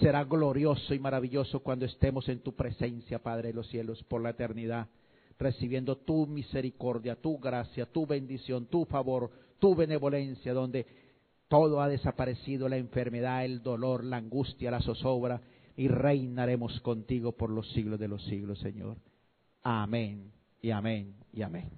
[0.00, 4.30] será glorioso y maravilloso cuando estemos en tu presencia, Padre de los cielos, por la
[4.30, 4.88] eternidad,
[5.38, 10.86] recibiendo tu misericordia, tu gracia, tu bendición, tu favor, tu benevolencia, donde
[11.48, 15.40] todo ha desaparecido, la enfermedad, el dolor, la angustia, la zozobra,
[15.76, 18.96] y reinaremos contigo por los siglos de los siglos, Señor.
[19.62, 20.32] Amén
[20.62, 21.70] y amén y amén.